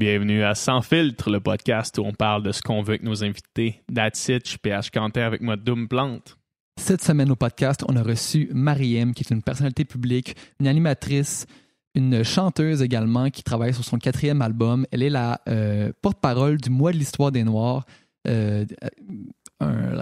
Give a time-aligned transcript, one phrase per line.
[0.00, 3.24] Bienvenue à Sans filtre, le podcast où on parle de ce qu'on veut avec nos
[3.24, 3.80] invités.
[3.94, 6.36] That's it, je suis PH Quentin avec moi, Doom Plante.
[6.78, 11.46] Cette semaine au podcast, on a reçu Mariem, qui est une personnalité publique, une animatrice,
[11.94, 14.84] une chanteuse également qui travaille sur son quatrième album.
[14.92, 17.86] Elle est la euh, porte-parole du mois de l'histoire des Noirs.
[18.28, 18.66] Euh,
[19.60, 19.96] un-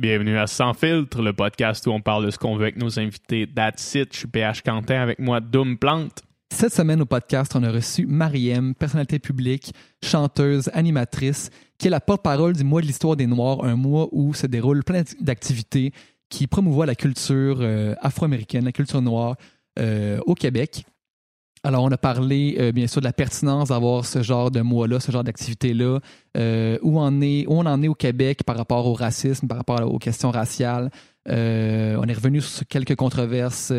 [0.00, 2.98] Bienvenue à Sans filtre, le podcast où on parle de ce qu'on veut avec nos
[2.98, 3.46] invités.
[3.46, 6.22] That's it, je suis PH Quentin avec moi, Doom Plante.
[6.50, 12.00] Cette semaine au podcast, on a reçu Mariem, personnalité publique, chanteuse, animatrice, qui est la
[12.00, 15.92] porte-parole du mois de l'histoire des Noirs, un mois où se déroulent plein d'activités
[16.30, 19.36] qui promouvoient la culture euh, afro-américaine, la culture noire
[19.78, 20.84] euh, au Québec.
[21.62, 25.00] Alors, on a parlé, euh, bien sûr, de la pertinence d'avoir ce genre de mois-là,
[25.00, 26.00] ce genre d'activité-là,
[26.82, 29.92] où, on est, où on en est au Québec par rapport au racisme, par rapport
[29.92, 30.90] aux questions raciales.
[31.26, 31.32] On
[32.08, 33.72] est revenu sur quelques controverses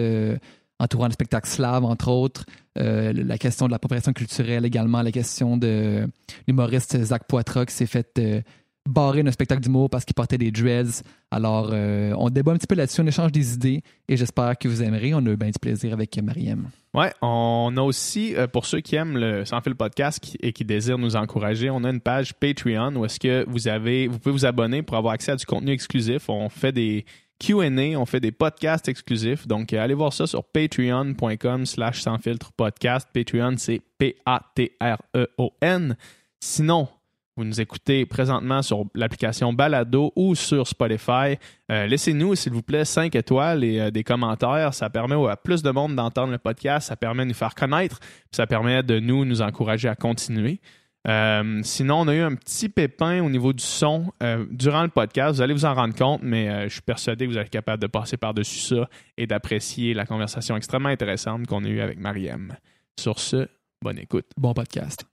[0.79, 2.45] entourant le spectacle slave, entre autres.
[2.77, 6.07] Euh, la question de l'appropriation culturelle également, la question de
[6.47, 8.41] l'humoriste Zach Poitras qui s'est fait euh,
[8.87, 11.03] barrer d'un spectacle d'humour parce qu'il portait des dreads.
[11.31, 14.69] Alors, euh, on débat un petit peu là-dessus, on échange des idées et j'espère que
[14.69, 15.13] vous aimerez.
[15.13, 16.69] On a eu bien du plaisir avec Mariem.
[16.93, 20.97] Ouais, on a aussi, pour ceux qui aiment le Sans fil podcast et qui désirent
[20.97, 24.45] nous encourager, on a une page Patreon où est-ce que vous avez, vous pouvez vous
[24.45, 26.29] abonner pour avoir accès à du contenu exclusif.
[26.29, 27.05] On fait des
[27.39, 29.47] Q&A, on fait des podcasts exclusifs.
[29.47, 33.07] Donc, euh, allez voir ça sur patreon.com slash sans filtre podcast.
[33.13, 35.95] Patreon, c'est P-A-T-R-E-O-N.
[36.41, 36.87] Sinon,
[37.37, 41.37] vous nous écoutez présentement sur l'application Balado ou sur Spotify.
[41.71, 44.73] Euh, Laissez-nous, s'il vous plaît, 5 étoiles et euh, des commentaires.
[44.73, 46.89] Ça permet à plus de monde d'entendre le podcast.
[46.89, 48.01] Ça permet de nous faire connaître.
[48.31, 50.59] Ça permet de nous, nous encourager à continuer.
[51.09, 54.89] Euh, sinon, on a eu un petit pépin au niveau du son euh, durant le
[54.89, 55.35] podcast.
[55.35, 57.81] Vous allez vous en rendre compte, mais euh, je suis persuadé que vous êtes capable
[57.81, 62.55] de passer par-dessus ça et d'apprécier la conversation extrêmement intéressante qu'on a eue avec Mariem.
[62.99, 63.47] Sur ce,
[63.81, 64.27] bonne écoute.
[64.37, 65.03] Bon podcast.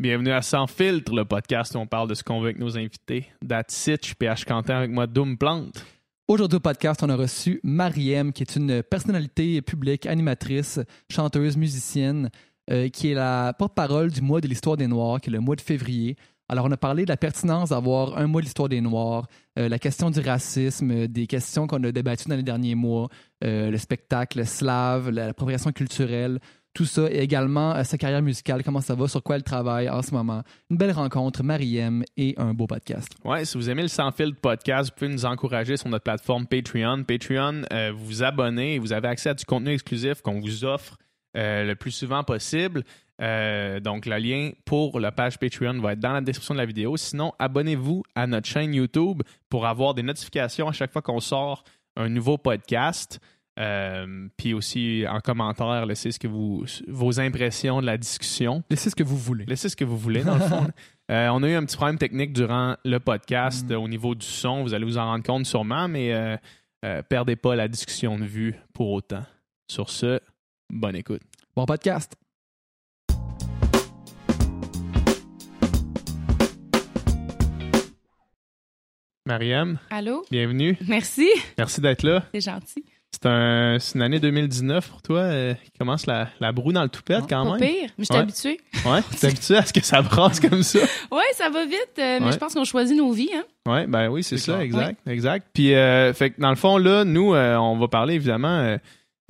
[0.00, 2.76] Bienvenue à Sans filtre, le podcast où on parle de ce qu'on veut avec nos
[2.76, 3.30] invités.
[3.46, 5.84] That's it, je suis PH Quentin avec moi, Doom Plante.
[6.28, 12.30] Aujourd'hui au podcast, on a reçu Mariem, qui est une personnalité publique, animatrice, chanteuse, musicienne,
[12.68, 15.54] euh, qui est la porte-parole du mois de l'histoire des Noirs, qui est le mois
[15.54, 16.16] de février.
[16.48, 19.68] Alors, on a parlé de la pertinence d'avoir un mois de l'histoire des Noirs, euh,
[19.68, 23.08] la question du racisme, des questions qu'on a débattues dans les derniers mois,
[23.44, 26.40] euh, le spectacle slave, l'appropriation culturelle,
[26.76, 29.88] tout ça, et également euh, sa carrière musicale, comment ça va, sur quoi elle travaille
[29.88, 30.42] en ce moment.
[30.70, 33.08] Une belle rencontre, Mariem, et un beau podcast.
[33.24, 36.46] Ouais, si vous aimez le Sans filtre podcast, vous pouvez nous encourager sur notre plateforme
[36.46, 37.02] Patreon.
[37.04, 40.64] Patreon, euh, vous vous abonnez et vous avez accès à du contenu exclusif qu'on vous
[40.66, 40.98] offre
[41.38, 42.84] euh, le plus souvent possible.
[43.18, 46.98] Donc, le lien pour la page Patreon va être dans la description de la vidéo.
[46.98, 51.64] Sinon, abonnez-vous à notre chaîne YouTube pour avoir des notifications à chaque fois qu'on sort
[51.96, 53.18] un nouveau podcast.
[53.58, 58.62] Euh, puis aussi, en commentaire, laissez ce que vous, vos impressions de la discussion.
[58.70, 59.44] Laissez ce que vous voulez.
[59.46, 60.66] Laissez ce que vous voulez, dans le fond.
[61.08, 63.72] Euh, on a eu un petit problème technique durant le podcast Mm.
[63.74, 64.64] euh, au niveau du son.
[64.64, 66.36] Vous allez vous en rendre compte sûrement, mais euh,
[66.84, 69.22] euh, perdez pas la discussion de vue pour autant.
[69.70, 70.18] Sur ce,
[70.68, 71.22] bonne écoute.
[71.54, 72.16] Bon podcast.
[79.26, 80.24] Mariam, Allô?
[80.30, 80.76] bienvenue.
[80.86, 81.28] Merci,
[81.58, 82.24] Merci d'être là.
[82.32, 82.84] c'est gentil.
[83.22, 86.82] C'est un, c'est une année 2019 pour toi euh, qui commence la, la broue dans
[86.82, 87.60] le toupette Ah, quand Pas même.
[87.70, 88.20] pire, mais je suis Ouais.
[88.20, 88.60] habituée.
[88.84, 90.80] Ouais, t'es habitué à ce que ça brasse comme ça.
[91.10, 92.32] Ouais, ça va vite, euh, mais Ouais.
[92.32, 93.30] je pense qu'on choisit nos vies.
[93.34, 93.44] Hein?
[93.66, 94.60] Ouais, ben oui, c'est ça, clair.
[94.64, 95.46] exact, exact.
[95.54, 98.76] Puis, euh, fait que dans le fond, là, nous, euh, on va parler évidemment euh,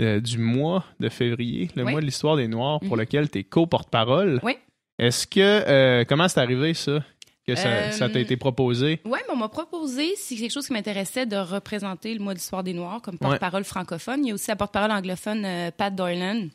[0.00, 1.92] euh, du mois de février, le Oui.
[1.92, 3.00] mois de l'histoire des Noirs, pour Mhm.
[3.00, 4.40] lequel tu es co-porte-parole.
[4.42, 4.56] Oui.
[4.98, 7.00] Est-ce que, euh, comment c'est arrivé ça,
[7.46, 9.00] que ça, Euh, ça t'a été proposé?
[9.04, 12.62] Ouais, mais on m'a proposé, c'est quelque chose qui m'intéressait, de représenter le mois d'histoire
[12.64, 14.24] des Noirs comme porte-parole francophone.
[14.24, 16.48] Il y a aussi la porte-parole anglophone euh, Pat Doylan,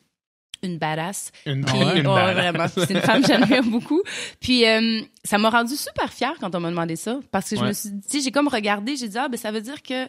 [0.62, 1.32] une badass.
[1.46, 2.36] Une, Puis, une ouais, badass.
[2.36, 4.02] vraiment, c'est une femme que j'admire beaucoup.
[4.40, 7.62] Puis euh, ça m'a rendu super fière quand on m'a demandé ça, parce que je
[7.62, 7.68] Ouais.
[7.68, 10.06] me suis dit, j'ai comme regardé, j'ai dit ah ben ça veut dire que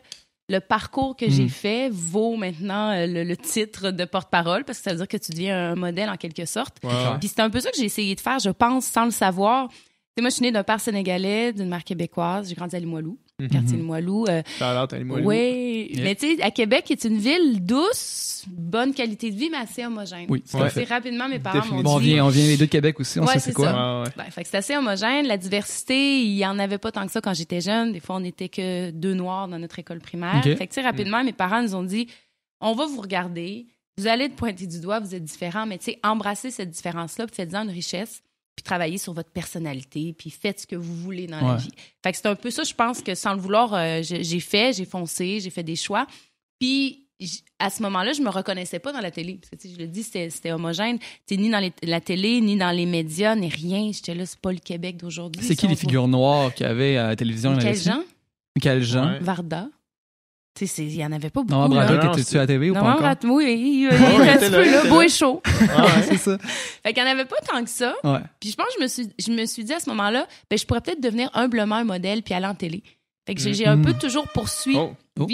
[0.49, 1.29] le parcours que Mm.
[1.31, 5.07] j'ai fait vaut maintenant euh, le, le titre de porte-parole, parce que ça veut dire
[5.07, 6.75] que tu deviens un modèle en quelque sorte.
[6.81, 9.69] Puis c'est un peu ça que j'ai essayé de faire, je pense, sans le savoir.
[10.21, 12.47] Moi, je suis née d'un père sénégalais, d'une mère québécoise.
[12.49, 13.47] J'ai grandi à Limoilou, Mhm.
[13.49, 14.25] quartier Limoilou.
[14.29, 15.25] Euh, à Limoilou.
[15.27, 16.03] oui, Yeah.
[16.03, 19.57] mais tu sais, à Québec, qui est une ville douce, bonne qualité de vie, mais
[19.57, 20.27] assez homogène.
[20.29, 20.69] Oui, Ouais.
[20.69, 22.13] C'est rapidement, mes parents m'ont Bon, on dit...
[22.13, 23.65] vient, on vient les deux de Québec aussi, on Ouais, sait c'est c'est quoi.
[23.71, 23.99] ça.
[24.01, 24.13] Ouais, ouais.
[24.15, 25.25] Ben, fait que c'est assez homogène.
[25.25, 27.91] La diversité, il y en avait pas tant que ça quand j'étais jeune.
[27.91, 30.35] Des fois, on n'était que deux noirs dans notre école primaire.
[30.45, 30.55] Ok.
[30.55, 32.07] Fait que, tu sais, rapidement, mes parents nous ont dit
[32.61, 33.65] on va vous regarder,
[33.97, 37.25] vous allez te pointer du doigt, vous êtes différents, mais tu sais, embrassez cette différence-là,
[37.25, 38.21] puis faites-en une richesse.
[38.55, 41.47] Puis travailler sur votre personnalité, puis faites ce que vous voulez dans Ouais.
[41.53, 41.71] la vie.
[42.03, 44.73] Fait que c'est un peu ça, je pense que sans le vouloir, euh, j'ai fait,
[44.75, 46.05] j'ai foncé, j'ai fait des choix.
[46.59, 46.99] Puis
[47.57, 49.35] à ce moment-là, je me reconnaissais pas dans la télé.
[49.35, 50.99] Parce que, tu sais, je le dis, c'était homogène.
[50.99, 53.91] Tu sais, ni dans les- la télé, ni dans les médias, ni rien.
[53.93, 55.41] J'étais là, c'est pas le Québec d'aujourd'hui.
[55.43, 57.53] C'est qui on les figures noires qu'il y avait à la télévision?
[57.53, 57.85] Là-dessus?
[57.89, 58.03] Jean,
[58.57, 59.11] Michael Jean.
[59.13, 59.19] Ouais.
[59.19, 59.69] Varda.
[60.55, 61.51] Tu sais, c'est- il y en avait pas beaucoup.
[61.51, 63.15] Non, non, t'étais-tu à la TV ou pas encore?
[63.23, 63.87] Oui, il, il,
[64.21, 65.41] reste t'es là, peu, là, beau et chaud.
[65.75, 66.03] Ah ouais.
[66.03, 66.37] c'est ça.
[66.83, 67.95] Fait qu'il n'y en avait pas tant que ça.
[68.03, 68.19] Ouais.
[68.39, 70.59] Puis je pense que je me suis, je me suis dit à ce moment-là, ben,
[70.59, 72.83] je pourrais peut-être devenir humblement un modèle puis aller en télé.
[73.25, 73.85] Fait que j'ai un Mm.
[73.85, 74.77] peu toujours poursuivi.
[74.77, 75.27] Oh, Oh.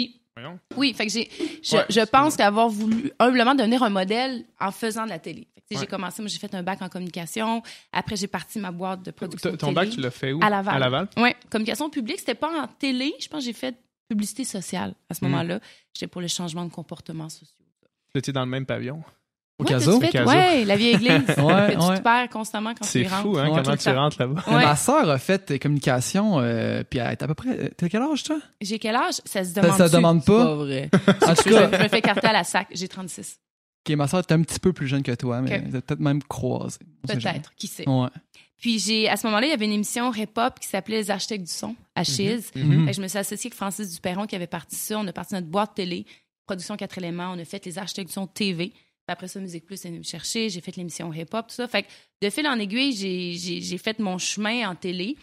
[0.76, 1.28] Oui, fait que j'ai,
[1.62, 5.48] je, Ouais, je pense qu'avoir voulu humblement devenir un modèle en faisant de la télé.
[5.70, 5.76] Ouais.
[5.78, 7.62] J'ai commencé, moi j'ai fait un bac en communication.
[7.92, 9.74] Après j'ai parti ma boîte de production Ton ton télé.
[9.74, 10.40] bac, tu l'as fait où?
[10.42, 10.74] À Laval.
[10.76, 11.08] À Laval?
[11.18, 13.12] Ouais, communication publique, c'était pas en télé.
[13.20, 13.76] Je pense que j'ai fait
[14.10, 15.28] publicité sociale à ce Mm.
[15.28, 15.60] moment-là.
[15.94, 17.48] J'étais pour le changement de comportement social.
[18.12, 19.02] Tu étais dans le même pavillon?
[19.58, 20.00] Au Ouais, caso?
[20.00, 20.30] fait- Caso.
[20.30, 21.10] Ouais, la vieille église.
[21.38, 21.98] Ouais, tu ouais.
[21.98, 23.22] te perds constamment quand tu C'est rentres.
[23.22, 24.42] fou, hein, Ouais, comment tu rentres là-bas.
[24.48, 24.64] Ouais.
[24.64, 27.70] Ma sœur a fait communication, euh, puis elle est à peu près.
[27.76, 28.38] T'as quel âge, toi?
[28.62, 29.16] J'ai quel âge?
[29.26, 30.44] Ça se Ça- demande ça se demande pas?
[30.46, 30.88] pas vrai.
[31.30, 32.68] En tout je, cas, je me fais carter à la sac.
[32.72, 33.38] J'ai 36.
[33.86, 35.64] ok, ma sœur est un petit peu plus jeune que toi, mais Ok.
[35.68, 36.20] vous êtes peut-être même
[37.20, 37.34] jamais.
[37.40, 37.54] Peut-être.
[37.54, 37.86] Qui sait?
[37.88, 38.08] Ouais.
[38.60, 41.44] Puis j'ai, à ce moment-là, il y avait une émission hip-hop qui s'appelait Les Architectes
[41.44, 42.50] du son à Chiz.
[42.54, 42.84] Mhm.
[42.84, 44.98] Fait que je me suis associée avec Francis Duperron qui avait parti ça.
[44.98, 46.04] On a parti notre boîte télé,
[46.46, 47.32] production 4 éléments.
[47.34, 48.68] On a fait Les Architectes du son TV.
[48.68, 48.78] Puis
[49.08, 50.50] après ça, Musique Plus est venu me chercher.
[50.50, 51.66] J'ai fait l'émission hip-hop, tout ça.
[51.68, 51.88] Fait que
[52.20, 55.16] de fil en aiguille, j'ai, j'ai, j'ai fait mon chemin en télé.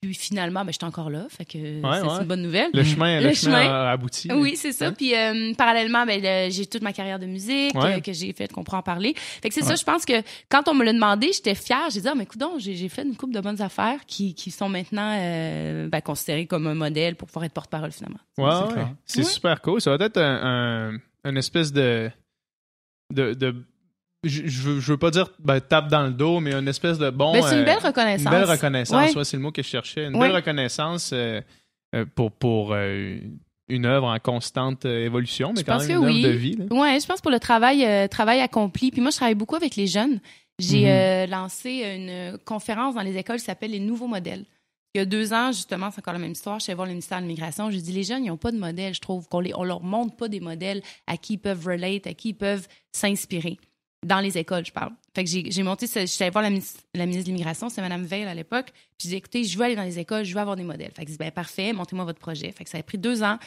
[0.00, 1.26] Puis finalement, ben, j'étais encore là.
[1.28, 2.20] Fait que c'est, ouais.
[2.20, 2.70] une bonne nouvelle.
[2.72, 3.72] Le chemin, le Le chemin chemin.
[3.86, 4.30] a abouti.
[4.32, 4.92] Oui, c'est ça.
[4.92, 7.96] Puis euh, parallèlement, ben, j'ai toute ma carrière de musique Ouais.
[7.96, 9.14] euh, que j'ai fait qu'on pourra en parler.
[9.16, 11.90] Fait que c'est ça, je pense que quand on me l'a demandé, j'étais fière.
[11.90, 14.52] J'ai dit, ah, mais écoute, j'ai j'ai fait une couple de bonnes affaires qui, qui
[14.52, 18.20] sont maintenant euh, ben, considérées comme un modèle pour pouvoir être porte-parole finalement.
[18.38, 19.80] Ouais, C'est super cool.
[19.80, 22.08] Ça va être un, un- une espèce de.
[23.12, 23.64] de, de-
[24.24, 27.32] je, je veux, pas dire ben, tape dans le dos, mais une espèce de bon.
[27.32, 28.24] Ben, c'est une euh, belle reconnaissance.
[28.24, 29.16] Une belle reconnaissance, Ouais.
[29.16, 30.06] ouais, c'est le mot que je cherchais.
[30.06, 30.26] Une Ouais.
[30.28, 31.40] belle reconnaissance euh,
[31.94, 32.74] euh, pour, pour
[33.70, 36.24] une œuvre en constante euh, évolution, mais Je quand pense même que une oui.
[36.24, 36.56] œuvre de vie.
[36.70, 38.90] Ouais, je pense pour le travail, euh, travail accompli.
[38.90, 40.20] Puis moi, je travaille beaucoup avec les jeunes.
[40.58, 40.88] J'ai Mhm.
[40.88, 44.44] euh, lancé une conférence dans les écoles qui s'appelle Les Nouveaux Modèles.
[44.94, 46.58] Il y a deux ans, justement, c'est encore la même histoire.
[46.58, 47.70] Je suis allée voir le ministère de l'Immigration.
[47.70, 48.94] Je dis, les jeunes, ils n'ont pas de modèle.
[48.94, 52.06] Je trouve qu'on les, on leur montre pas des modèles à qui ils peuvent relate,
[52.06, 53.58] à qui ils peuvent s'inspirer.
[54.06, 54.92] Dans les écoles, je parle.
[55.14, 57.80] Fait que j'ai monté, je suis allée voir la, ministre- la ministre de l'Immigration, c'est
[57.80, 58.66] Mme Veil à l'époque.
[58.96, 60.92] Puis j'ai dit, écoutez, je veux aller dans les écoles, je veux avoir des modèles.
[60.94, 62.52] Fait que dis, ben parfait, montez-moi votre projet.
[62.52, 63.38] Fait que ça a pris deux ans.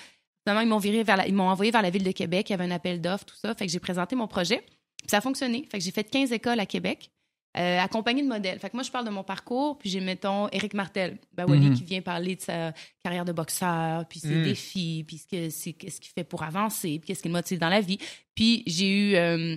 [0.46, 2.50] Finalement, ils m'ont viré vers la- ils m'ont envoyé vers la ville de Québec.
[2.50, 3.56] Il y avait un appel d'offres, tout ça.
[3.56, 4.58] Fait que j'ai présenté mon projet.
[4.98, 5.66] Puis ça a fonctionné.
[5.72, 7.12] Fait que j'ai fait 15 écoles à Québec,
[7.58, 7.80] euh,
[8.24, 8.60] de modèles.
[8.60, 11.68] Fait que moi, je parle de mon parcours, puis j'ai, mettons, Éric Martel, ben, Wally,
[11.70, 11.76] Mhm.
[11.76, 14.44] qui vient parler de sa carrière de boxeur, puis ses Mhm.
[14.44, 17.60] défis, puis ce, que, c'est, qu'est-ce qu'il fait pour avancer, puis qu'est-ce qui le motive
[17.60, 18.00] dans la vie.
[18.36, 19.16] Puis j'ai eu...
[19.16, 19.56] euh,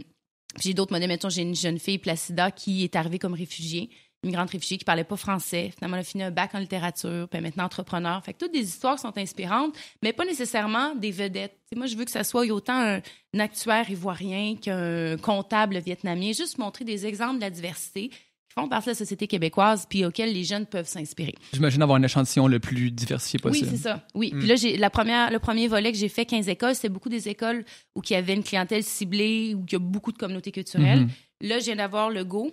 [0.61, 1.09] j'ai d'autres modèles.
[1.09, 3.91] Mettons, j'ai une jeune fille, Placida, qui est arrivée comme réfugiée,
[4.23, 5.73] immigrante réfugiée, qui parlait pas français.
[5.77, 8.23] Finalement, elle a fini un bac en littérature, puis maintenant entrepreneur.
[8.25, 11.59] Fait que toutes des histoires sont inspirantes, mais pas nécessairement des vedettes.
[11.75, 13.01] Moi, je veux que ça soit autant un,
[13.35, 16.33] un actuaire ivoirien qu'un comptable vietnamien.
[16.33, 18.11] Juste montrer des exemples de la diversité
[18.55, 21.35] font partie de la société québécoise, puis auxquels les jeunes peuvent s'inspirer.
[21.53, 23.69] J'imagine avoir un échantillon le plus diversifié possible.
[23.71, 24.05] Oui, c'est ça.
[24.15, 24.31] Oui.
[24.33, 24.39] Mm.
[24.39, 27.09] Puis là, j'ai la première, le premier volet que j'ai fait, 15 écoles, c'est beaucoup
[27.09, 27.65] des écoles
[27.95, 31.01] où il y avait une clientèle ciblée, où il y a beaucoup de communautés culturelles.
[31.01, 31.09] Mhm.
[31.49, 32.53] Là, je viens d'avoir le go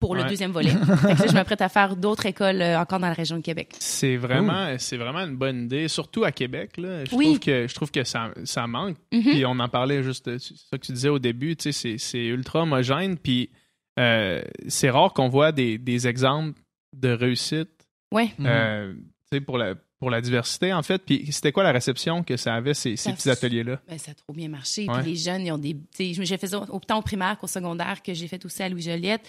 [0.00, 0.28] pour le Ouais.
[0.30, 0.70] deuxième volet.
[1.02, 3.42] fait que là, je m'apprête à faire d'autres écoles euh, encore dans la région de
[3.42, 3.72] Québec.
[3.78, 6.78] C'est vraiment, c'est vraiment une bonne idée, surtout à Québec.
[6.78, 7.04] Là.
[7.04, 7.26] Je Oui.
[7.26, 8.96] trouve que, je trouve que ça, ça manque.
[9.12, 9.22] Mhm.
[9.22, 11.98] Puis on en parlait juste, c'est ça que tu disais au début, tu sais, c'est-
[11.98, 13.18] c'est ultra homogène.
[13.18, 13.50] Puis
[14.00, 16.58] euh, c'est rare qu'on voit des, des exemples
[16.96, 17.70] de réussite
[18.12, 18.30] Ouais.
[18.38, 18.46] Mhm.
[18.48, 18.94] euh,
[19.46, 21.04] pour la, pour la diversité, en fait.
[21.04, 23.80] Puis c'était quoi la réception que ça avait, ces, ces Ça- petits ateliers-là?
[23.88, 24.88] Ben, ça a trop bien marché.
[24.88, 25.00] Ouais.
[25.02, 25.74] Puis les jeunes, ils ont des.
[25.74, 28.68] tu sais, J'ai fait ça autant au primaire qu'au secondaire, que j'ai fait aussi à
[28.68, 29.22] Louis-Joliette.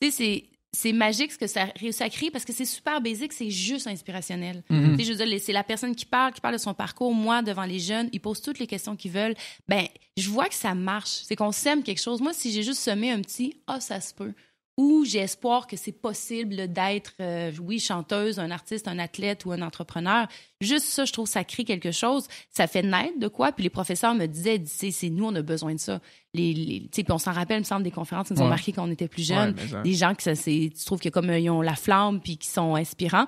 [0.00, 3.00] Tu sais, c'est- magique ce que ça a réussi à créer parce que c'est super
[3.00, 4.62] basique, c'est juste inspirationnel.
[4.68, 7.12] Tu sais, je veux dire, c'est la personne qui parle, qui parle de son parcours.
[7.14, 9.34] Moi, devant les jeunes, ils posent toutes les questions qu'ils veulent.
[9.68, 11.20] Ben, je vois que ça marche.
[11.24, 12.20] C'est qu'on sème quelque chose.
[12.20, 14.32] Moi, si j'ai juste semé un petit «Ah, ça se peut»,
[14.76, 19.52] ou j'ai espoir que c'est possible d'être, euh, oui, chanteuse, un artiste, un athlète ou
[19.52, 20.28] un entrepreneur,
[20.60, 22.26] juste ça, je trouve, ça crée quelque chose.
[22.50, 23.52] Ça fait naître de quoi.
[23.52, 26.00] Puis les professeurs me disaient, c'est nous, on a besoin de ça.
[26.34, 28.72] Les, les- puis on s'en rappelle, il me semble, des conférences qui nous ont marqué
[28.72, 31.38] quand on était plus jeunes Ouais, des gens qui ça, tu trouves que comme euh,
[31.38, 33.26] ils ont la flamme puis qui sont inspirants.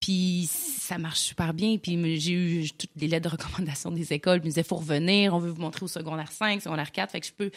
[0.00, 1.76] Puis ça marche super bien.
[1.76, 4.40] Puis j'ai eu toutes les lettres de recommandation des écoles.
[4.40, 7.10] Puis ils me disaient, faut revenir, on veut vous montrer au secondaire 5, secondaire 4.
[7.10, 7.50] Fait que je peux,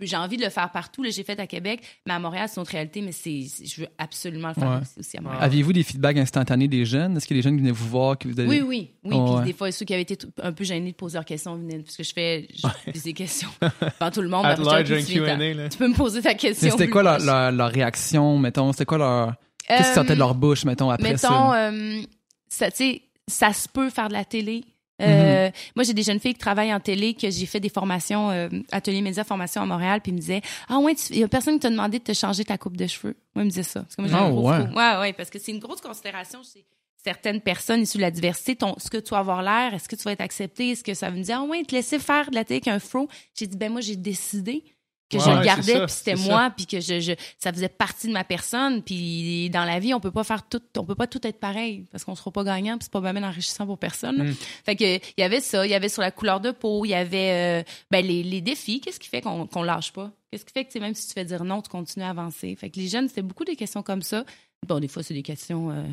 [0.00, 1.02] j'ai envie de le faire partout.
[1.02, 3.02] Là, j'ai fait à Québec, mais à Montréal, c'est une autre réalité.
[3.02, 4.76] Mais c'est, je veux absolument le faire Ouais.
[4.82, 5.42] aussi, aussi à Montréal.
[5.42, 7.16] Aviez-vous des feedbacks instantanés des jeunes?
[7.16, 8.16] Est-ce que les jeunes venaient vous voir?
[8.16, 8.48] Que vous avez...
[8.48, 9.16] Oui, oui, oui.
[9.16, 9.44] Oh, Puis ouais.
[9.46, 11.96] des fois, ceux qui avaient été un peu gênés de poser leurs questions venaient, parce
[11.96, 14.46] que je fais, je pose des questions devant tout le monde.
[14.46, 15.68] Après, large, un tu, là.
[15.76, 16.66] peux me poser ta question.
[16.66, 18.70] Mais c'était quoi leur, leur réaction, mettons?
[18.72, 19.34] C'était quoi leur...
[19.68, 21.18] Qu'est-ce qui sortait de leur bouche, mettons, après Mettons,
[21.52, 21.68] ça?
[21.70, 22.02] euh,
[22.48, 24.64] ça, tu sais, ça se peut faire de la télé.
[25.00, 25.52] Euh, Mm-hmm.
[25.76, 28.48] Moi, j'ai des jeunes filles qui travaillent en télé, que j'ai fait des formations, euh,
[28.72, 31.54] atelier média formation à Montréal, puis ils me disaient Ah ouais, il y a personne
[31.54, 33.14] qui t'a demandé de te changer ta coupe de cheveux.
[33.36, 33.82] Moi, ils me disaient ça.
[33.82, 34.58] Parce que moi, Ah gros ouais.
[34.74, 36.64] Ouais, ouais, parce que c'est une grosse considération chez
[37.04, 38.56] certaines personnes issues de la diversité.
[38.56, 40.70] Ton, ce que tu vas avoir l'air, est-ce que tu vas être accepté?
[40.72, 42.66] Est-ce que ça veut me dire Ah ouais, te laisser faire de la télé avec
[42.68, 43.06] un fro?
[43.36, 44.64] J'ai dit Ben moi, j'ai décidé
[45.10, 48.12] que je le gardais, puis c'était moi, puis que je, je, ça faisait partie de
[48.12, 48.82] ma personne.
[48.82, 51.84] Puis dans la vie, on peut pas faire tout, on peut pas tout être pareil
[51.90, 54.30] parce qu'on sera pas gagnant, puis c'est pas bien enrichissant pour personne.
[54.30, 54.34] Mm.
[54.64, 56.90] Fait que il y avait ça, il y avait sur la couleur de peau, il
[56.90, 58.80] y avait euh, ben, les, les défis.
[58.80, 60.12] Qu'est-ce qui fait qu'on qu'on lâche pas?
[60.30, 62.54] Qu'est-ce qui fait que même si tu fais dire non, tu continues à avancer?
[62.56, 64.24] Fait que les jeunes, c'était beaucoup des questions comme ça.
[64.66, 65.70] Bon, des fois, c'est des questions.
[65.70, 65.84] euh,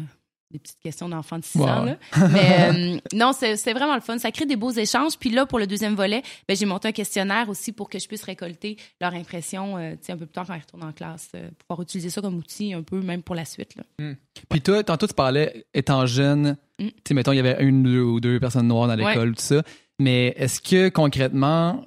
[0.52, 1.84] des petites questions d'enfants de 6 Ouais, ans.
[1.86, 1.98] Là.
[2.32, 4.18] Mais euh, non, c'est vraiment le fun.
[4.20, 5.18] Ça crée des beaux échanges.
[5.20, 8.08] Puis là, pour le deuxième volet, ben, j'ai monté un questionnaire aussi pour que je
[8.08, 11.30] puisse récolter leur impression euh, un peu plus tard quand ils retournent en classe.
[11.36, 13.76] euh, pour pouvoir utiliser ça comme outil un peu, même pour la suite.
[13.76, 14.14] Là.
[14.50, 16.88] Puis toi, tantôt, tu parlais, étant jeune, Mm.
[16.88, 19.42] tu sais, mettons, il y avait une deux, ou deux personnes noires dans l'école, tout
[19.42, 19.64] ça.
[19.98, 21.84] Mais est-ce que, concrètement,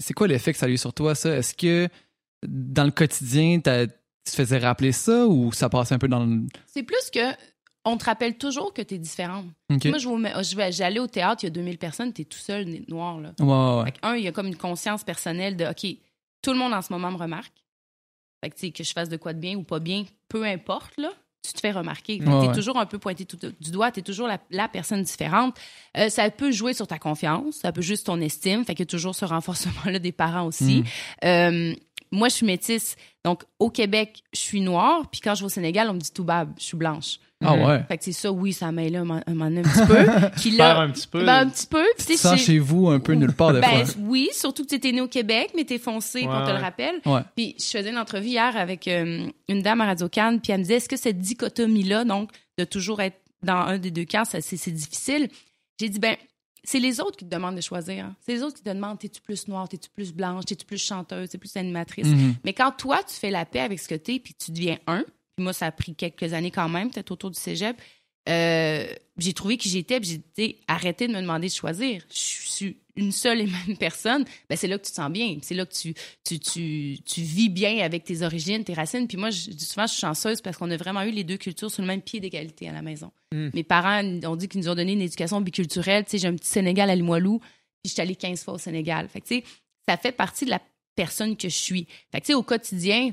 [0.00, 1.34] c'est quoi l'effet que ça a eu sur toi, ça?
[1.34, 1.88] Est-ce que,
[2.46, 3.92] dans le quotidien, t'as- tu
[4.30, 6.42] te faisais rappeler ça ou ça passait un peu dans le...
[6.66, 7.20] C'est plus que
[7.84, 9.46] on te rappelle toujours que tu es différente.
[9.68, 12.66] Moi, je vais, j'allais au théâtre, il y a 2000 personnes, tu es tout seul,
[12.88, 13.18] noir.
[13.20, 13.32] Là.
[13.40, 15.96] Ouais, un, il y a comme une conscience personnelle de, OK,
[16.42, 17.52] tout le monde en ce moment me remarque.
[18.42, 20.96] Fait que, tu que je fasse de quoi de bien ou pas bien, peu importe,
[20.96, 21.12] là,
[21.44, 22.18] tu te fais remarquer.
[22.18, 22.52] T'es ouais.
[22.52, 25.56] toujours un peu pointé tout- du doigt, tu es toujours la, la personne différente.
[25.96, 28.64] Euh, ça peut jouer sur ta confiance, ça peut jouer sur ton estime.
[28.64, 30.82] Fait qu'il y a toujours ce renforcement-là des parents aussi.
[30.82, 30.84] Mm.
[31.24, 31.74] Euh,
[32.12, 32.96] moi, je suis métisse.
[33.24, 35.08] Donc, au Québec, je suis noire.
[35.10, 37.18] Puis quand je vais au Sénégal, on me dit tout bab, je suis blanche.
[37.44, 37.82] Ah ouais.
[37.88, 40.30] Fait que c'est ça, oui, ça là un, un, un petit peu.
[40.40, 41.24] Puis Faire là, un petit peu.
[41.24, 41.84] ben, un petit peu.
[41.98, 43.94] Tu sais, chez vous un peu nulle part de ben, fois.
[44.00, 46.50] oui, surtout que tu étais né au Québec, mais t'es foncé, puis on Ouais, te
[46.50, 46.60] le ouais.
[46.62, 46.94] rappelle.
[47.06, 47.20] Ouais.
[47.36, 50.58] Puis je faisais une entrevue hier avec euh, une dame à Radio Cannes, puis elle
[50.58, 54.24] me disait est-ce que cette dichotomie-là, donc de toujours être dans un des deux camps,
[54.24, 55.28] c'est, difficile?
[55.80, 56.16] J'ai dit ben
[56.64, 58.04] c'est les autres qui te demandent de choisir.
[58.04, 58.14] hein.
[58.20, 61.28] C'est les autres qui te demandent t'es-tu plus noire, t'es-tu plus blanche, t'es-tu plus chanteuse,
[61.30, 62.06] t'es plus animatrice?
[62.06, 62.36] Mhm.
[62.44, 65.04] Mais quand toi, tu fais la paix avec ce que t'es, puis tu deviens un,
[65.42, 67.80] puis moi, ça a pris quelques années quand même, peut-être autour du cégep,
[68.28, 68.86] euh,
[69.18, 72.02] j'ai trouvé qui j'étais, puis j'ai dit, arrêtez de me demander de choisir.
[72.08, 74.24] Je suis une seule et même personne.
[74.48, 75.38] Ben, c'est là que tu te sens bien.
[75.42, 75.94] C'est là que tu,
[76.24, 79.08] tu, tu, tu vis bien avec tes origines, tes racines.
[79.08, 81.70] Puis moi, je souvent, je suis chanceuse parce qu'on a vraiment eu les deux cultures
[81.70, 83.10] sur le même pied d'égalité à la maison.
[83.32, 83.48] Mm.
[83.54, 86.04] Mes parents ont dit qu'ils nous ont donné une éducation biculturelle.
[86.04, 88.58] Tu sais, j'ai un petit Sénégal à Limoilou, puis je suis allée 15 fois au
[88.58, 89.08] Sénégal.
[89.08, 89.44] Fait que, tu sais,
[89.88, 90.60] ça fait partie de la
[90.94, 91.86] personne que je suis.
[92.12, 93.10] Fait que, tu sais, au quotidien,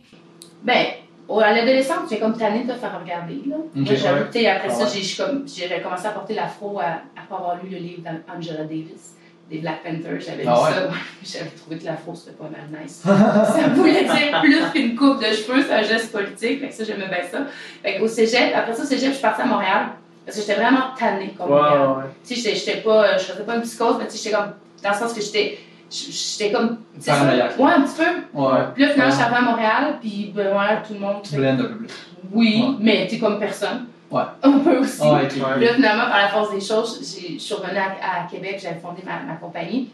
[0.64, 0.88] ben,
[1.30, 3.42] au- à l'adolescence, j'ai comme tanné de te faire regarder.
[3.48, 3.56] Là.
[3.76, 3.86] Moi,
[4.48, 4.90] après Ah ça, ouais.
[4.90, 9.14] j'ai- commencé à porter l'afro à, pas avoir lu le livre d'Angela Davis,
[9.50, 10.20] des Black Panthers.
[10.20, 10.74] J'avais Ah lu ouais?
[10.74, 10.90] ça.
[11.40, 13.02] J'avais trouvé que l'afro, c'était pas mal nice.
[13.06, 16.62] ça voulait dire plus qu'une coupe de cheveux, c'est un geste politique.
[16.62, 17.40] Fait que ça, j'aimais bien ça.
[17.84, 19.86] Fait qu'au cégep, après ça, au cégep, je suis partie à Montréal.
[20.26, 21.80] Parce que j'étais vraiment tannée comme Montréal.
[21.82, 22.04] ouais, ouais.
[22.28, 24.52] Tu sais, j'étais- j'étais pas, je faisais pas une psychose, mais tu sais, j'étais comme,
[24.84, 25.58] dans le sens que j'étais,
[25.90, 27.60] j'étais comme, tu sais, ça- Paranoïaque.
[27.60, 28.40] ouais, un petit peu.
[28.42, 28.60] Ouais.
[28.74, 29.10] Puis là, finalement, Ouais.
[29.12, 31.18] je suis arrivée à Montréal, puis ben, voilà, tout le monde.
[31.24, 31.88] Tu blendes un peu plus.
[32.32, 32.76] Oui, Ouais.
[32.80, 33.86] mais t'es comme personne.
[34.12, 34.22] Ouais.
[34.44, 35.02] Un peu aussi.
[35.02, 35.30] Ouais, ok.
[35.30, 38.60] Puis là, finalement, par la force des choses, j'ai- je suis revenue à, à Québec,
[38.62, 39.90] j'avais fondé ma, ma compagnie.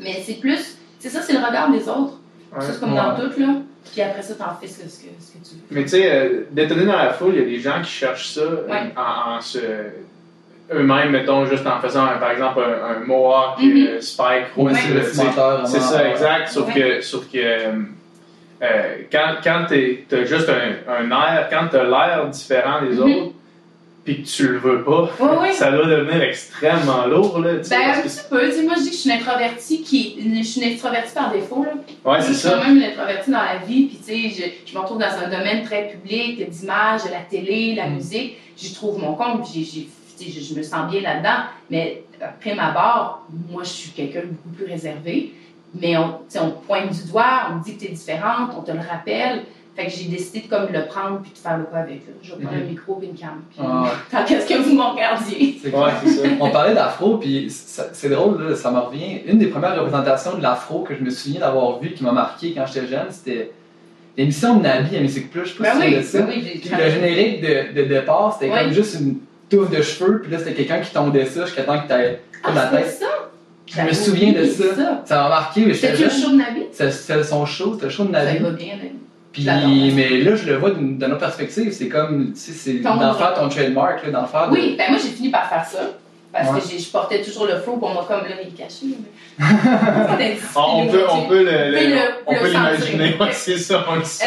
[0.00, 2.14] Mais c'est plus, c'est ça, c'est le regard des autres.
[2.60, 2.96] Ça, c'est comme Ouais.
[2.96, 3.46] dans tout, là.
[3.92, 5.08] Puis après ça, t'en fais ce que, ce que,
[5.48, 5.60] tu veux.
[5.70, 8.30] Mais tu sais, euh, détonner dans la foule, il y a des gens qui cherchent
[8.30, 8.92] ça euh, Ouais.
[8.96, 9.58] en, en se.
[10.72, 13.86] Eux-mêmes, mettons, juste en faisant, un- par exemple, un, un mohawk, Mhm.
[13.86, 14.70] euh, spike, Ouais.
[14.72, 14.72] rouge,
[15.66, 16.10] C'est ça, ouais.
[16.10, 16.48] exact.
[16.48, 16.74] Sauf Ouais.
[16.74, 17.72] que, sauf que euh,
[18.62, 18.82] euh,
[19.12, 23.00] quand, quand t'es- t'as juste un, un air, quand t'as l'air différent des Mhm.
[23.02, 23.32] autres,
[24.04, 25.52] puis que tu le veux pas, Ouais, ouais.
[25.52, 28.46] ça doit devenir extrêmement lourd, là, tu Ben, un petit peu.
[28.48, 30.16] Tu sais, moi, je dis que je suis une introvertie qui.
[30.38, 30.78] Je suis une
[31.12, 31.72] par défaut, là.
[32.12, 32.50] Ouais, je c'est suis ça.
[32.60, 35.06] quand même une introvertie dans la vie, puis tu sais, je, je me retrouve dans
[35.06, 37.94] un domaine très public, d'image, de la télé, la Mm.
[37.94, 38.36] musique.
[38.56, 39.88] J'y trouve mon compte, puis j'ai-
[40.20, 41.44] je, je me sens bien là-dedans.
[41.70, 45.32] Mais après ma barre, moi, je suis quelqu'un de beaucoup plus réservé.
[45.78, 48.62] Mais on, on te pointe du doigt, on me dit que tu es différente, on
[48.62, 49.42] te le rappelle.
[49.74, 51.96] Fait que j'ai décidé de comme le prendre puis de faire le pas avec.
[52.06, 52.12] Là.
[52.22, 52.62] Je vais prendre Mhm.
[52.62, 53.42] un micro puis une cam.
[53.50, 55.58] Puis, Ah tant qu'est-ce que vous m'en regardiez.
[55.62, 56.00] C'est Ouais, clair.
[56.02, 56.28] c'est ça.
[56.40, 59.20] On parlait d'afro, puis c'est drôle, là, ça me revient.
[59.26, 62.54] Une des premières représentations de l'afro que je me souviens d'avoir vu qui m'a marqué
[62.54, 63.50] quand j'étais jeune, c'était
[64.16, 65.44] l'émission de Nabi à Musique Plus.
[65.44, 66.18] Je sais pas Ben si tu oui, savais ça.
[66.22, 68.58] ben oui, Puis le générique de, de départ, c'était Oui.
[68.58, 69.18] comme juste une,
[69.48, 72.52] touffe de cheveux, puis là, c'était quelqu'un qui tondait ça jusqu'à temps que t'avais Ah,
[72.54, 72.90] la tête.
[73.00, 73.06] ça?
[73.66, 75.02] Je me souviens de ça.
[75.04, 76.60] Ça m'a marqué, mais C'était le show de Navi?
[76.72, 78.38] C'était son show, c'était le show de Ça Navi.
[78.38, 78.90] va bien, Navi.
[79.32, 81.70] Puis, mais là, je le vois d'une autre perspective.
[81.72, 84.48] C'est comme, tu sais, c'est d'en faire ton trademark, là, d'en faire.
[84.48, 85.80] de- Oui, ben moi j'ai fini par faire ça.
[86.32, 86.60] Parce Ouais.
[86.60, 88.86] que je portais toujours le faux pour moi, comme là, il est caché.
[89.38, 91.04] mais- on, peut,
[92.26, 93.16] on peut l'imaginer.
[93.18, 94.24] Ouais, c'est ça, on le sent.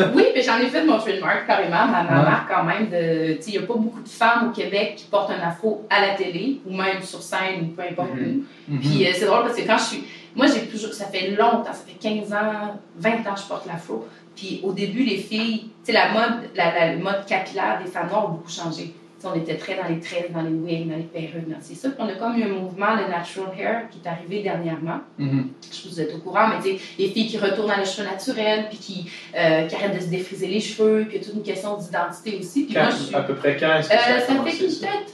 [0.00, 2.30] Euh, oui, mais j'en ai fait mon trademark carrément, ma, ma Ouais.
[2.30, 2.88] marque quand même.
[2.92, 6.14] Il n'y a pas beaucoup de femmes au Québec qui portent un afro à la
[6.14, 8.42] télé ou même sur scène ou peu importe Mhm.
[8.68, 8.72] où.
[8.74, 8.80] Mhm.
[8.80, 10.04] Puis euh, c'est drôle parce que quand je suis.
[10.34, 10.92] Moi, j'ai toujours.
[10.92, 14.06] Ça fait longtemps, ça fait 15 ans, 20 ans que je porte l'afro.
[14.34, 15.70] Puis au début, les filles.
[15.86, 18.92] Tu sais, la mode, la, la mode capillaire des femmes noires a beaucoup changé.
[19.26, 21.88] On était très dans les tresses, dans les wigs, dans les perruques, dans c'est ça.
[21.90, 25.00] Puis on a comme eu un mouvement, le natural hair, qui est arrivé dernièrement.
[25.18, 27.70] Je sais pas si vous êtes au courant, mais tu sais, les filles qui retournent
[27.70, 31.16] à les cheveux naturels, puis qui, euh, qui arrêtent de se défriser les cheveux, puis
[31.16, 32.64] il y a toute une question d'identité aussi.
[32.64, 33.14] Puis Quand- moi, je suis.
[33.14, 35.12] à peu près quand est-ce que Euh, ça ça fait peut-être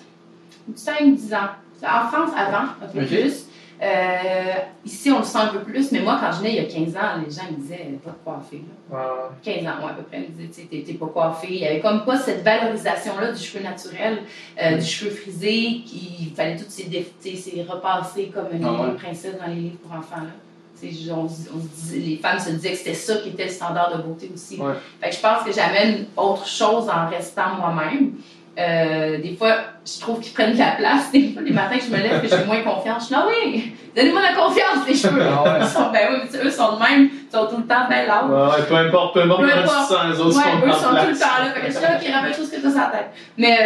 [0.75, 1.49] 5-10 ans.
[1.83, 3.47] En France, avant, un peu plus.
[3.83, 4.53] Euh,
[4.85, 6.65] ici, on le sent un peu plus, mais moi, quand je venais il y a
[6.65, 8.57] 15 ans, les gens me disaient pas de coiffée.
[8.59, 8.75] là.
[8.91, 8.99] Ouais.
[9.43, 11.47] 15 ans, ouais, à peu près, me disaient, tu sais, t'es- pas coiffée.
[11.51, 14.19] Il y avait comme pas cette valorisation-là du cheveu naturel,
[14.63, 18.65] euh, du cheveu frisé, qu'il fallait tout ces, dé- tu sais, ces repasser comme une,
[18.65, 18.95] Ah ouais.
[18.97, 20.17] princesse dans les livres pour enfants.
[20.23, 20.31] Là.
[21.13, 24.03] On on disait- les femmes se disaient que c'était ça qui était le standard de
[24.03, 24.57] beauté aussi.
[24.59, 24.73] Ouais.
[25.01, 28.13] Fait que je pense que j'amène autre chose en restant moi-même.
[28.59, 29.57] Euh, des fois,
[29.87, 31.13] je trouve qu'ils prennent de la place.
[31.13, 33.27] Des fois, les matins que je me lève, que j'ai moins confiance, je dis, ah
[33.29, 35.23] oui, donnez-moi la confiance, les cheveux.
[35.23, 35.59] Ah ouais.
[35.61, 38.25] Ils sont, ben oui, eux sont de même, ils sont tout le temps bien là.
[38.27, 39.89] Ouais, ouais, peu importe, peu importe Peu importe.
[39.89, 41.51] sens, les autres Ouais, sont eux sont tout le temps là.
[41.55, 43.11] Fait que je suis là, ok, rappelle-toi ce que t'as sur la tête.
[43.39, 43.59] Mais,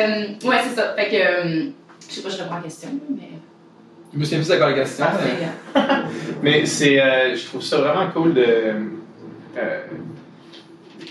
[0.45, 0.95] euh, ouais, c'est ça.
[0.95, 1.67] Fait que, euh,
[2.09, 3.29] je sais pas, je reprends la question, mais.
[4.13, 5.07] Je me souviens plus d'accord la question.
[6.43, 8.45] mais- c'est, euh, je trouve ça vraiment cool de
[9.57, 9.81] euh,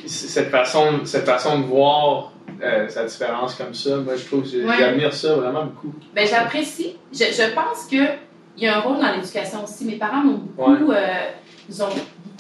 [0.06, 2.32] cette façon, cette façon de voir
[2.62, 3.98] euh, sa différence comme ça.
[3.98, 4.76] Moi, je trouve, que Ouais.
[4.78, 5.94] j'admire ça vraiment beaucoup.
[6.16, 6.96] Ben, j'apprécie.
[7.12, 8.08] Je, je pense qu'il
[8.58, 9.86] y a un rôle dans l'éducation aussi.
[9.86, 11.06] Mes parents m'ont beaucoup, euh,
[11.70, 11.90] nous ont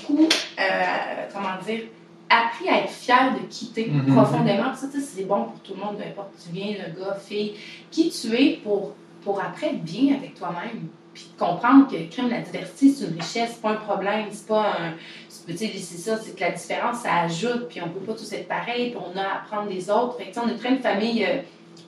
[0.07, 0.27] beaucoup,
[0.60, 0.63] euh,
[1.33, 1.81] comment dire,
[2.29, 4.15] appris à être fiers de quitter Mhm.
[4.15, 4.69] profondément.
[4.72, 7.00] Puis ça, tu sais, c'est bon pour tout le monde, peu importe tu viens, le
[7.00, 7.53] gars, fille,
[7.91, 8.93] qui tu es pour,
[9.24, 10.88] pour après être bien avec toi-même.
[11.13, 14.62] Puis comprendre que crime la diversité, c'est une richesse, c'est pas un problème, c'est pas
[14.79, 14.93] un.
[15.29, 18.13] c'est- Tu sais, c'est ça, c'est que la différence, ça ajoute, puis on peut pas
[18.13, 20.17] tous être pareil, puis on a à apprendre des autres.
[20.17, 21.38] Fait que, on est très une famille euh,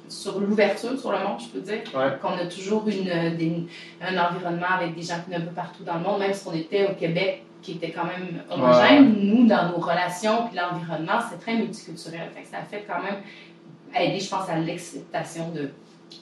[0.10, 1.82] sur l'ouverture sur le monde, je peux dire.
[1.96, 2.18] Ouais.
[2.22, 3.64] Qu'on a toujours une, des-
[4.02, 6.48] un environnement avec des gens qui viennent un peu partout dans le monde, même si
[6.48, 11.20] on était au Québec, qui était quand même homogène, nous, dans nos relations, puis l'environnement,
[11.30, 12.30] c'est très multiculturel.
[12.36, 13.22] Fait que ça a fait quand même
[14.00, 15.70] aider, je pense, à l'acceptation de,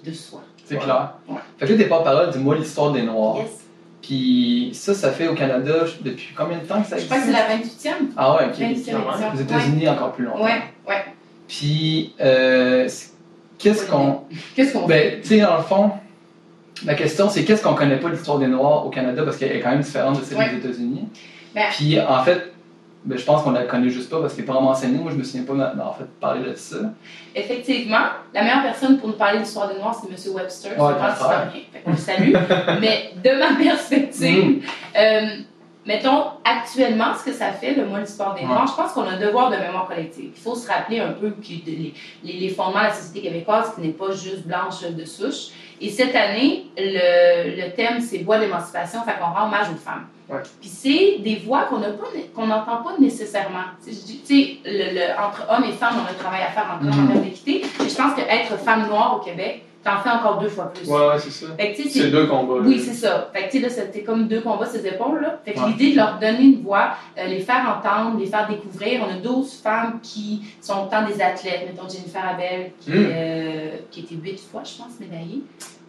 [0.05, 0.41] de soi.
[0.63, 0.81] C'est Ouais.
[0.81, 1.13] clair.
[1.27, 1.35] Ouais.
[1.57, 3.37] Fait que là, t'es pas parole, dis-moi l'histoire des Noirs.
[3.37, 3.59] Yes.
[4.01, 7.09] Puis ça, ça fait au Canada depuis combien de temps que ça Je existe?
[7.09, 8.11] crois que c'est la 28e.
[8.17, 8.51] Ah ouais, ok.
[8.53, 8.71] 28e ok.
[8.71, 8.99] édition.
[9.33, 10.43] Aux États-Unis, encore plus longtemps.
[10.43, 11.05] Ouais, ouais.
[11.47, 13.12] Puis, euh, c'est-
[13.57, 14.21] qu'est-ce qu'on.
[14.55, 15.91] Qu'est-ce qu'on Ben, tu sais, dans le fond,
[16.85, 19.23] la question, c'est qu'est-ce qu'on connaît pas de l'histoire des Noirs au Canada?
[19.23, 20.49] Parce qu'elle est quand même différente de celle Ouais.
[20.49, 21.07] des États-Unis.
[21.55, 22.51] Ben- Puis, en fait,
[23.05, 24.97] ben, je pense qu'on la connaît juste pas parce qu'elle n'est pas vraiment enseignée.
[24.97, 26.77] Moi, je me souviens pas, en fait, parler de ça.
[27.35, 30.35] Effectivement, la meilleure personne pour nous parler de l'histoire des Noirs, c'est M.
[30.35, 31.13] Webster, c'est Ouais, frère.
[31.13, 31.49] historien.
[31.71, 32.33] Fait qu'on le salue.
[32.81, 34.63] Mais de ma perspective,
[34.97, 35.21] euh,
[35.85, 38.47] mettons, actuellement, ce que ça fait, le mois de l'histoire des Ouais.
[38.47, 40.31] Noirs, je pense qu'on a un devoir de mémoire collective.
[40.35, 41.93] Il faut se rappeler un peu que les,
[42.23, 45.49] les- fondements de la société québécoise, qui n'est pas juste blanche de souche.
[45.81, 50.07] Et cette année, le, le thème, c'est voix d'émancipation, fait qu'on rend hommage aux femmes.
[50.29, 50.39] Ouais.
[50.61, 51.79] Puis c'est des voix qu'on
[52.47, 53.65] n'entend pas nécessairement.
[53.85, 56.51] Tu sais, je dis- le- le- entre hommes et femmes, on a un travail à
[56.51, 57.61] faire en termes d'équité.
[57.81, 60.87] Mais je pense qu'être femme noire au Québec, t'en fais encore deux fois plus.
[60.87, 61.47] Ouais, ouais, c'est ça.
[61.89, 62.61] C'est deux combats.
[62.63, 63.29] oui, c'est ça.
[63.33, 65.39] Fait que, tu sais, là, c'était comme deux combats ses épaules, là.
[65.43, 65.67] Fait que Ouais.
[65.69, 69.01] l'idée de leur donner une voix, euh, les faire entendre, les faire découvrir.
[69.07, 71.67] On a 12 femmes qui sont autant des athlètes.
[71.67, 72.93] Mettons Jennifer Abel, qui, Mm.
[73.11, 75.41] euh, qui été huit fois, je pense, médaillée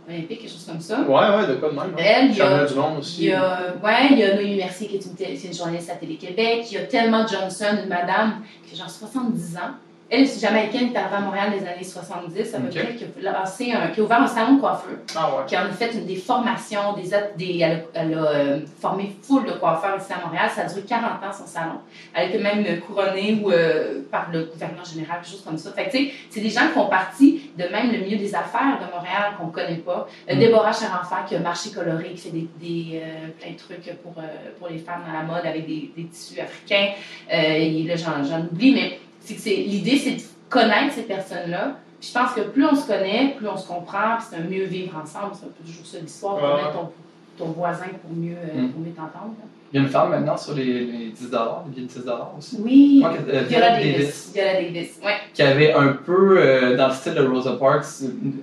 [0.06, 1.00] olympique, quelque chose comme ça.
[1.00, 1.84] Ouais, ouais, de quoi de même.
[1.84, 1.96] hein.
[1.96, 3.24] Elle, il y a- du monde Il aussi.
[3.24, 6.66] y a, ouais, il y a Noémie Mercier qui est une, une journaliste à Télé-Québec.
[6.70, 9.70] Il y a Thelma Johnson, une madame qui a genre 70 ans.
[10.14, 12.94] Elle, c'est jamaïcaine qui est arrivée à Montréal dans les années 70, à peu près,
[12.94, 15.42] qui a, lancé un- qui a ouvert un salon de coiffeur Ah ouais.
[15.46, 19.44] qui en a fait une, des formations, des, elle a, elle a, euh, formé full
[19.44, 20.48] de coiffeurs ici à Montréal.
[20.54, 21.78] Ça a duré 40 ans son salon.
[22.14, 25.72] Elle a été même couronnée ou, euh, par le gouverneur général, quelque chose comme ça.
[25.72, 28.78] Fait tu sais, c'est des gens qui font partie de même le milieu des affaires
[28.80, 30.06] de Montréal qu'on ne connaît pas.
[30.30, 30.38] Euh, Mm.
[30.38, 34.14] Déborah Charenfer qui a marché coloré, qui fait des, des, euh, plein de trucs pour,
[34.58, 36.88] pour les femmes dans la mode avec des, des tissus africains.
[37.30, 41.78] Et là, j'en oublie, mais c'est que c'est, l'idée, c'est de connaître ces personnes-là.
[42.00, 44.64] Je pense que plus on se connaît, plus on se comprend, puis c'est un mieux
[44.64, 45.32] vivre ensemble.
[45.34, 46.38] C'est un peu toujours ça l'histoire.
[46.40, 46.90] Connaître ton
[47.36, 48.68] ton voisin pour mieux, euh, Mm.
[48.70, 49.34] pour mieux t'entendre.
[49.40, 49.44] là.
[49.74, 52.04] Il y a une femme maintenant sur les, les 10 les billets de 10
[52.38, 52.58] aussi.
[52.60, 54.30] Oui, euh, Viola Davis.
[54.32, 55.14] Viola Davis, ouais.
[55.34, 57.84] Qui avait un peu, euh, dans le style de Rosa Parks,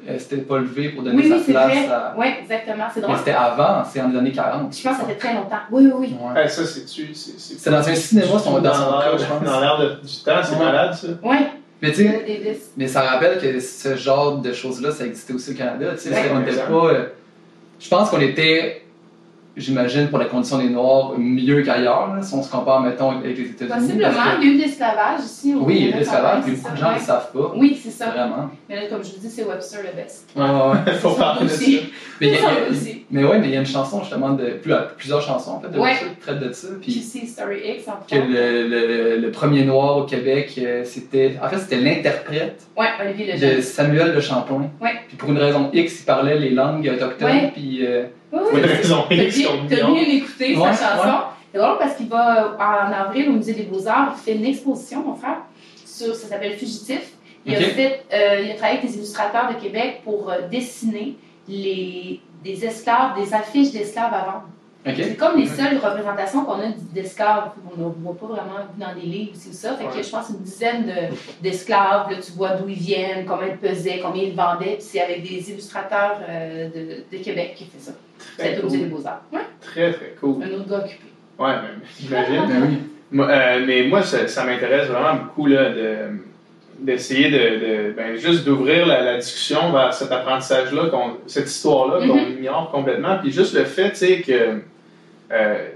[0.09, 1.87] euh, s'était pas levé pour donner Oui, sa oui, c'est place vrai.
[1.89, 2.15] à.
[2.17, 3.15] Oui, exactement, c'est drôle.
[3.17, 4.75] c'était avant, c'est en les années 40.
[4.77, 5.55] Je pense que ça fait très longtemps.
[5.71, 6.15] Oui, oui, oui.
[6.21, 6.41] Ouais.
[6.41, 7.13] Ouais, ça, c'est-tu.
[7.13, 9.43] C'est C'est dans un cinéma, son- dans son l'air- cas, je pense.
[9.45, 10.65] Dans l'air de- du temps, c'est Ouais.
[10.65, 11.07] malade, ça.
[11.23, 11.37] Oui,
[11.81, 11.93] Mais.
[12.75, 15.91] Mais ça rappelle que ce genre de choses-là, ça existait aussi au Canada.
[15.93, 16.67] Tu sais, Ouais, c'est- on n'était exact.
[16.69, 16.87] pas.
[16.93, 17.05] euh,
[17.79, 18.81] je pense qu'on était,
[19.57, 23.37] j'imagine, pour la condition des Noirs, mieux qu'ailleurs, là, si on se compare, mettons, avec
[23.37, 23.79] les États-Unis.
[23.79, 25.53] Possiblement, que- il y a eu de l'esclavage ici.
[25.55, 27.51] au oui, il y a eu l'esclavage, puis beaucoup de gens ne le savent pas.
[27.55, 28.09] Oui, c'est ça.
[28.11, 28.49] Vraiment.
[28.69, 30.29] Mais là, comme je vous dis, c'est Webster le best.
[30.35, 30.49] Ouais, ouais,
[30.85, 30.93] ouais.
[30.99, 31.65] Faut parler de ça.
[32.21, 33.00] Mais il y a- Ça il y a- aussi.
[33.11, 35.69] Mais ouais, mais il y a une chanson justement de plus, plusieurs chansons en fait
[35.69, 35.93] de Ouais.
[35.95, 36.67] ça qui traitent de ça.
[36.81, 38.25] Puis QC Story X, que autres.
[38.27, 43.33] le, le, le premier noir au Québec, euh, c'était en fait c'était l'interprète Ouais, Olivier
[43.33, 43.57] Lejeune.
[43.57, 44.69] de Samuel de Champlain.
[44.81, 44.91] Ouais.
[45.07, 47.27] Puis pour une raison X, il parlait les langues autochtones.
[47.29, 47.51] Ouais.
[47.53, 48.59] Puis euh, Oui, Pour oui.
[48.59, 51.17] une raison X t'as écouté Ouais, sa chanson.
[51.53, 55.03] C'est drôle parce qu'il va en avril au Musée des Beaux-Arts, il fait une exposition,
[55.05, 55.39] mon frère,
[55.85, 57.01] sur, ça s'appelle Fugitif.
[57.45, 61.15] Il, a fait, euh, il a travaillé avec des illustrateurs de Québec pour euh, dessiner
[61.49, 64.49] les, des esclaves, des affiches d'esclaves à vendre.
[64.83, 67.51] C'est comme les seules représentations qu'on a d'esclaves.
[67.77, 69.75] On ne voit pas vraiment dans des livres ou ça.
[69.75, 70.01] Fait que Ouais.
[70.03, 72.09] je pense une dizaine de- d'esclaves.
[72.09, 74.73] Là, tu vois d'où ils viennent, combien ils pesaient, combien ils vendaient.
[74.77, 77.91] Puis c'est avec des illustrateurs euh, de, de Québec qui fait ça.
[78.39, 78.87] Très C'est au Musée cool.
[78.87, 79.21] des Beaux-Arts.
[79.31, 80.43] Ouais, Très, très cool.
[80.43, 81.03] un autre gars occupé.
[81.37, 82.47] Ouais, mais j'imagine.
[82.47, 82.77] Ben oui.
[83.11, 85.97] Moi, euh, mais moi, ça, ça m'intéresse vraiment beaucoup là, de,
[86.81, 90.89] d'essayer de, de- ben, juste d'ouvrir la, la discussion vers cet apprentissage-là,
[91.27, 92.37] cette histoire-là qu'on Mhm.
[92.39, 93.17] ignore complètement.
[93.21, 94.61] Puis juste le fait, tu sais, que
[95.31, 95.67] euh,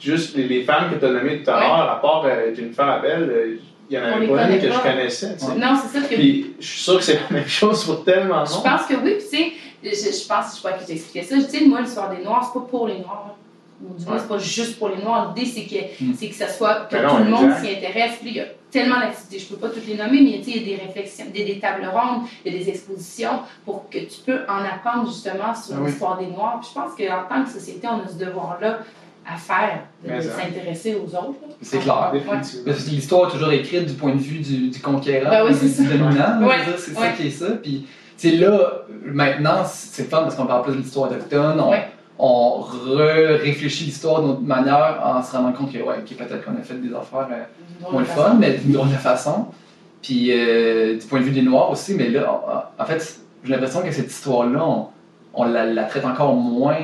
[0.00, 2.86] juste les, les femmes que tu as nommées tout à l'heure, à part euh, Jennifer
[2.88, 3.56] Abel, euh,
[3.90, 5.34] il y en avait pas une que je connaissais.
[5.38, 5.54] tu sais.
[5.56, 8.42] Non, c'est ça que Puis je suis sûr que c'est la même chose pour tellement
[8.42, 9.90] de Je pense que oui, puis tu sais, je,
[10.22, 12.58] je pense, je sais pas qui t'expliquais ça, je dis, moi, l'histoire des Noirs, c'est
[12.58, 13.36] pas pour les Noirs.
[13.84, 14.20] Ou du moins, Ouais.
[14.20, 15.32] c'est pas juste pour les Noirs.
[15.34, 16.14] L'idée, c'est que, Mm.
[16.16, 18.12] c'est que ça soit, que Ben non, tout le monde s'y intéresse.
[18.20, 20.58] Puis il y a tellement d'activités, je peux pas toutes les nommer, mais tu sais,
[20.58, 23.88] il y a des réflexions, des, des tables rondes, il y a des expositions pour
[23.90, 25.90] que tu peux en apprendre justement sur Ah oui.
[25.90, 26.60] l'histoire des Noirs.
[26.60, 28.78] Puis je pense qu'en tant que société, on a ce devoir-là
[29.24, 31.38] à faire, de, s'intéresser aux autres.
[31.60, 32.12] C'est clair.
[32.12, 35.58] Que l'histoire est toujours écrite du point de vue du, du conquérant, Ben oui, du,
[35.68, 35.96] c'est du ça.
[35.96, 36.42] dominant.
[36.46, 37.12] Ouais, C'est ça ouais.
[37.16, 37.46] qui est ça.
[37.62, 41.60] Puis c'est là, maintenant, c'est fun parce qu'on parle plus de l'histoire autochtone.
[41.60, 41.88] On, Ouais.
[42.18, 46.62] On re-réfléchit l'histoire d'une autre manière en se rendant compte que, ouais, peut-être qu'on a
[46.62, 49.46] fait des affaires euh, moins le fun, mais d'une drôle de façon.
[50.02, 53.82] Puis euh, du point de vue des Noirs aussi, mais là, en, fait, j'ai l'impression
[53.82, 54.88] que cette histoire-là, on,
[55.34, 56.76] on la, la traite encore moins.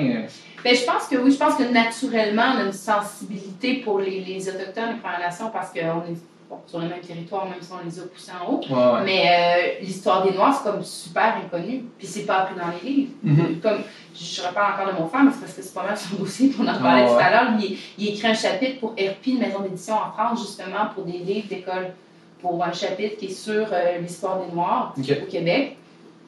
[0.64, 4.20] Ben, je pense que oui, je pense que naturellement, on a une sensibilité pour les,
[4.20, 7.70] les Autochtones, les Premières Nations, parce qu'on est bon, sur le même territoire, même si
[7.72, 8.60] on les a poussés en haut.
[8.60, 9.04] ouais, ouais.
[9.04, 11.84] Mais euh, l'histoire des Noirs, c'est comme super inconnu.
[11.98, 13.12] Puis c'est pas appris dans les livres.
[13.22, 13.60] Mhm.
[13.62, 13.78] Comme,
[14.18, 16.16] je, je reparle encore de mon frère, mais c'est parce que c'est pas mal son
[16.16, 17.22] dossier, puis on en parlait Ah, tout ouais.
[17.22, 17.52] à l'heure.
[17.61, 21.18] Il, il écrit un chapitre pour RP, une maison d'édition en France, justement, pour des
[21.18, 21.92] livres d'école.
[22.40, 25.76] Pour un chapitre qui est sur euh, l'histoire des Noirs au Québec.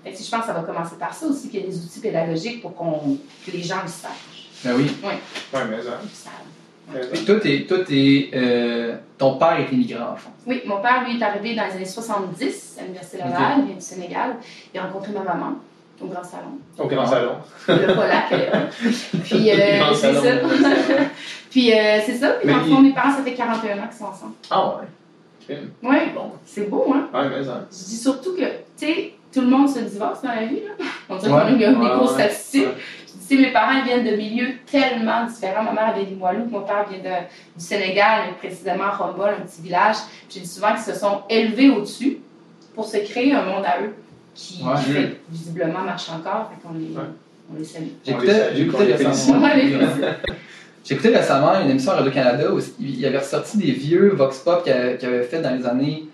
[0.03, 1.77] Fait que je pense que ça va commencer par ça aussi, qu'il y a des
[1.79, 4.49] outils pédagogiques pour qu'on, que les gens le sachent.
[4.65, 4.91] Ben oui.
[5.05, 5.19] Ouais,
[5.71, 6.01] mais ça.
[6.13, 6.31] Ça.
[7.13, 10.31] Puis toi, t'es, toi, t'es, euh, ton père est immigrant, en fond.
[10.47, 13.75] Oui, mon père, lui, est arrivé dans les années 70 à l'Université Laval, il vient
[13.77, 14.37] du Sénégal.
[14.75, 15.53] Il a rencontré ma maman
[16.03, 16.59] au Grand Salon.
[16.79, 17.33] Au grand salon.
[17.69, 18.61] Le Polac, est là.
[19.25, 20.31] Puis, euh, c'est ça.
[21.51, 22.29] Puis, euh, c'est ça.
[22.31, 24.33] Puis, dans le fond, mes parents, ça fait 41 ans qu'ils sont ensemble.
[24.51, 24.75] Ah ouais.
[25.51, 25.57] Ok.
[25.83, 26.33] Oui, Bon.
[26.47, 27.09] c'est beau, hein?
[27.13, 27.67] Ouais, mais ça.
[27.71, 28.43] Je dis surtout que,
[28.79, 30.85] tu sais, tout le monde se divorce dans la vie, là.
[31.09, 32.65] On dirait qu'on a des grosses statistiques.
[33.07, 35.63] Je dis, tu sais, mes parents viennent de milieux tellement différents.
[35.65, 37.25] Ma mère vient des Limoilou, mon père vient de-
[37.59, 39.97] du Sénégal, mais précisément à Rombol, un petit village.
[40.29, 42.19] J'ai dit souvent qu'ils se sont élevés au-dessus
[42.75, 43.95] pour se créer un monde à eux
[44.41, 44.75] qui, Ouais.
[44.85, 46.51] qui fait, visiblement marche encore.
[46.51, 47.03] Fait qu'on les, Ouais.
[47.53, 47.85] on les salue.
[48.07, 48.15] Les
[48.97, 49.47] récemment.
[50.91, 54.65] écouté récemment une émission à Radio-Canada où il y avait ressorti des vieux Vox Pop
[54.65, 56.05] qu'il avait, fait dans les années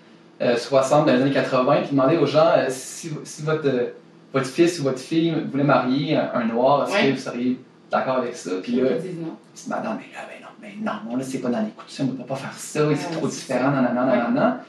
[0.41, 3.67] euh, 60, dans les années 80, puis il demandait aux gens euh, si, si votre,
[3.67, 3.85] euh,
[4.33, 7.09] votre fils ou votre fille voulait marier un, un noir, est-ce Ouais.
[7.09, 7.59] que vous seriez
[7.89, 8.51] d'accord avec ça?
[8.61, 9.35] Puis là, Ils disent non.
[9.67, 9.97] mais là,
[10.29, 10.43] ben
[10.85, 13.11] non, mais non, là, c'est pas dans les coutumes, on peut pas faire ça, c'est
[13.17, 14.63] trop différent, nanana, nanana.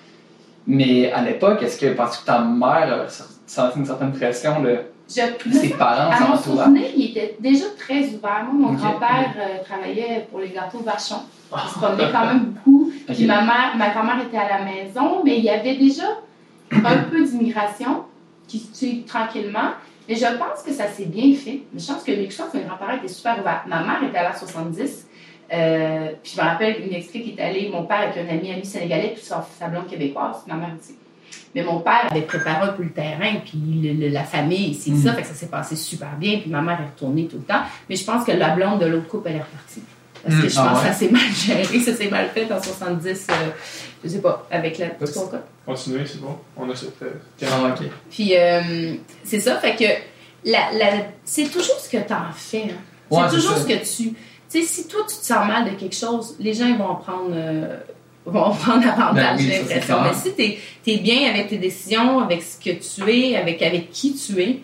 [0.66, 3.08] Mais à l'époque, est-ce que parce que ta mère a
[3.50, 8.04] senti une certaine pression de Je, ses parents À mon souvenir, il était déjà très
[8.08, 8.44] ouvert.
[8.50, 11.20] Moi, mon grand-père euh, travaillait pour les gâteaux Vachon.
[11.52, 12.92] Il se promenait quand même beaucoup.
[13.08, 16.04] Puis ma mère, ma grand-mère était à la maison, mais il y avait déjà
[16.72, 18.04] un peu d'immigration
[18.46, 19.70] qui se tue tranquillement.
[20.08, 21.62] Mais je pense que ça s'est bien fait.
[21.76, 23.64] Je pense que mes mes grands-parents étaient super ouverts.
[23.66, 25.06] Ma mère était à la 70.
[25.50, 28.52] Euh, puis je me rappelle, il m'explique qu'il est allé, mon père avec un ami,
[28.52, 30.96] ami sénégalais, puis sa blonde québécoise, ma mère aussi.
[31.54, 34.90] Mais mon père avait préparé un peu le terrain, puis le- le- la famille, c'est
[34.90, 35.02] Mm.
[35.02, 37.42] ça, fait que ça s'est passé super bien, puis ma mère est retournée tout le
[37.42, 37.62] temps.
[37.88, 39.82] Mais je pense que la blonde de l'autre couple, elle est repartie.
[40.22, 40.50] Parce que Mm.
[40.50, 40.88] je Ah pense ouais?
[40.88, 43.34] que ça s'est mal géré, ça s'est mal fait en 70, euh,
[44.04, 44.88] je sais pas, avec la?
[45.64, 46.36] Continuez, c'est bon.
[46.56, 47.00] On a cette.
[47.02, 47.12] euh,
[47.44, 47.86] Ah, ok.
[48.10, 49.84] Puis euh, c'est ça, fait que
[50.50, 52.64] la, la- c'est toujours ce que tu en fais.
[52.64, 52.74] hein.
[53.10, 53.62] Ouais, c'est c'est toujours ça.
[53.62, 54.14] ce que tu.
[54.50, 56.88] Tu sais, si toi tu te sens mal de quelque chose, les gens ils vont
[56.88, 57.76] en prendre, euh,
[58.30, 59.96] vont en prendre avantage, Ben oui, j'ai l'impression.
[60.02, 63.90] Mais si tu es, bien avec tes décisions, avec ce que tu es, avec, avec
[63.90, 64.60] qui tu es,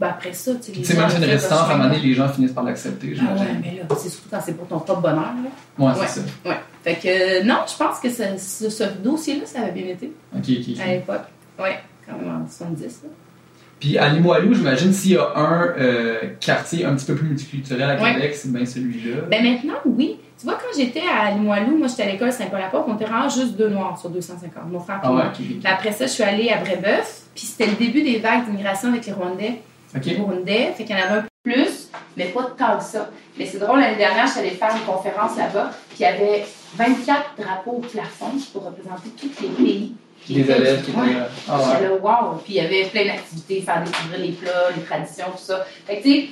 [0.00, 2.00] ben après ça, tu sais, les Tu même si une résistance, à un moment donné,
[2.00, 3.60] les gens finissent par l'accepter, Ah ouais, j'imagine.
[3.62, 5.16] mais là, c'est surtout quand c'est pour ton propre bonheur.
[5.20, 5.50] Là.
[5.78, 6.06] Ouais, Ouais.
[6.08, 6.26] c'est ça.
[6.44, 6.56] Ouais.
[6.82, 7.08] Fait que
[7.40, 10.80] euh, non, je pense que ce, ce- ce dossier-là, ça avait bien été Ok, ok,
[10.80, 11.22] à l'époque.
[11.60, 12.82] Ouais, quand même en 70.
[13.04, 13.08] Là.
[13.80, 17.82] Puis à Limoilou, j'imagine s'il y a un euh, quartier un petit peu plus multiculturel
[17.90, 18.14] à Ouais.
[18.14, 19.22] Québec, c'est bien celui-là.
[19.30, 20.16] Ben maintenant, oui.
[20.44, 23.56] Tu vois, quand j'étais à Limoilou, moi j'étais à l'école Saint-Paul-la-Porte, on était vraiment juste
[23.56, 25.32] deux noirs sur 250, mon frère et ah ouais, moi.
[25.64, 29.06] après ça, je suis allée à Brébeuf, puis c'était le début des vagues d'immigration avec
[29.06, 29.62] les Rwandais.
[30.04, 33.08] Les Burundais, fait qu'il y en avait un peu plus, mais pas tant que ça.
[33.38, 36.04] Mais c'est drôle, l'année dernière, je suis allée faire une conférence là-bas, puis il y
[36.04, 36.44] avait
[36.76, 39.94] 24 drapeaux au plafond pour représenter tous les pays.
[40.26, 41.28] qui Les élèves qui étaient là.
[41.48, 42.34] Ah!
[42.44, 45.64] Puis il y avait plein d'activités, faire découvrir les plats, les traditions, tout ça.
[45.86, 46.28] Fait que, tu sais,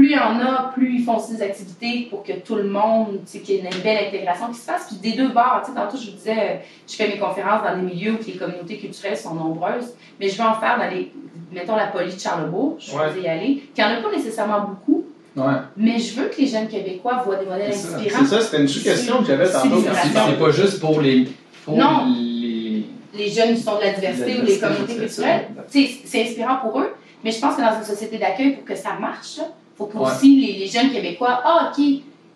[0.00, 2.64] plus il y en a, plus ils font aussi des activités pour que tout le
[2.64, 4.86] monde, tu sais, qu'il y ait une belle intégration qui se fasse.
[4.88, 7.76] Puis des deux bords, tu sais, tantôt, je vous disais, je fais mes conférences dans
[7.76, 11.12] des milieux où les communautés culturelles sont nombreuses, mais je vais en faire dans les,
[11.52, 13.10] mettons, la police de Charlebourg, je Ouais.
[13.10, 15.04] vais y aller, qui en a pas nécessairement beaucoup,
[15.36, 15.52] Ouais.
[15.76, 17.96] mais je veux que les jeunes Québécois voient des modèles ça.
[17.96, 18.20] inspirants.
[18.24, 19.82] C'est ça, c'était une sous-question que j'avais tantôt.
[19.82, 21.28] C'est pas juste pour les.
[21.64, 22.06] Pour Non.
[22.08, 22.86] les.
[23.14, 25.22] les jeunes qui sont de la diversité ou des diversité, communautés c'est ça.
[25.22, 25.46] culturelles.
[25.70, 28.64] Tu sais, C'est inspirant pour eux, mais je pense que dans une société d'accueil, pour
[28.64, 29.40] que ça marche,
[29.80, 30.10] faut que Ouais.
[30.10, 31.82] aussi les, les jeunes Québécois, ah, OK,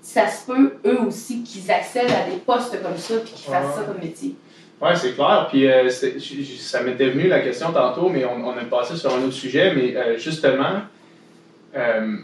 [0.01, 3.67] ça se peut, eux aussi, qu'ils accèdent à des postes comme ça puis qu'ils fassent
[3.77, 3.83] Ouais.
[3.83, 4.35] ça comme métier.
[4.81, 5.47] Oui, c'est clair.
[5.51, 9.19] Puis euh, ça m'était venu la question tantôt, mais on, on est passé sur un
[9.23, 9.73] autre sujet.
[9.75, 10.81] Mais euh, justement,
[11.77, 12.17] euh,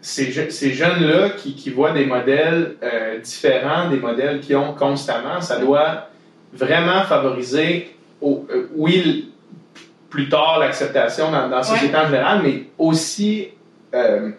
[0.00, 4.72] ces, je- ces jeunes-là qui, qui voient des modèles euh, différents, des modèles qu'ils ont
[4.74, 6.08] constamment, ça doit
[6.52, 8.46] vraiment favoriser, au-
[8.76, 9.30] oui,
[10.08, 13.48] plus tard l'acceptation dans, dans la société en général, mais aussi
[13.94, 14.30] euh,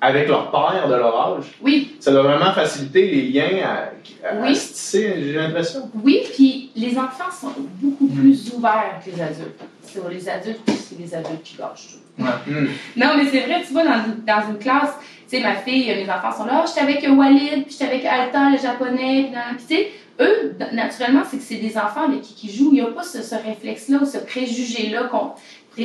[0.00, 1.44] avec leur père de leur âge.
[1.60, 4.54] Oui, Ça doit vraiment faciliter les liens à, à Oui.
[4.54, 5.90] se tisser, j'ai l'impression.
[6.04, 8.20] oui, puis les enfants sont beaucoup Mm.
[8.20, 9.60] plus ouverts que les adultes.
[9.82, 12.22] C'est les adultes, c'est les adultes qui gâchent tout.
[12.22, 12.66] Hmm.
[12.96, 14.90] Non, mais c'est vrai, tu vois, dans, dans une classe,
[15.30, 18.04] tu sais, ma fille, mes enfants sont là, Ah, j'étais avec Walid, puis j'étais avec
[18.04, 22.34] Alta, le japonais, puis tu sais, eux, naturellement, c'est que c'est des enfants avec qui,
[22.34, 22.70] qui jouent.
[22.72, 25.30] Il n'y a pas ce, ce réflexe-là ou ce préjugé-là, qu'on-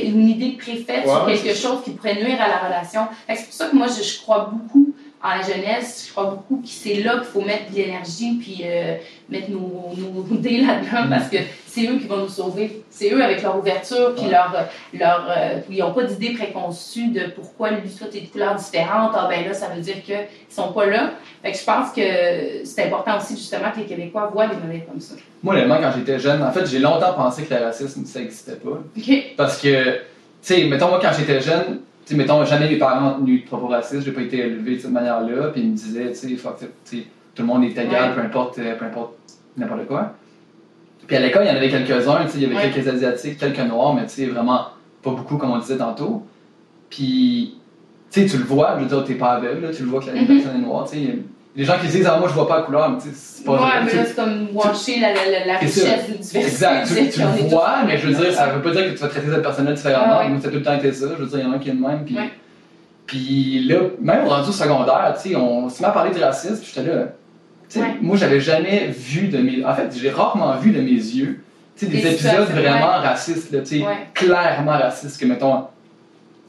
[0.02, 3.08] une idée préfaite Ouais, sur quelque chose qui pourrait nuire à la relation.
[3.28, 4.93] C'est pour ça que moi, je, je crois beaucoup
[5.24, 6.06] en la jeunesse.
[6.08, 8.96] Je crois beaucoup que c'est là qu'il faut mettre de l'énergie, puis euh,
[9.30, 12.84] mettre nos, nos dés là-dedans, parce que c'est eux qui vont nous sauver.
[12.90, 14.32] C'est eux avec leur ouverture, puis Ouais.
[14.32, 19.12] leur, leur, euh, ils n'ont pas d'idée préconçue de pourquoi toi, t'es de couleur différente.
[19.16, 21.12] Ah, ben là, ça veut dire qu'ils sont pas là.
[21.42, 24.86] Fait que je pense que c'est important aussi, justement, que les Québécois voient des modèles
[24.86, 25.16] comme ça.
[25.42, 28.56] Moi, honnêtement, quand j'étais jeune, en fait, j'ai longtemps pensé que le racisme, ça n'existait
[28.58, 28.70] pas.
[28.98, 29.24] OK?
[29.36, 30.00] Parce que, tu
[30.42, 33.68] sais, mettons, moi, quand j'étais jeune, sais, mettons, jamais mes parents ont eu de propos
[33.68, 36.58] racistes, j'ai pas été élevé de cette manière-là, puis ils me disaient, tu sais, fuck,
[36.60, 38.16] tout le monde est égal, Ouais.
[38.16, 39.14] peu importe, euh, peu importe
[39.58, 40.14] n'importe quoi.
[41.08, 42.72] Puis à l'école, il y en avait quelques-uns, tu sais, il y avait Ouais.
[42.72, 44.68] quelques Asiatiques, quelques Noirs, mais tu sais, vraiment
[45.02, 46.24] pas beaucoup, comme on disait tantôt.
[46.90, 47.56] Puis,
[48.12, 50.00] tu sais, tu le vois, je veux dire, t'es pas aveugle, là, tu le vois
[50.00, 50.28] que la Mhm.
[50.28, 51.18] personne est noire, tu sais.
[51.56, 53.58] Les gens qui disent, ah, moi, je vois pas la couleur, mais c'est pas Ouais,
[53.60, 53.84] vrai.
[53.86, 56.40] mais là, c'est comme washer la, la, la, richesse de diversité.
[56.40, 59.08] Exact, tu, le vois, mais je veux dire, ça veut pas dire que tu vas
[59.08, 60.06] traiter cette personne-là différemment.
[60.10, 60.30] Ah ouais.
[60.30, 61.06] Moi, ça a tout le temps été ça.
[61.18, 62.06] Je veux dire, il y en a un qui est de même.
[62.06, 62.30] Puis, Ouais.
[63.06, 66.58] puis là, même rendu au secondaire, tu sais, on s'est mis à parler de racisme,
[66.58, 67.04] puis j'étais là.
[67.70, 69.64] Tu sais, moi, j'avais jamais vu de mes.
[69.64, 71.44] En fait, j'ai rarement vu de mes yeux,
[71.80, 73.60] des, Des épisodes vraiment racistes, là,
[74.14, 75.66] clairement racistes, que mettons,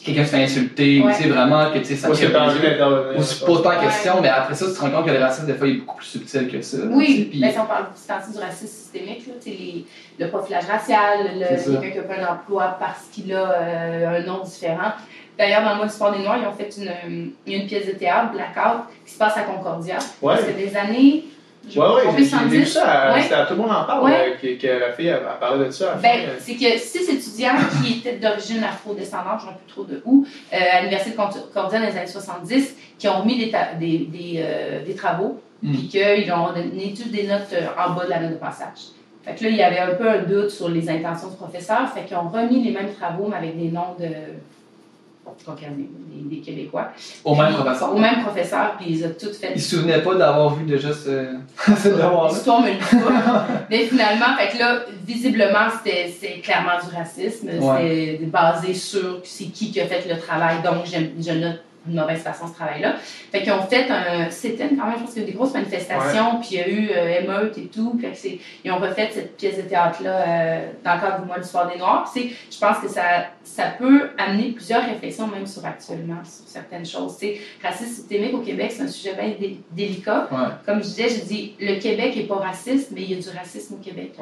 [0.04, 2.10] quelqu'un se fait insulter, ou tu sais, vraiment, que tu sais, ça?
[2.10, 3.86] Ou tu te poses pas la Ouais.
[3.86, 5.78] question, mais après ça, tu te rends compte que le racisme, des fois, il est
[5.78, 6.76] beaucoup plus subtil que ça.
[6.90, 9.84] Oui, mais si on parle du racisme systémique, là, tu sais, les-
[10.18, 14.42] le profilage racial, quelqu'un qui a pas un emploi parce qu'il a euh, un nom
[14.44, 14.92] différent.
[15.36, 16.70] D'ailleurs, dans le mois du sport des Noirs, ils ont fait
[17.08, 19.96] une, une pièce de théâtre, Blackout, qui se passe à Concordia.
[20.22, 20.34] Ouais.
[20.34, 21.24] Parce que des années.
[21.76, 22.64] Ouais, on j'ai vu 110.
[22.66, 23.12] ça.
[23.14, 23.32] Ouais.
[23.32, 24.12] À tout le monde en parle, Ouais.
[24.12, 25.98] euh, que, que la fille a, parlé de ça.
[26.02, 26.36] Ben, euh.
[26.40, 30.26] c'est que six étudiants qui étaient d'origine afro-descendante, je ne sais plus trop de où,
[30.52, 34.34] euh, à l'Université de Concordia dans les années 70, qui ont remis des, des, des,
[34.38, 35.72] euh, des travaux, Mm.
[35.72, 38.90] puis qu'ils ont donné toutes des notes euh, en bas de la note de passage.
[39.24, 41.88] Fait que là, il y avait un peu un doute sur les intentions du professeur,
[41.88, 44.04] fait qu'ils ont remis les mêmes travaux, mais avec des noms de,
[45.76, 46.88] des, des, Québécois.
[47.24, 47.94] Au même professeur?
[47.94, 49.52] Au même professeur, puis ils ont toutes fait.
[49.54, 51.36] Ils se souvenaient pas d'avoir vu déjà ce,
[51.76, 52.38] ce devoir-là?
[52.44, 53.46] Pas.
[53.70, 57.48] Mais finalement, fait que là, visiblement, c'était clairement du racisme.
[57.50, 60.56] C'était basé sur c'est qui qui a fait le travail.
[60.62, 62.96] Donc, je note une mauvaise façon ce travail-là.
[63.30, 64.30] Fait qu'ils ont fait un.
[64.30, 66.60] C'était quand même, je pense qu'il y a eu des grosses manifestations, puis il y
[66.60, 67.98] a eu euh, émeute et tout.
[67.98, 71.48] Puis ils ont refait cette pièce de théâtre-là euh, dans le cadre du mois du
[71.48, 72.10] Soir des Noirs.
[72.14, 73.02] Puis je pense que ça,
[73.42, 77.16] ça peut amener plusieurs réflexions, même sur actuellement, sur certaines choses.
[77.16, 79.34] T'sais, racisme systémique au Québec, c'est un sujet bien
[79.70, 80.28] délicat.
[80.64, 83.36] Comme je disais, je dis le Québec n'est pas raciste, mais il y a du
[83.36, 84.14] racisme au Québec.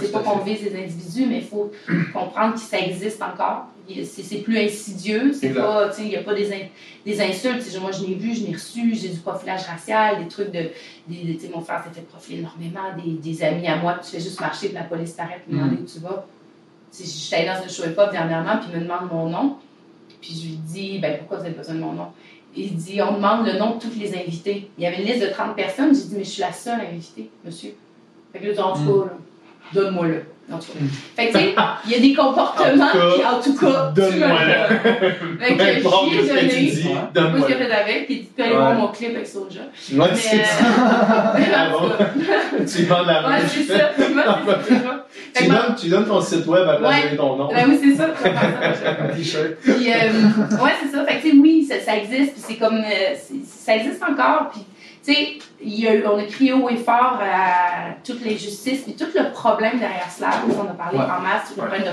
[0.00, 1.70] c'est pas qu'on vise les individus, mais il faut
[2.12, 3.66] comprendre que ça existe encore
[4.04, 5.32] c'est plus insidieux.
[5.32, 6.70] C'est pas, il n'y a pas des,
[7.04, 7.64] des insultes.
[7.80, 10.70] Moi, je l'ai vu, je l'ai reçu, j'ai du profilage racial, des trucs de.
[11.08, 14.40] Des, mon frère s'est fait profiler énormément, des, des, amis à moi, tu fais juste
[14.40, 15.82] marcher, puis la police t'arrête, me demander mm.
[15.82, 16.26] où tu vas.
[16.92, 19.56] J'étais allée dans un show hip-hop dernièrement, puis il me demande mon nom.
[20.20, 22.08] Puis je lui dis, ben pourquoi vous avez besoin de mon nom?
[22.56, 24.70] Il dit, on demande le nom de tous les invités.
[24.76, 25.94] Il y avait une liste de 30 personnes.
[25.94, 27.74] J'ai dit, mais je suis la seule invitée, monsieur.
[28.32, 29.04] Fait que là, en tout mm.
[29.04, 29.14] cas,
[29.74, 30.24] donne-moi-le.
[31.14, 34.68] Fait que, tu sais, il y a des comportements qui, en tout cas, donne-moi là.
[34.68, 36.70] Fait que, je ai donné.
[36.72, 39.28] ce qu'il a fait avec, puis il dit, aller mon clip avec.
[39.92, 41.36] Moi, c'est ça.
[42.66, 43.28] Tu vends la.
[43.28, 43.90] Ouais, c'est ça.
[45.34, 47.48] Tu donnes, tu donnes ton site web à placer ton nom.
[47.48, 48.08] Ben oui, c'est ça.
[49.14, 49.56] T-shirt.
[49.62, 51.04] Puis, euh, ouais, c'est ça.
[51.04, 54.48] Fait que, tu sais, oui, ça, ça existe, puis c'est comme, euh, ça existe encore,
[54.50, 54.62] puis
[55.08, 55.38] tu sais,
[56.06, 60.10] on a crié haut et fort à toutes les justices, puis tout le problème derrière
[60.10, 61.88] cela, on a parlé en masse, le problème de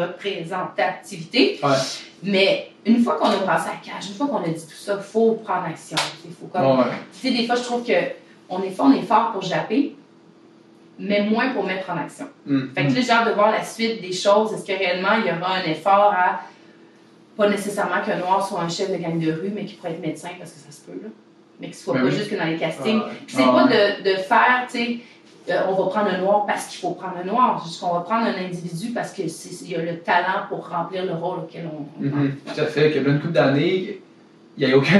[0.00, 1.60] représentativité.
[2.22, 4.94] Mais une fois qu'on a passé à cage, une fois qu'on a dit tout ça,
[4.96, 5.96] il faut prendre action.
[6.24, 6.84] Il faut comme.
[7.12, 9.96] Tu sais, des fois, je trouve qu'on est fort, on est fort pour japper,
[11.00, 12.28] mais moins pour mettre en action.
[12.46, 12.72] Mm.
[12.72, 14.52] Fait que là, j'ai hâte de voir la suite des choses.
[14.52, 16.42] Est-ce que réellement, il y aura un effort à.
[17.36, 20.02] Pas nécessairement qu'un noir soit un chef de gang de rue, mais qui pourrait être
[20.02, 21.08] médecin, parce que ça se peut, là
[21.62, 23.00] mais que ce soit ben pas juste que dans les castings.
[23.04, 24.98] Ah, c'est pas de, de, faire, tu sais,
[25.48, 28.00] euh, on va prendre un noir parce qu'il faut prendre un noir, juste qu'on va
[28.00, 32.04] prendre un individu parce qu'il y a le talent pour remplir le rôle auquel on,
[32.04, 32.30] mm-hmm.
[32.52, 34.00] Tout à fait, que une couple d'années,
[34.58, 34.98] il y a aucun,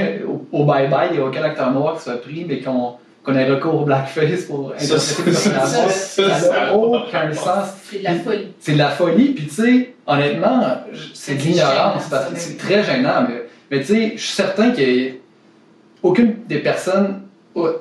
[0.53, 2.95] au bye-bye, il n'y a aucun acteur noir qui soit pris, mais qu'on
[3.25, 5.91] qu'on ait recours au blackface pour interpréter le personnage.
[5.91, 7.69] Ça n'a aucun sens.
[7.85, 8.49] C'est de la folie.
[8.59, 10.79] C'est de la folie, puis tu sais, honnêtement,
[11.15, 12.03] c'est de l'ignorance,
[12.35, 15.22] c'est très gênant, mais, mais tu sais, je suis certain que
[16.03, 17.23] aucune des personnes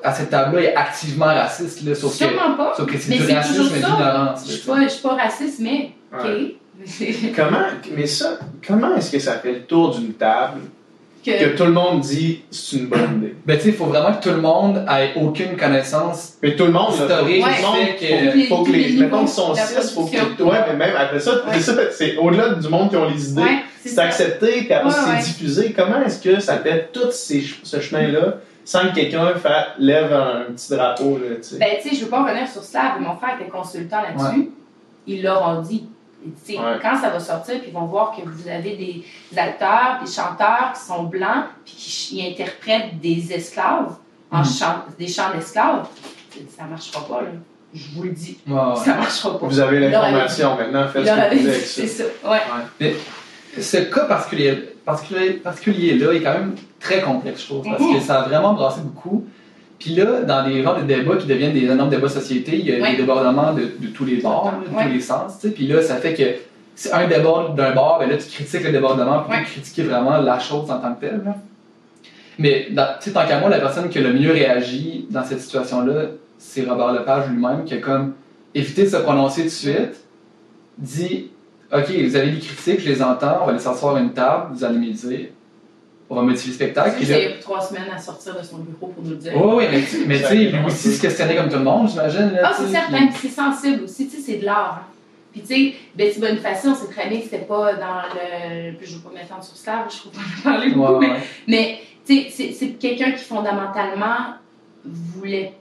[0.04, 1.84] à cette table-là est activement raciste.
[1.84, 2.74] Là, sauf Sûrement que, pas.
[2.76, 4.46] Sauf que c'est du racisme et de l'ignorance.
[4.48, 5.92] Je ne suis pas raciste, mais.
[7.36, 10.62] comment, mais ça, comment est-ce que ça fait le tour d'une table
[11.24, 11.56] que...
[11.56, 13.36] tout le monde dit c'est une bonne idée?
[13.46, 16.66] Ben, tu sais, il faut vraiment que tout le monde ait aucune connaissance mais tout
[16.66, 17.44] le monde, historique.
[17.44, 18.46] Ouais.
[18.50, 18.94] Faut, faut, que les.
[18.98, 20.44] Mettons qu'ils sont six, faut que.
[20.44, 21.44] Ouais, mais même après ça,
[21.92, 23.42] c'est au-delà du monde qui ont les idées.
[23.84, 25.74] c'est accepté, puis après c'est diffusé.
[25.74, 28.38] Comment est-ce que ça fait tout ces, ce chemin-là?
[28.64, 29.34] sans que quelqu'un
[29.80, 31.18] lève un, petit drapeau.
[31.18, 31.58] Là, sais?
[31.58, 34.52] Ben, tu sais, je veux pas revenir sur cela, mais mon frère était consultant là-dessus.
[35.08, 35.86] Ils leur ont dit.
[36.82, 39.04] Quand ça va sortir, puis ils vont voir que vous avez des
[39.38, 43.96] acteurs, des chanteurs qui sont blancs, puis qui interprètent des esclaves,
[44.32, 44.96] en mm.
[44.98, 45.88] des chants d'esclaves,
[46.56, 47.22] ça ne marchera pas.
[47.22, 47.30] Là.
[47.74, 48.38] Je vous le dis.
[48.46, 49.48] Ça ne marchera pas.
[49.48, 52.04] Vous avez l'information maintenant, faites ce que vous voulez C'est ça.
[52.26, 52.40] Ouais.
[52.80, 52.96] Mais
[53.60, 54.54] ce cas particulier,
[54.86, 58.54] particulier, particulier là est quand même très complexe, je trouve, parce que ça a vraiment
[58.54, 59.26] brassé beaucoup.
[59.82, 62.72] Puis là, dans les genres de débats qui deviennent des énormes débats société, il y
[62.72, 65.40] a des débordements de, de, tous les bords, de tous les sens.
[65.56, 66.24] Puis là, ça fait que
[66.76, 70.38] si un déborde d'un bord, ben là, tu critiques le débordement pour critiquer vraiment la
[70.38, 71.22] chose en tant que telle.
[72.38, 76.64] Mais tant qu'à moi, la personne qui a le mieux réagi dans cette situation-là, c'est
[76.64, 78.14] Robert Lepage lui-même, qui a comme
[78.54, 80.00] évité de se prononcer tout de suite,
[80.78, 81.32] dit
[81.74, 84.54] OK, vous avez des critiques, je les entends, on va les s'asseoir à une table,
[84.54, 85.30] vous allez me dire
[86.12, 86.98] on va modifier le spectacle.
[87.02, 89.32] Il a trois semaines à sortir de son bureau pour nous le dire.
[89.34, 92.38] Oui, oui, mais, tu sais, lui aussi se questionner comme tout le monde, j'imagine.
[92.44, 94.82] Ah, c'est certain, c'est sensible aussi, tu sais, c'est de l'art.
[94.82, 94.94] Hein.
[95.32, 98.74] Puis, tu sais, Betty Boniface, on sait très bien que c'était pas dans le.
[98.82, 101.14] Je ne veux pas m'étendre sur ça, je ne pas en parler beaucoup, mais,
[101.48, 104.36] mais tu sais, c'est quelqu'un qui fondamentalement
[104.84, 105.54] voulait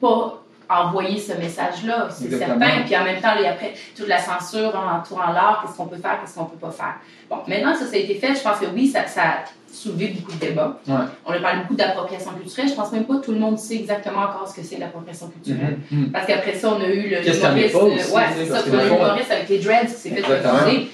[0.00, 2.82] pas envoyer ce message-là, c'est certain.
[2.86, 5.86] Puis en même temps, il y a après toute la censure entourant l'art, qu'est-ce qu'on
[5.86, 6.94] peut faire, qu'est-ce qu'on peut pas faire.
[7.28, 9.00] Bon, maintenant ça, ça a été fait, je pense que oui, ça,
[9.72, 10.80] soulevé beaucoup de débats.
[11.26, 12.68] On a parlé beaucoup d'appropriation culturelle.
[12.68, 15.28] Je pense même pas que tout le monde sait exactement encore ce que c'est l'appropriation
[15.28, 15.78] culturelle.
[15.92, 15.96] Mm-hmm.
[15.96, 16.10] Mm-hmm.
[16.10, 19.58] Parce qu'après ça, on a eu le humoriste, euh, ouais, c'est ça, le avec les
[19.58, 20.88] dreads qui s'est fait refuser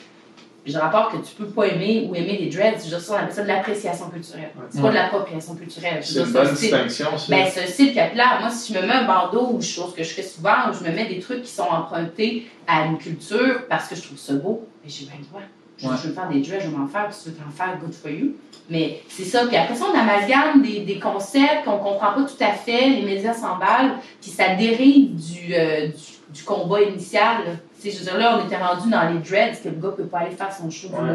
[0.66, 2.88] je rapporte que tu peux pas aimer ou aimer des dreads.
[2.88, 4.50] Je ça, on appelle ça de l'appréciation culturelle.
[4.70, 6.00] C'est pas de l'appropriation culturelle.
[6.02, 8.38] C'est une bonne distinction, Ben, c'est un style capillaire.
[8.40, 10.94] Moi, si je me mets un bandeau, ou chose que je fais souvent, je me
[10.94, 14.66] mets des trucs qui sont empruntés à une culture parce que je trouve ça beau,
[14.82, 15.42] mais j'ai pas le droit.
[15.76, 15.94] Je, Ouais.
[16.02, 17.78] je veux faire des dreads, je vais m'en faire, puis si tu veux t'en faire,
[17.80, 18.34] good for you.
[18.70, 19.46] Mais c'est ça.
[19.46, 23.02] Puis après ça, on amalgame des, des concepts qu'on comprend pas tout à fait, les
[23.02, 27.36] médias s'emballent, puis ça dérive du, euh, du, du combat initial.
[27.46, 27.52] là.
[27.84, 30.20] Je veux dire, là, on était rendu dans les dreads, que le gars peut pas
[30.20, 31.12] aller faire son show Ouais.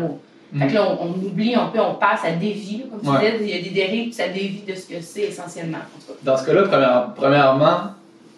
[0.51, 0.59] Mm.
[0.61, 3.31] Fait que là, on, on oublie un peu, on passe, ça dévie, comme tu Ouais.
[3.39, 5.77] disais, il y a des dérives, puis ça dévie de ce que c'est essentiellement.
[5.79, 6.19] En tout cas.
[6.23, 7.79] Dans ce cas-là, première- premièrement,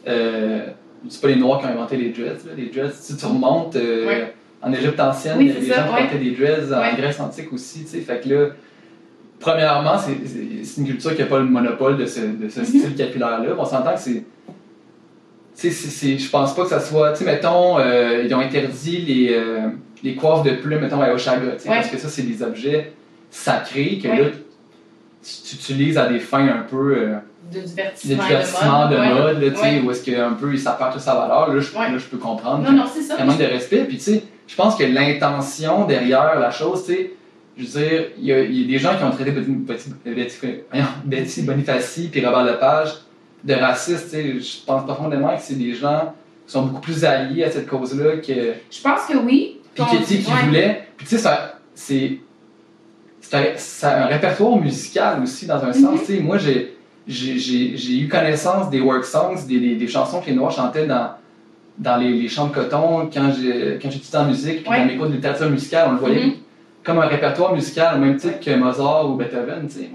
[0.07, 0.67] euh,
[1.09, 2.45] c'est pas les Noirs qui ont inventé les dreads.
[2.45, 2.53] Là.
[2.55, 4.33] Les dreads, si tu remontes euh, Ouais.
[4.61, 6.01] en Égypte ancienne, Oui, il y a c'est des ça, gens ouais.
[6.03, 6.95] portaient des dreads, en.
[6.97, 7.83] Grèce antique aussi.
[7.83, 7.99] tu sais.
[8.01, 8.47] Fait que là,
[9.41, 12.65] premièrement, c'est une culture qui n'a pas le monopole de ce, de ce Mhm.
[12.65, 13.49] style capillaire-là.
[13.57, 14.23] On s'entend que c'est.
[16.17, 17.11] Je pense pas que ça soit.
[17.13, 19.67] Tu sais, mettons, euh, ils ont interdit les, euh,
[20.03, 21.55] les coiffes de plumes, mettons, à Oshaga, Ouais.
[21.65, 22.93] parce que ça, c'est des objets
[23.29, 24.17] sacrés que Ouais.
[24.21, 24.25] là,
[25.23, 26.95] tu, utilises à des fins un peu.
[26.97, 27.15] euh,
[27.51, 29.13] De divertissement, de ouais.
[29.13, 29.81] mode, là, tu sais, Ouais.
[29.85, 31.53] où est-ce qu'un peu ça perd toute sa valeur.
[31.53, 31.91] Là, je, Ouais.
[31.91, 32.63] là, je peux comprendre.
[32.63, 33.15] Non, non, c'est ça.
[33.15, 33.83] Il y a un manque de respect.
[33.83, 37.11] Puis, tu sais, je pense que l'intention derrière la chose, tu sais,
[37.57, 39.31] je veux dire, il y, a, il y a des gens qui ont traité
[41.05, 42.89] Betty, Bonifaci puis Robert Lepage
[43.43, 44.13] de racistes.
[44.13, 46.13] Je pense profondément que c'est des gens
[46.45, 48.33] qui sont beaucoup plus alliés à cette cause-là que
[48.69, 49.57] Je pense que oui.
[49.75, 50.43] Piketty qui Ouais.
[50.45, 50.87] voulait.
[50.97, 51.29] Puis, tu sais,
[51.75, 52.17] c'est.
[53.23, 55.73] C'est un, c'est un répertoire musical aussi, dans un Mhm.
[55.73, 56.01] sens.
[56.01, 56.75] Sais, moi, j'ai
[57.07, 60.51] j'ai- j'ai j'ai eu connaissance des work songs, des, des, des chansons que les Noirs
[60.51, 61.11] chantaient dans,
[61.77, 64.79] dans les, les champs de coton quand j'ai- quand j'étudiais en musique, puis Ouais.
[64.81, 66.33] dans mes cours de littérature musicale, on le voyait Mhm.
[66.83, 69.67] Comme un répertoire musical, au même titre que Mozart ou Beethoven.
[69.67, 69.89] Tu sais.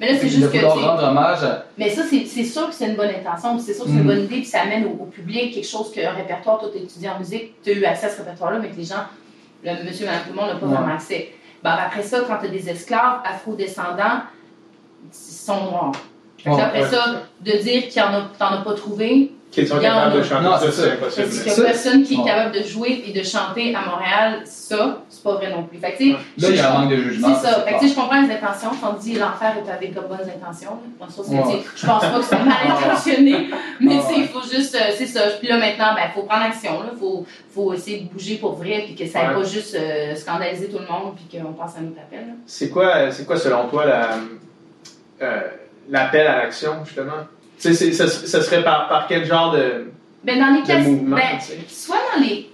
[0.00, 0.64] Mais là, c'est juste que.
[0.64, 1.64] rendre hommage à.
[1.78, 4.06] Mais ça, c'est sûr que c'est une bonne intention, c'est sûr que c'est une Mm.
[4.06, 7.08] bonne idée, puis ça amène au, au public quelque chose qu'un répertoire, toi, tu étudié
[7.08, 9.04] en musique, tu as eu accès à ce répertoire-là, mais que les gens,
[9.64, 10.74] le monsieur, madame, tout le monde n'a pas Ouais.
[10.74, 11.32] vraiment accès.
[11.62, 14.22] Ben, après ça, quand tu as des esclaves afro-descendants,
[15.04, 15.92] ils sont noirs.
[16.44, 16.88] Ouais, après ouais.
[16.88, 19.88] ça, de dire qu'il y en a, t'en as pas trouvé, Qui sont Il y
[19.88, 22.54] en capables de chanter Non, ça, c'est parce qu'il y a personne qui est capable
[22.58, 25.78] de jouer et de chanter à Montréal, ça, c'est pas vrai non plus.
[25.78, 27.28] Fait que, tu sais, Là, il y a un manque de jugement.
[27.34, 27.60] C'est ça.
[27.62, 28.70] Fait que, je comprends les intentions.
[28.80, 31.62] Quand on dit l'enfer est avec de bonnes intentions, Ouais.
[31.74, 33.48] je pense pas que c'est mal intentionné,
[33.80, 34.00] mais Ouais.
[34.08, 35.20] tu sais, il faut juste, euh, c'est ça.
[35.38, 36.90] Puis là, maintenant, ben, faut prendre action, là.
[36.98, 37.24] Faut,
[37.54, 39.42] faut essayer de bouger pour vrai, puis que ça n'aille Ouais.
[39.42, 42.32] pas juste euh, scandaliser tout le monde, puis qu'on passe à notre appel, là.
[42.46, 44.10] C'est quoi, c'est quoi, selon toi, la,
[45.22, 45.40] euh,
[45.88, 47.12] l'appel à l'action, justement?
[47.58, 49.90] Tu sais, c'est- ça, ça serait par, par quel genre de,
[50.24, 51.16] Ben, dans les de castings, mouvement?
[51.16, 51.38] ben,
[51.68, 52.50] soit dans les,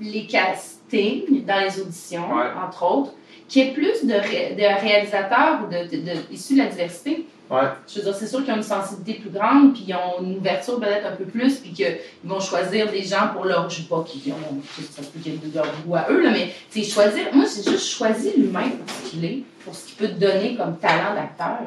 [0.00, 2.44] les castings, dans les auditions, Ouais.
[2.66, 3.12] entre autres,
[3.48, 6.66] qu'il y ait plus de, ré- de réalisateurs ou de, de- de- issus de la
[6.66, 7.26] diversité.
[7.50, 7.62] Ouais.
[7.88, 10.36] Je veux dire, c'est sûr qu'ils ont une sensibilité plus grande, puis ils ont une
[10.36, 13.68] ouverture peut-être un peu plus, puis qu'ils vont choisir des gens pour leur.
[13.68, 14.60] Je sais pas qui ont.
[14.92, 16.52] Ça se peut qu'il y ait leur goût à eux, là, mais
[16.84, 17.24] choisir.
[17.32, 20.54] Moi, j'ai juste choisi l'humain pour ce qu'il est, pour ce qu'il peut te donner
[20.54, 21.58] comme talent d'acteur.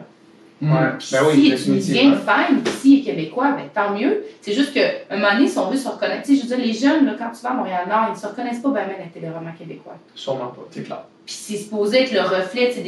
[0.64, 0.72] Mm.
[0.74, 0.90] Ouais.
[1.00, 2.02] Puis Ben oui, si tu définitivement.
[2.12, 4.24] viens faire ici et québécois, ben, tant mieux.
[4.42, 6.74] C'est juste qu'à un moment donné, si on veut se reconnaître, je veux dire, les
[6.74, 9.54] jeunes, là, quand tu vas à Montréal-Nord, ils ne se reconnaissent pas bien la téléroman
[9.58, 9.96] québécois.
[10.16, 10.62] Sûrement pas.
[10.72, 11.04] C'est clair.
[11.26, 12.84] Puis c'est supposé être le reflet, des,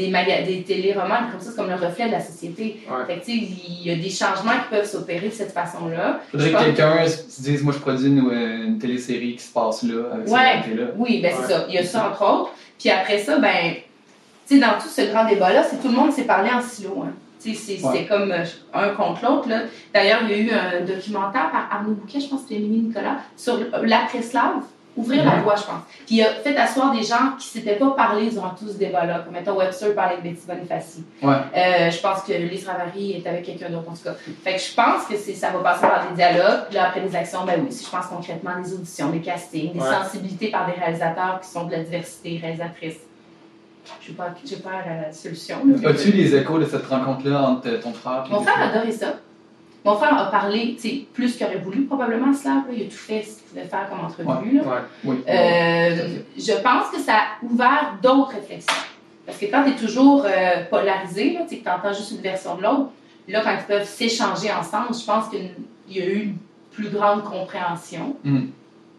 [0.46, 2.82] des téléromans, comme ça, c'est comme le reflet de la société.
[2.90, 3.06] Ouais.
[3.08, 6.20] Fait que, tu sais, il y a des changements qui peuvent s'opérer de cette façon-là.
[6.32, 9.84] Faudrait que quelqu'un se dise, moi, je produis une, euh, une télésérie qui se passe
[9.84, 10.62] là, avec Ouais.
[10.66, 11.38] cette là Oui, ben Ouais.
[11.42, 11.66] c'est ça.
[11.70, 12.52] Il y a ça, entre autres.
[12.78, 13.76] Puis après ça, ben,
[14.48, 17.04] tu sais, dans tout ce grand débat-là, c'est tout le monde s'est parlé en silo.
[17.06, 17.14] Hein.
[17.54, 18.06] C'est Ouais.
[18.06, 18.44] comme euh,
[18.74, 19.48] un contre l'autre.
[19.94, 22.88] D'ailleurs, il y a eu un documentaire par Arnaud Bouquet, je pense que c'était Émilie
[22.88, 24.64] Nicolas, sur l'après-slave.
[24.98, 25.82] Ouvrir la voie, je pense.
[26.06, 28.78] Puis il a fait asseoir des gens qui ne s'étaient pas parlé durant tout ce
[28.78, 29.24] débat-là.
[29.26, 31.04] Comme mettons Webster parlait avec Betty Bonifaci.
[31.22, 31.34] Ouais.
[31.54, 34.14] Euh, je pense que Lise Ravary est avec quelqu'un d'autre, en tout cas.
[34.46, 36.68] Fait que je pense que ça va passer par des dialogues.
[36.70, 39.74] Puis là, après des actions, ben oui, si je pense concrètement des auditions, des castings,
[39.74, 39.86] des Ouais.
[40.02, 43.00] sensibilités par des réalisateurs qui sont de la diversité, réalisatrices.
[44.02, 45.58] Je n'ai pas, la solution.
[45.86, 49.16] As-tu les échos de cette rencontre-là entre ton frère et Mon frère a adoré ça.
[49.84, 50.76] Mon frère a parlé,
[51.14, 52.64] plus qu'il aurait voulu, probablement, là.
[52.74, 54.58] Il a tout fait ce qu'il pouvait faire comme entrevue.
[54.58, 54.64] là.
[54.64, 54.80] Ouais.
[55.04, 55.24] Oui.
[55.30, 58.74] Euh, je pense que ça a ouvert d'autres réflexions.
[59.26, 62.22] Parce que quand tu es toujours euh, polarisé, tu sais, que tu entends juste une
[62.22, 62.90] version de l'autre,
[63.28, 65.52] là, quand ils peuvent s'échanger ensemble, je pense qu'il
[65.90, 66.38] y a eu une
[66.72, 68.16] plus grande compréhension.
[68.24, 68.46] Mm.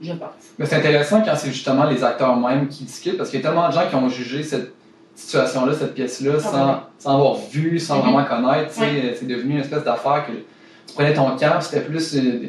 [0.01, 0.53] Je pense.
[0.59, 3.47] Mais c'est intéressant quand c'est justement les acteurs mêmes qui discutent, parce qu'il y a
[3.47, 4.76] tellement de gens qui ont jugé cette
[5.16, 6.80] situation-là, cette pièce-là, sans, Probablement.
[6.98, 8.02] sans avoir vu, sans Mhm.
[8.02, 8.80] vraiment connaître.
[8.80, 9.14] Ouais.
[9.18, 12.48] C'est devenu une espèce d'affaire que tu prenais ton camp, c'était plus euh,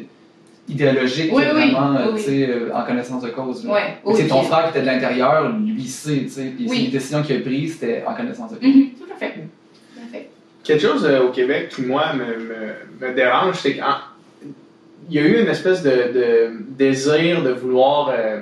[0.68, 3.66] idéologique Oui, que oui, vraiment euh, oui, tu sais, euh, en connaissance de cause.
[4.04, 6.76] oui, ton frère qui était de l'intérieur, lui il sait, tu sais, puis Oui.
[6.76, 8.66] c'est les décisions qu'il a prises, c'était en connaissance de cause.
[8.68, 9.32] Mhm, tout à fait.
[9.34, 10.28] Tout à fait.
[10.62, 13.82] Quelque chose euh, au Québec qui, moi, me, me, me dérange, c'est qu'il
[15.10, 18.40] y a eu une espèce de, de désir de vouloir euh,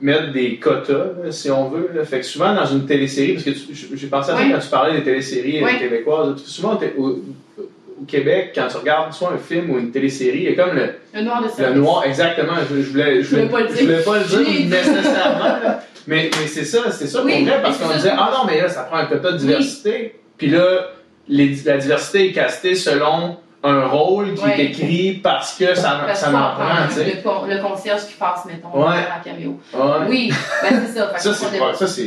[0.00, 1.90] mettre des quotas, là, si on veut.
[1.94, 2.04] là.
[2.04, 3.50] Fait que souvent, dans une télésérie, parce que
[3.94, 5.78] j'ai pensé à ça quand tu parlais des téléséries euh, Ouais.
[5.78, 10.50] québécoises, souvent, au, au Québec, quand tu regardes soit un film ou une télésérie, il
[10.56, 11.76] y a comme le, Le noir de le service.
[11.78, 14.68] noir, exactement, je, je voulais, je Je voulais pas le je voulais pas le dire
[14.70, 15.84] nécessairement, là.
[16.06, 18.60] Mais, mais c'est ça, c'est ça Oui, pour vrai, parce qu'on disait, ah non, mais
[18.60, 20.14] là, ça prend un quota de diversité.
[20.38, 20.88] Puis là,
[21.28, 24.60] les- la diversité est castée selon un rôle qui Ouais.
[24.60, 27.04] est écrit parce que ça, Parce ça m'en prend prend, tu sais.
[27.04, 28.96] le, le concierge qui passe, mettons, Ouais.
[28.98, 29.58] en caméo.
[29.74, 30.06] Ouais.
[30.08, 30.32] Oui,
[30.62, 31.12] ben c'est ça.
[31.18, 31.50] Ça, c'est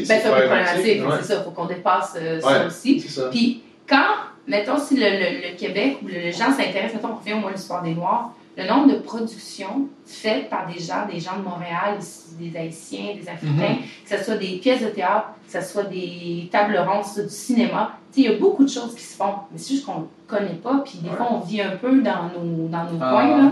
[0.07, 1.41] Ben, problématique, c'est ça.
[1.43, 2.99] Faut qu'on dépasse euh, ça aussi.
[3.01, 3.23] Ça.
[3.29, 4.15] Puis quand,
[4.47, 7.39] mettons, si le, le- le Québec ou le, les gens s'intéressent, mettons, on revient au
[7.39, 11.43] moins l'histoire des Noirs, le nombre de productions faites par des gens, des gens de
[11.43, 13.77] Montréal, ici, des Haïtiens, des Africains,
[14.09, 17.13] que ce soit des pièces de théâtre, que ce soit des tables rondes, que ce
[17.15, 19.57] soit du cinéma, tu sais, il y a beaucoup de choses qui se font, mais
[19.57, 21.15] c'est juste qu'on ne connaît pas, puis des Ouais.
[21.15, 23.11] fois, on vit un peu dans nos, dans nos Ah.
[23.11, 23.51] coins, là.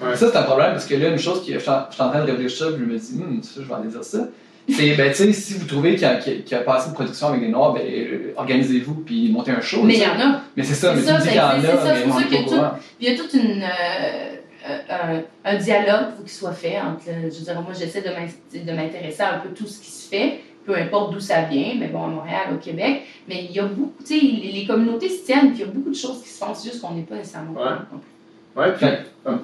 [0.00, 0.14] Ouais.
[0.16, 2.02] Ça, c'est un problème parce que là, une chose que je suis en je suis
[2.02, 4.18] en train de réfléchir, puis je me dis, hum, ça, je vais aller dire ça.
[4.68, 6.90] C'est, ben, tu sais, si vous trouvez qu'il y, a- qu'il y a pas assez
[6.90, 9.82] de production avec des Noirs, ben, euh, organisez-vous puis montez un show.
[9.84, 10.40] Mais il y en a.
[10.56, 11.66] Mais c'est ça, C'est mais ça, tu me dis c'est- qu'il y en a, c'est
[11.66, 12.70] ça, c'est mais pour ça qu'il y a tout- courant.
[12.98, 13.62] Puis il y a toute une.
[13.62, 14.32] euh,
[14.68, 17.02] euh, un, un dialogue faut qu'il soit fait entre.
[17.06, 19.90] Je veux dire, moi, j'essaie de m'in- de m'intéresser à un peu tout ce qui
[19.90, 23.02] se fait, peu importe d'où ça vient, mais bon, à Montréal, au Québec.
[23.28, 23.92] Mais il y a beaucoup.
[24.04, 26.28] Tu sais, les, les communautés se tiennent, puis il y a beaucoup de choses qui
[26.28, 27.52] se font, c'est juste qu'on n'est pas nécessairement.
[27.52, 28.62] Ouais.
[28.64, 29.00] Ouais, puis, Fait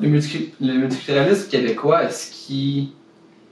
[0.09, 2.89] multi- le multiculturalisme québécois, est-ce qu'il.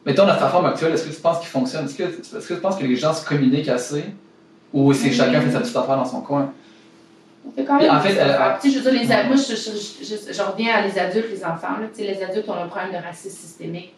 [0.07, 1.85] Mettons, dans sa forme actuelle, est-ce que tu penses qu'il fonctionne?
[1.85, 4.05] Est-ce que, est-ce que tu penses que les gens se communiquent assez?
[4.73, 5.13] Ou c'est Mm.
[5.13, 6.53] chacun fait sa petite affaire dans son coin?
[7.47, 7.87] On fait quand même.
[7.87, 10.87] Et en fait, euh, je veux dire, les moi, je, je, je- je reviens à
[10.87, 11.79] les adultes, les enfants.
[11.81, 11.87] Là.
[11.99, 13.95] Les adultes ont un problème de racisme systémique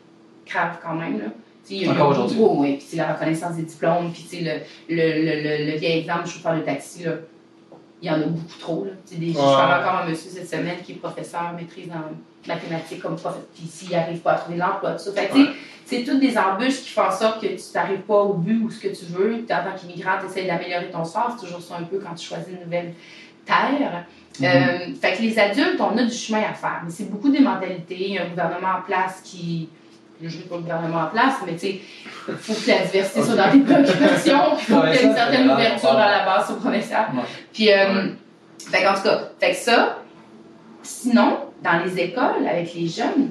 [0.47, 1.19] grave quand même.
[1.19, 1.25] Là.
[1.71, 2.39] Il y a- Encore aujourd'hui.
[2.41, 4.51] Oui, puis c'est la reconnaissance des diplômes, puis le,
[4.89, 7.13] le, le, le, le vieil exemple, chauffeur de taxi, là,
[8.03, 8.85] il y en a beaucoup trop.
[8.85, 8.91] Là.
[9.11, 12.11] Je parle encore à un monsieur cette semaine qui est professeur, maîtrise en
[12.47, 15.13] mathématiques comme prof, puis s'il n'arrive pas à trouver l'emploi, tout ça.
[15.13, 15.51] Fait que, tu sais,
[15.87, 18.71] c'est toutes des embûches qui font en sorte que tu n'arrives pas au but ou
[18.71, 19.43] ce que tu veux.
[19.47, 21.37] Puis en tant qu'immigrant, tu essaies d'améliorer ton sort.
[21.37, 22.95] C'est toujours ça un peu quand tu choisis une nouvelle
[23.45, 24.05] terre.
[24.41, 26.81] Euh, fait que les adultes, on a du chemin à faire.
[26.85, 27.97] Mais c'est beaucoup des mentalités.
[27.99, 29.69] Il y a un gouvernement en place qui.
[30.23, 31.81] Je ne veux pas le gouvernement en place, mais tu sais,
[32.29, 34.57] il faut que la diversité soit dans les préoccupations.
[34.57, 37.07] Il faut Ouais, qu'il y ait une certaine ouverture à la base au provincial.
[37.13, 37.23] Ouais.
[37.53, 38.13] Puis, euh,
[38.71, 39.99] fait qu'en tout cas, fait que ça,
[40.85, 43.31] sinon, dans les écoles, avec les jeunes,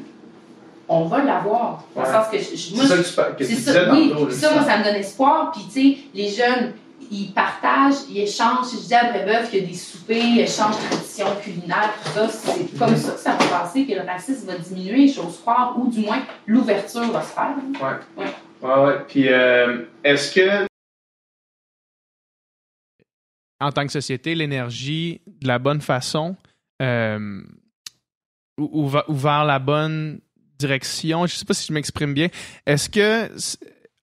[0.88, 1.84] on va l'avoir.
[1.96, 2.14] Dans le Ouais.
[2.14, 4.14] sens que je- je- moi, c'est ça que tu, que ça, oui.
[4.14, 5.52] moi, ça me donne espoir.
[5.52, 6.74] Puis, tu sais, les jeunes,
[7.10, 8.72] ils partagent, ils échangent.
[8.74, 12.28] Je disais à Brébeuf qu'il y a des soupers, échanges traditions culinaires, tout ça.
[12.30, 15.88] C'est comme ça que ça va passer, que le racisme va diminuer, j'ose croire, ou
[15.90, 17.56] du moins, l'ouverture va se faire.
[17.82, 18.28] Ouais,
[18.68, 18.96] ouais.
[19.08, 20.66] Puis, euh, est-ce que.
[23.60, 26.36] en tant que société, l'énergie de la bonne façon
[26.82, 27.44] euh,
[28.62, 30.20] ou, vers la bonne
[30.58, 31.26] direction.
[31.26, 32.28] Je ne sais pas si je m'exprime bien.
[32.66, 33.32] Est-ce que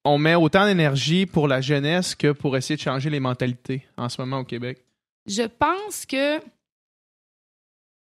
[0.04, 4.08] on met autant d'énergie pour la jeunesse que pour essayer de changer les mentalités en
[4.08, 4.84] ce moment au Québec?
[5.26, 6.40] Je pense que.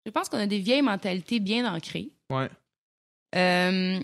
[0.06, 2.10] Je pense qu'on a des vieilles mentalités bien ancrées.
[2.30, 2.50] Ouais.
[3.36, 4.00] Euh,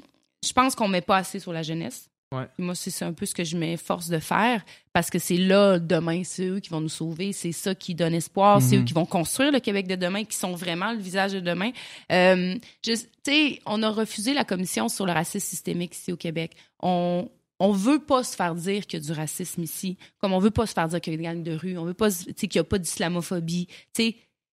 [0.45, 2.09] je pense qu'on met pas assez sur la jeunesse.
[2.35, 2.47] Ouais.
[2.57, 4.63] Moi, c'est un peu ce que je m'efforce de faire
[4.93, 8.13] parce que c'est là, demain, c'est eux qui vont nous sauver, c'est ça qui donne
[8.13, 8.81] espoir, c'est Mhm.
[8.81, 11.71] eux qui vont construire le Québec de demain, qui sont vraiment le visage de demain.
[12.11, 16.51] Euh, tu sais, on a refusé la commission sur le racisme systémique ici au Québec.
[16.81, 17.29] On,
[17.59, 20.51] on veut pas se faire dire qu'il y a du racisme ici, comme on veut
[20.51, 22.53] pas se faire dire qu'il y a des gangs de rue, on veut pas, qu'il
[22.55, 23.67] y a pas d'islamophobie.
[23.67, 24.15] Tu sais,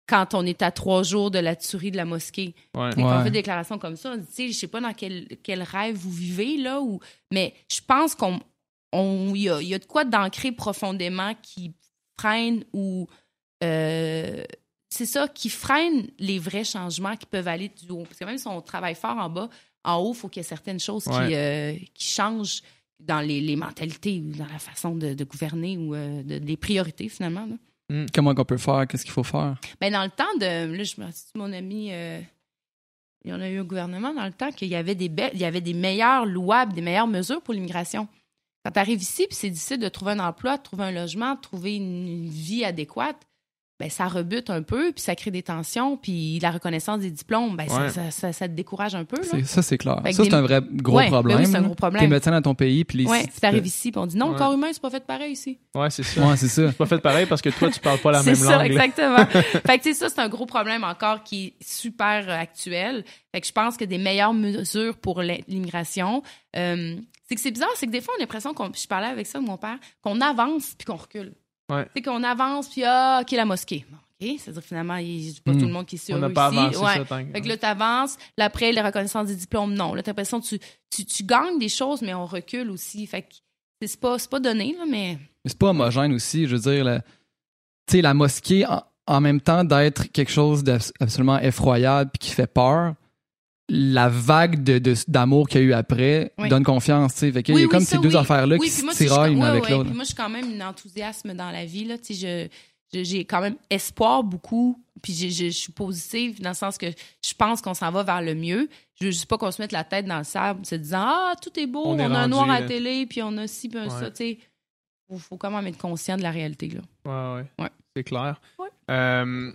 [0.07, 2.91] quand on est à trois jours de la tuerie de la mosquée, Ouais.
[2.91, 3.23] et qu'on Ouais.
[3.23, 5.61] fait des déclarations comme ça, on dit, tu sais, je sais pas dans quel, quel
[5.63, 6.99] rêve vous vivez, là, ou...
[7.31, 8.39] mais je pense qu'on
[8.93, 11.73] on, y, a, il y a de quoi d'ancrer profondément qui
[12.19, 13.07] freine ou...
[13.63, 14.43] euh,
[14.89, 18.03] c'est ça, qui freine les vrais changements qui peuvent aller du haut.
[18.03, 19.49] Parce que même si on travaille fort en bas,
[19.83, 22.61] en haut, il faut qu'il y ait certaines choses qui, euh, qui changent
[22.99, 26.55] dans les, les mentalités ou dans la façon de, de gouverner ou euh, de, des
[26.57, 27.45] priorités, finalement.
[27.45, 27.55] là.
[28.13, 28.85] Comment qu'on peut faire?
[28.87, 29.55] Qu'est-ce qu'il faut faire?
[29.79, 30.75] Ben, dans le temps de.
[30.75, 31.89] Là, je me suis mon ami.
[31.91, 32.19] euh,
[33.23, 35.31] il y en a eu un gouvernement dans le temps qu'il y avait des belles,
[35.33, 38.07] il y avait des meilleures louables, des meilleures mesures pour l'immigration.
[38.63, 41.35] Quand tu arrives ici, puis c'est difficile de trouver un emploi, de trouver un logement,
[41.35, 43.27] de trouver une vie adéquate,
[43.79, 47.55] ben ça rebute un peu, puis ça crée des tensions, puis la reconnaissance des diplômes,
[47.55, 47.89] ben ça, Ouais.
[47.89, 49.17] ça, ça- ça te décourage un peu.
[49.17, 49.23] Là.
[49.29, 49.99] C'est- Ça, c'est clair.
[50.03, 51.37] Fait Ça, des- c'est un vrai gros Ouais, ben problème.
[51.39, 52.01] oui, c'est un gros problème.
[52.01, 54.27] T'es médecin dans ton pays, puis les Ouais, puis t'arrives ici, puis on dit non,
[54.27, 54.31] Ouais.
[54.33, 55.59] le corps humain, c'est pas fait pareil ici.
[55.75, 56.21] Ouais, c'est ça.
[56.27, 56.67] Ouais, c'est ça.
[56.69, 58.59] C'est pas fait pareil parce que toi, tu parles pas la C'est même ça, langue.
[58.59, 58.65] là.
[58.85, 59.25] exactement.
[59.65, 63.05] fait que, tu sais, ça, c'est un gros problème encore qui est super euh, actuel.
[63.31, 66.23] Fait que je pense que des meilleures mesures pour l'immigration,
[66.55, 66.95] euh,
[67.27, 69.27] c'est que c'est bizarre, c'est que des fois, on a l'impression qu'on, je parlais avec
[69.27, 71.33] ça de mon père, qu'on avance puis qu'on recule.
[71.69, 71.87] Ouais.
[71.95, 73.85] C'est qu'on avance puis ah, OK, la mosquée.
[73.91, 75.59] OK, c'est-à-dire que finalement, il n'y a pas Hmm.
[75.59, 76.33] tout le monde qui est sûr On n'a ici.
[76.33, 76.93] pas avancé Ouais.
[76.95, 78.17] ça tant que- Fait que là, t'avances.
[78.37, 79.93] Là, après, les reconnaissances des diplômes, non.
[79.93, 80.59] Là, t'as l'impression que tu,
[80.89, 83.05] tu, tu gagnes des choses, mais on recule aussi.
[83.05, 83.27] Fait que
[83.85, 85.17] c'est pas, c'est pas donné, là, mais...
[85.43, 86.47] Mais c'est pas homogène aussi.
[86.47, 87.05] Je veux dire, la, tu
[87.91, 92.47] sais, la mosquée, en, en même temps d'être quelque chose d'absolument effroyable puis qui fait
[92.51, 92.95] peur,
[93.69, 96.47] la vague de, de- d'amour qu'il y a eu après Oui.
[96.49, 97.31] donne confiance, tu sais.
[97.31, 98.15] Fait qu'il Oui, y a oui, comme ça, ces deux oui.
[98.15, 99.85] affaires-là Oui, qui se tiraillent une comme- ouais, avec l'autre.
[99.85, 101.83] puis moi, je suis quand même une enthousiasme dans la vie.
[101.85, 101.97] Là.
[101.97, 102.49] Tu sais,
[102.93, 104.81] Je, je- j'ai quand même espoir beaucoup.
[105.03, 108.03] Puis je, je- je suis positive dans le sens que je pense qu'on s'en va
[108.03, 108.69] vers le mieux.
[108.99, 111.33] Je veux juste pas qu'on se mette la tête dans le sable se disant Ah,
[111.41, 112.59] tout est beau, On on, est a un noir à là.
[112.61, 113.89] la télé, puis on a ci, puis Ouais.
[113.89, 114.09] ça.
[114.09, 114.37] Tu sais,
[115.09, 116.69] faut, faut quand même être conscient de la réalité.
[116.69, 116.81] Là.
[117.35, 117.63] Ouais, ouais.
[117.65, 117.69] Ouais.
[117.95, 118.39] C'est clair.
[118.57, 118.69] Ouais.
[118.89, 119.51] Euh,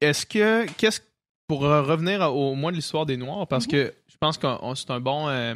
[0.00, 1.00] est-ce que, qu'est-ce,
[1.50, 3.72] pour revenir au moins de l'histoire des Noirs, parce Mhm.
[3.72, 4.46] que je pense que
[4.76, 5.54] c'est un bon, euh,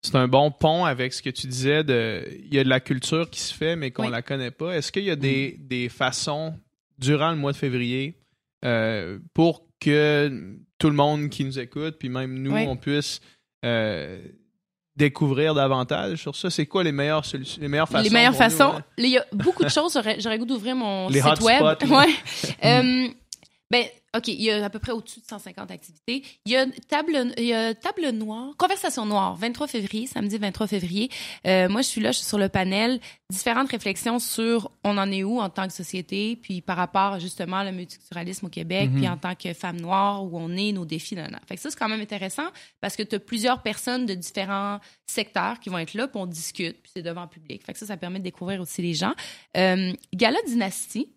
[0.00, 2.80] c'est un bon pont avec ce que tu disais de, il y a de la
[2.80, 4.10] culture qui se fait, mais qu'on Oui.
[4.10, 4.72] la connaît pas.
[4.74, 6.54] Est-ce qu'il y a des, des façons
[6.98, 8.14] durant le mois de février
[8.64, 12.64] euh, pour que tout le monde qui nous écoute, puis même nous, Oui.
[12.66, 13.20] on puisse
[13.66, 14.18] euh,
[14.96, 16.48] découvrir davantage sur ça?
[16.48, 18.04] C'est quoi les meilleures solutions, les meilleures façons?
[18.04, 18.72] les meilleures façons.
[18.76, 18.84] hein?
[18.96, 20.00] Il y a beaucoup de choses.
[20.20, 21.62] J'aurais goût d'ouvrir mon Les site web.
[21.90, 23.14] Ouais.
[23.70, 26.22] Ben, OK, il y a à peu près au-dessus de 150 activités.
[26.44, 30.66] Il y a table, il y a table noire, conversation noire, 23 février, samedi 23
[30.66, 31.10] février.
[31.46, 33.00] Euh, moi, je suis là, je suis sur le panel.
[33.30, 37.62] Différentes réflexions sur on en est où en tant que société, puis par rapport justement
[37.62, 38.96] au multiculturalisme au Québec, Mhm.
[38.96, 41.14] puis en tant que femme noire, où on est, nos défis.
[41.14, 41.40] Là, là.
[41.46, 42.48] Fait que ça, c'est quand même intéressant
[42.82, 46.26] parce que tu as plusieurs personnes de différents secteurs qui vont être là, puis on
[46.26, 47.64] discute, puis c'est devant le public.
[47.64, 49.14] Fait que ça, ça permet de découvrir aussi les gens.
[49.56, 51.08] Euh, Gala Dynasty,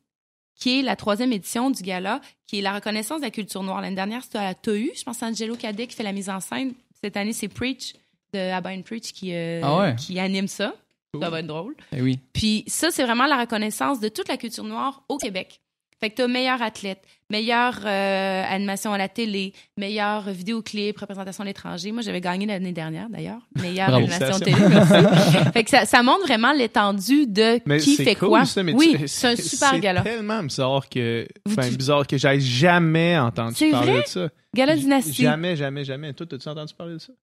[0.56, 3.82] qui est la troisième édition du gala, qui est la reconnaissance de la culture noire.
[3.82, 4.74] L'année dernière, c'était à la TAU.
[4.96, 6.74] Je pense c'est Angelo Cadet qui fait la mise en scène.
[7.04, 7.94] Cette année, c'est Preach
[8.34, 9.96] de Abba and Preach qui, euh, Ah ouais?
[9.96, 10.74] qui anime ça.
[11.14, 11.24] Cool.
[11.24, 11.76] Ça va être drôle.
[11.96, 12.20] Eh oui.
[12.34, 15.62] Puis ça, c'est vraiment la reconnaissance de toute la culture noire au Québec.
[16.02, 21.46] Fait que t'as meilleur athlète, meilleure euh, animation à la télé, meilleur vidéoclip, représentation à
[21.48, 21.92] l'étranger.
[21.92, 23.40] Moi, j'avais gagné l'année dernière, d'ailleurs.
[23.56, 24.06] Meilleure Bravo.
[24.06, 24.58] animation télé.
[24.70, 24.94] Merci.
[25.54, 28.46] fait que ça, ça montre vraiment l'étendue de Mais qui fait cool, quoi.
[28.46, 30.04] ça, mais oui, c'est un super gala.
[30.04, 31.28] C'est tellement bizarre que.
[31.48, 34.02] Enfin, bizarre que j'aille jamais entendu parler vrai?
[34.04, 34.30] de ça.
[34.54, 35.24] Gala Dynastie.
[35.24, 36.14] Jamais, jamais, jamais.
[36.14, 37.14] Toi, as-tu entendu parler de ça?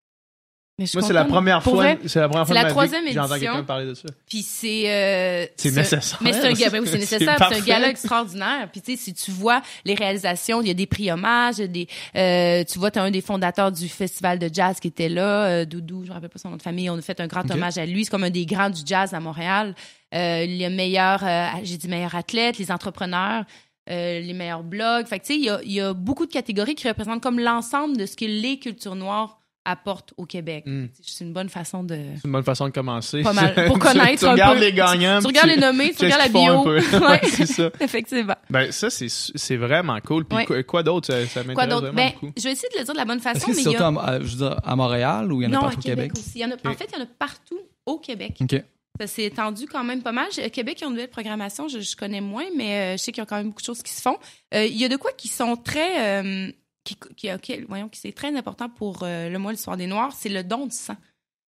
[0.95, 1.95] Moi, c'est la première fois.
[2.07, 4.09] C'est la première fois la troisième que j'entends quelqu'un parler de ça.
[4.29, 6.19] Puis c'est euh, C'est nécessaire.
[6.23, 7.37] Mais c'est un oui, c'est nécessaire.
[7.39, 8.69] C'est un gala extraordinaire.
[8.71, 11.87] Puis tu sais, si tu vois les réalisations, il y a des prix hommages, des,
[12.17, 15.65] euh, tu vois, t'as un des fondateurs du festival de jazz qui était là, euh,
[15.65, 16.91] Doudou, je me rappelle pas son nom de famille.
[16.91, 18.05] On a fait un grand hommage à lui.
[18.05, 19.75] C'est comme un des grands du jazz à Montréal.
[20.15, 23.45] Euh, les meilleurs, euh, j'ai dit meilleurs athlètes, les entrepreneurs.
[23.91, 25.07] euh, les meilleurs blogs.
[25.07, 27.21] Fait que, tu sais, il y a, il y a beaucoup de catégories qui représentent
[27.21, 30.65] comme l'ensemble de ce que les cultures noires apportent au Québec.
[30.67, 30.87] Mm.
[31.03, 31.95] C'est une bonne façon de...
[32.17, 33.23] C'est une bonne façon de commencer.
[33.23, 33.55] Pas mal.
[33.67, 34.65] Pour Tu- connaître tu, un regardes peu.
[34.65, 35.21] les gagnants.
[35.21, 36.65] Tu regardes les nommés, tu regardes la bio.
[37.09, 37.21] Ouais.
[37.29, 37.71] C'est ça.
[37.81, 38.35] Effectivement.
[38.51, 40.25] Ben, ça, c'est c'est vraiment cool.
[40.25, 40.65] Puis Ouais.
[40.65, 41.07] quoi, d'autre?
[41.07, 41.83] Ça, ça m'intéresse Quoi d'autre?
[41.93, 42.33] vraiment Ben, beaucoup?
[42.37, 43.77] je vais essayer de le dire de la bonne façon, que mais c'est il y
[43.77, 44.03] surtout a...
[44.03, 45.83] à, à- je veux dire, à Montréal ou il y en a non, partout au
[45.83, 46.27] Québec, Québec?
[46.27, 46.39] aussi.
[46.39, 46.55] Il y en a...
[46.55, 46.79] En Ok.
[46.79, 48.37] fait, il y en a partout au Québec.
[48.41, 48.63] OK.
[49.01, 50.27] Ça s'est étendu quand même pas mal.
[50.37, 53.11] Je- Québec, ils ont une nouvelle programmation, je, je connais moins, mais euh, je sais
[53.11, 54.19] qu'il y a quand même beaucoup de choses qui se font.
[54.55, 56.21] Euh, il y a de quoi qui sont très...
[56.23, 56.53] euh,
[56.85, 60.13] qui, qui, voyons, qui c'est très important pour euh, le mois de l'histoire des Noirs,
[60.13, 60.97] c'est le don du sang.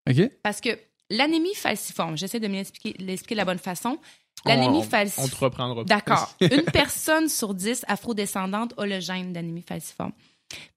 [0.10, 0.30] OK.
[0.44, 0.70] Parce que
[1.10, 2.94] l'anémie falciforme, j'essaie de l'expliquer
[3.36, 3.98] de la bonne façon.
[4.46, 5.30] L'anémie On- On falciforme...
[5.30, 5.84] te reprendra.
[5.86, 6.36] D'accord.
[6.42, 10.12] Une personne sur dix afrodescendante a le gène d'anémie falciforme.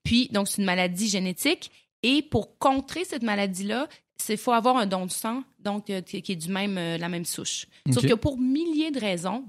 [0.03, 1.71] Puis, donc, c'est une maladie génétique.
[2.03, 3.87] Et pour contrer cette maladie-là,
[4.29, 7.09] il faut avoir un don de sang, donc euh, qui est du même, euh, la
[7.09, 7.67] même souche.
[7.91, 9.43] Sauf que pour milliers de raisons,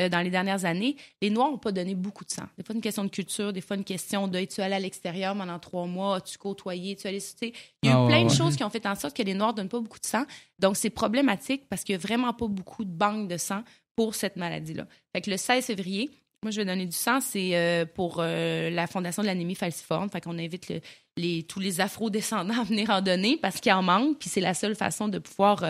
[0.00, 2.44] euh, dans les dernières années, les Noirs n'ont pas donné beaucoup de sang.
[2.58, 5.34] Des fois, une question de culture, des fois, une question de es-tu allé à l'extérieur
[5.36, 7.18] pendant trois mois, as-tu côtoyé, es-tu allé.
[7.42, 7.48] Il
[7.84, 9.34] y a eu Ah ouais, plein de choses qui ont fait en sorte que les
[9.34, 10.24] Noirs ne donnent pas beaucoup de sang.
[10.58, 13.62] Donc, c'est problématique parce qu'il n'y a vraiment pas beaucoup de banques de sang
[13.94, 14.86] pour cette maladie-là.
[15.14, 16.10] Fait que le 16 février,
[16.42, 20.10] moi, je vais donner du sang, c'est euh, pour euh, la Fondation de l'anémie falciforme.
[20.10, 20.80] Fait qu'on invite le-
[21.16, 24.18] les, tous les afro-descendants à venir en donner parce qu'il en manque.
[24.18, 25.64] Puis c'est la seule façon de pouvoir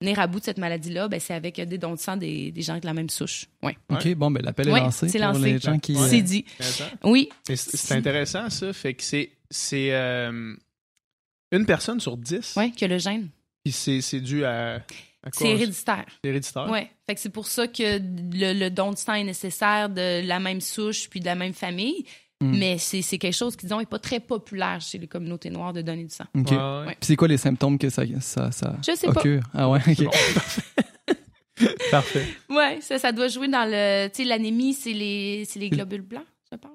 [0.00, 2.52] venir à bout de cette maladie-là, ben, c'est avec euh, des dons de sang des,
[2.52, 3.46] des gens de la même souche.
[3.62, 3.76] Ouais.
[3.90, 5.40] OK, bon, ben l'appel est Ouais, lancé c'est lancé.
[5.40, 5.94] les gens qui...
[5.96, 6.08] Ouais.
[6.08, 6.44] C'est dit.
[6.58, 6.84] Intéressant.
[7.04, 8.72] Oui, C'est intéressant, ça.
[8.72, 10.54] Fait que c'est c'est, euh,
[11.50, 12.54] une personne sur dix.
[12.56, 13.28] ouais, que le gène.
[13.64, 14.82] Puis c'est c'est dû à?
[15.32, 16.04] C'est héréditaire.
[16.22, 16.70] C'est héréditaire.
[16.70, 16.90] Ouais.
[17.06, 20.38] Fait que c'est pour ça que le, le don de sang est nécessaire de la
[20.38, 22.04] même souche puis de la même famille.
[22.40, 22.56] Mm.
[22.58, 25.72] Mais c'est c'est quelque chose qui, disons, n'est pas très populaire chez les communautés noires
[25.72, 26.24] de donner du sang.
[26.36, 26.50] OK.
[26.50, 26.86] Ouais, ouais.
[26.86, 26.96] Ouais.
[27.00, 29.20] Puis c'est quoi les symptômes que ça, ça, ça Je sais pas.
[29.20, 29.42] occure?
[29.54, 30.12] Ah ouais, C'est OK.
[31.08, 31.14] bon.
[31.90, 32.24] Parfait.
[32.48, 34.08] Ouais, ça, ça doit jouer dans le.
[34.08, 36.22] Tu sais, l'anémie, c'est les, c'est les globules blancs,
[36.52, 36.70] je pense.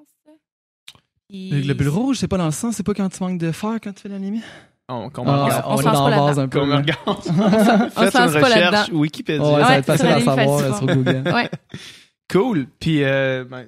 [1.28, 3.50] Puis- Le globule rouge, c'est pas dans le sang, c'est pas quand tu manques de
[3.50, 4.42] fer quand tu fais l'anémie?
[4.90, 6.58] On, qu'on Ah, on on se est lance pas la un peu.
[6.68, 6.76] Là.
[6.76, 7.00] regarde.
[7.06, 8.98] On Faites se lance une pas recherche là-dedans.
[8.98, 9.42] Wikipédia.
[9.42, 10.86] Ouais, ça va être facile à savoir sur.
[10.86, 11.22] Google.
[11.32, 11.50] Ouais.
[12.30, 12.66] Cool.
[12.78, 13.66] Puis, euh, ben,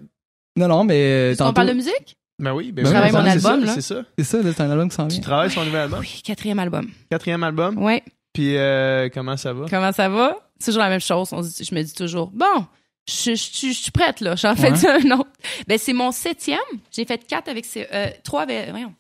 [0.56, 2.16] Non, non, mais euh, Est-ce qu'on tantôt, parle de musique?
[2.38, 2.72] ben oui.
[2.72, 3.74] Ben Je oui, travaille c'est mon ça, album, c'est là.
[3.74, 4.02] C'est ça.
[4.18, 5.22] c'est ça, là, c'est un album qui s'en Tu vient.
[5.22, 6.00] travailles sur un nouvel album?
[6.00, 6.90] Oui, quatrième album.
[7.10, 7.82] Quatrième album?
[7.82, 8.02] Ouais.
[8.32, 9.66] Puis, euh, comment ça va?
[9.70, 10.36] Comment ça va?
[10.58, 11.28] C'est toujours la même chose.
[11.32, 12.66] On dit- je me dis toujours, bon,
[13.08, 14.36] je, je, je- je suis prête, là.
[14.36, 14.86] J'en fais Ouais.
[15.06, 15.30] un autre.
[15.66, 16.58] Ben, c'est mon septième.
[16.90, 18.92] J'ai fait quatre avec ces, euh, trois avec, voyons.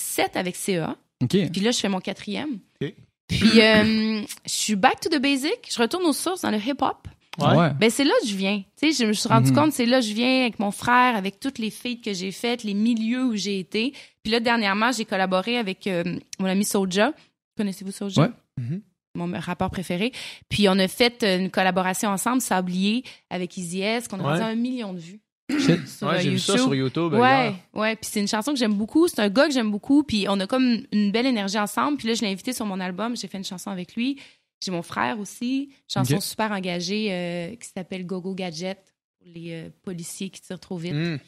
[0.00, 0.96] sept avec CA.
[1.22, 1.28] OK.
[1.52, 2.58] Puis là, je fais mon quatrième.
[2.82, 2.92] Ok.
[3.28, 5.68] Puis euh, je suis back to the basic.
[5.70, 7.06] Je retourne aux sources dans le hip-hop.
[7.40, 7.70] Ouais.
[7.78, 8.62] Ben c'est là que je viens.
[8.80, 9.56] Tu sais, je me suis rendu Mhm.
[9.56, 12.32] compte, c'est là que je viens avec mon frère, avec toutes les feats que j'ai
[12.32, 13.92] faites, les milieux où j'ai été.
[14.22, 16.02] Puis là, dernièrement, j'ai collaboré avec euh,
[16.38, 17.12] mon ami Soulja.
[17.56, 18.22] Connaissez-vous Soulja?
[18.22, 18.28] Ouais.
[18.58, 18.82] Mhm.
[19.16, 20.12] Mon rapport préféré.
[20.48, 24.28] Puis on a fait euh, une collaboration ensemble, Sablier, avec Easy S, qu'on a Ouais.
[24.38, 25.20] rendu un million de vues.
[25.50, 25.88] Shit.
[25.88, 27.12] Sur Ouais, euh, j'ai vu ça sur YouTube.
[27.14, 27.96] Ouais, ouais.
[27.96, 29.08] Puis c'est une chanson que j'aime beaucoup.
[29.08, 30.04] C'est un gars que j'aime beaucoup.
[30.04, 31.96] Puis on a comme une belle énergie ensemble.
[31.96, 33.16] Puis là, je l'ai invité sur mon album.
[33.16, 34.16] J'ai fait une chanson avec lui.
[34.62, 35.70] J'ai mon frère aussi.
[35.88, 38.78] Chanson super engagée euh, qui s'appelle Gogo Gadget
[39.18, 40.94] pour les euh, policiers qui tirent trop vite.
[40.94, 41.18] Mm.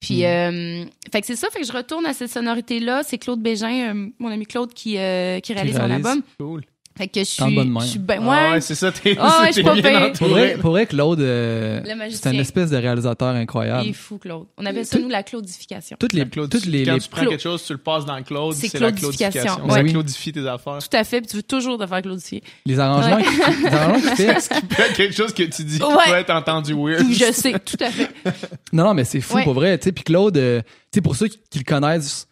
[0.00, 1.48] Puis, euh, fait que c'est ça.
[1.50, 3.02] Fait que je retourne à cette sonorité-là.
[3.04, 6.06] C'est Claude Bégin, mon ami Claude, qui, euh, qui réalise mon réalise.
[6.06, 6.22] album.
[6.38, 6.62] Cool.
[6.96, 7.42] Fait que je suis.
[7.42, 7.80] bon de main.
[7.80, 8.60] Je suis ben, Ah ouais.
[8.60, 8.92] c'est ça.
[8.92, 9.82] T'es Ah ouais, je t'es suis pas bien.
[9.82, 10.56] Pour vrai, entouré.
[10.60, 13.88] pour vrai, Claude, euh, Le c'est une espèce de réalisateur Il incroyable.
[13.88, 14.46] est fou, Claude.
[14.58, 15.96] On appelle ça, nous, la claudification.
[15.98, 17.78] Toutes les, La Claude- toutes les, quand les- tu prends Claude- quelque chose, tu le
[17.80, 19.40] passes dans Claude, C'est la claudification.
[19.40, 19.64] claudification.
[19.66, 19.74] Ouais.
[19.74, 19.90] Ça Oui.
[19.90, 20.78] claudifie tes affaires.
[20.78, 21.20] Tout à fait.
[21.20, 22.42] Puis tu veux toujours te faire claudifier.
[22.64, 23.22] les arrangements, Ouais.
[23.24, 24.26] qu'il- les arrangements qu'il.
[24.26, 25.94] Peut être quelque chose que tu dis qui Ouais.
[26.06, 27.00] peut être entendu weird?
[27.00, 28.08] Tout, je sais, tout à fait.
[28.72, 29.42] Non, non, mais c'est fou Ouais.
[29.44, 29.76] pour vrai.
[29.78, 32.28] Tu sais, puis Claude, euh, tu sais, pour ceux qui, qui le connaissent,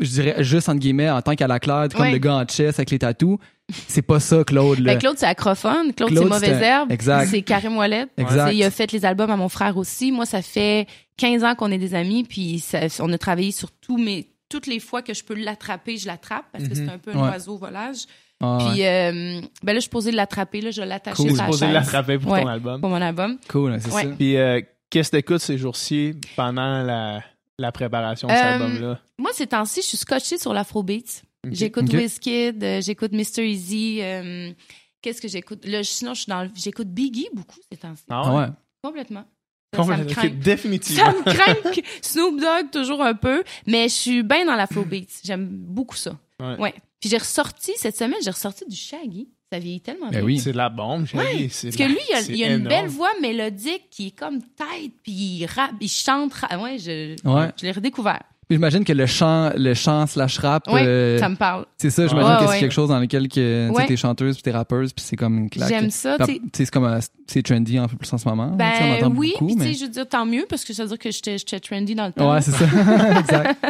[0.00, 2.78] je dirais juste entre guillemets en tant qu'à la claire, comme le gars en chess
[2.78, 3.38] avec les tatous,
[3.70, 4.80] c'est pas ça, Claude.
[4.80, 4.92] Là.
[4.94, 5.92] Ben, Claude, c'est acrophone.
[5.94, 6.92] Claude, c'est Claude, mauvaise c'est herbe.
[6.92, 7.28] exact.
[7.30, 8.06] C'est Karim Ouellet.
[8.16, 8.52] Exact.
[8.52, 10.12] Il a fait les albums à mon frère aussi.
[10.12, 10.86] Moi, ça fait
[11.16, 14.66] 15 ans qu'on est des amis, puis ça- on a travaillé sur tout, mais toutes
[14.66, 16.74] les fois que je peux l'attraper, je l'attrape parce que Mhm.
[16.86, 17.28] c'est un peu un Ouais.
[17.30, 18.04] oiseau volage.
[18.40, 18.64] Ah, ouais.
[18.72, 21.28] Puis euh, ben là, je suis posée de l'attraper, là, je vais l'attacher Cool.
[21.30, 22.42] sur la posé chaise l'attraper pour Ouais.
[22.42, 22.80] ton album.
[22.80, 23.38] pour mon album.
[23.48, 24.02] Cool, c'est Ouais.
[24.02, 24.08] ça.
[24.18, 24.60] Puis, euh,
[24.90, 27.20] qu'est-ce que t'écoutes ces jours-ci pendant la,
[27.58, 28.98] la préparation de cet Euh, album-là?
[29.18, 31.22] Moi, ces temps-ci, je suis scotchée sur l'afrobeat.
[31.52, 31.92] J'écoute Ok.
[31.94, 33.42] Wizkid, euh, j'écoute Mr.
[33.46, 33.98] Easy.
[34.02, 34.50] euh,
[35.02, 35.64] Qu'est-ce que j'écoute?
[35.66, 38.04] Là, sinon, je suis dans le- j'écoute Biggie beaucoup ces temps-ci.
[38.08, 38.40] Ah Ah ouais?
[38.40, 38.46] ouais?
[38.82, 39.24] Complètement.
[39.74, 40.22] Ça, ça me Complètement.
[40.22, 40.28] craint.
[40.40, 41.04] Définitivement.
[41.04, 41.22] Ça me
[41.62, 41.82] craint.
[42.00, 43.42] Snoop Dogg, toujours un peu.
[43.66, 45.10] Mais je suis bien dans l'afrobeat.
[45.24, 46.18] J'aime beaucoup ça.
[46.40, 46.72] Ouais.
[47.00, 49.28] Puis j'ai ressorti, cette semaine, j'ai ressorti du Shaggy.
[49.52, 50.22] Ça vieillit tellement Ben bien.
[50.22, 50.38] oui.
[50.38, 51.06] C'est de la bombe.
[51.06, 54.06] C'est Parce que la- lui, il a, c'est il a une belle voix mélodique qui
[54.08, 56.32] est comme tête, puis il rappe, il chante.
[56.58, 57.50] Ouais, je, Ouais.
[57.60, 58.22] je l'ai redécouvert.
[58.54, 61.66] Puis j'imagine que le chant, le chant slash rap, Ouais, euh, ça me parle.
[61.76, 62.06] c'est ça.
[62.06, 62.52] J'imagine Ouais, que ouais.
[62.54, 63.86] c'est quelque chose dans lequel que, Ouais.
[63.86, 65.68] t'es chanteuse puis t'es rappeuse puis c'est comme une claque.
[65.68, 66.16] J'aime ça.
[66.24, 68.50] Tu c'est comme euh, c'est trendy un peu plus en ce moment.
[68.52, 69.72] on Ben entend oui, beaucoup, puis tu mais...
[69.72, 71.94] sais, je veux dire, tant mieux, parce que ça veut dire que j'étais j'étais trendy
[71.96, 72.32] dans le temps.
[72.32, 72.64] Ouais, c'est ça.
[73.18, 73.64] exact.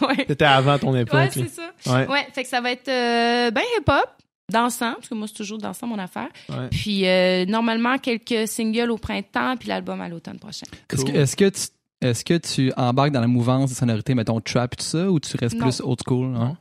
[0.00, 0.24] ouais.
[0.26, 1.14] C'était avant ton époque.
[1.14, 1.94] Ouais, c'est ça.
[1.94, 2.06] Ouais.
[2.08, 4.08] Ouais, fait que ça va être euh, ben hip-hop,
[4.50, 6.28] dansant, parce que moi, c'est toujours dansant mon affaire.
[6.48, 6.68] Ouais.
[6.70, 10.66] Puis euh, normalement, quelques singles au printemps, puis l'album à l'automne prochain.
[11.14, 11.66] Est-ce que, que tu
[12.00, 15.18] est-ce que tu embarques dans la mouvance de sonorité, mettons, trap et tout ça, ou
[15.20, 15.64] tu restes Non.
[15.66, 16.34] plus old school?
[16.36, 16.38] hein?
[16.38, 16.56] Non.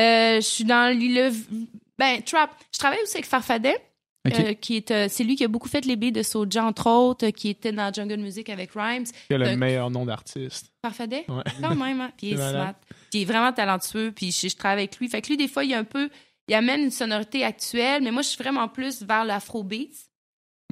[0.00, 1.30] Euh, je suis dans le...
[1.98, 2.50] Ben, trap.
[2.72, 3.76] Je travaille aussi avec Farfadet.
[4.26, 6.90] Euh, qui est, euh, c'est lui qui a beaucoup fait les billes de Soulja, entre
[6.90, 9.04] autres, euh, qui était dans Jungle Music avec Rhymes.
[9.28, 10.72] Quel est le Euh, meilleur nom d'artiste.
[10.82, 11.24] Farfadet?
[11.28, 11.44] Ouais.
[11.62, 12.10] Quand même, hein?
[12.18, 12.74] Puis il est smart.
[13.10, 15.08] Puis il est vraiment talentueux, puis je, je travaille avec lui.
[15.08, 16.10] Fait que lui, des fois, il y a un peu...
[16.48, 19.94] Il amène une sonorité actuelle, mais moi, je suis vraiment plus vers l'afrobeat,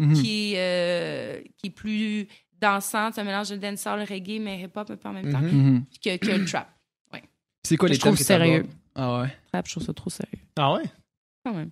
[0.00, 0.14] Mhm.
[0.20, 2.26] qui, est, euh, qui est plus
[2.64, 5.40] dansante, un mélange de dancehall, reggae, mais hip-hop un peu en même temps.
[5.40, 5.84] Mhm.
[6.02, 6.68] que, que le trap.
[7.66, 8.66] C'est quoi Que les je trouve thèmes que sérieux.
[8.94, 9.28] Ah ouais?
[9.52, 10.38] Trap, je trouve ça trop sérieux.
[10.56, 10.82] Ah ouais?
[11.44, 11.70] Quand même.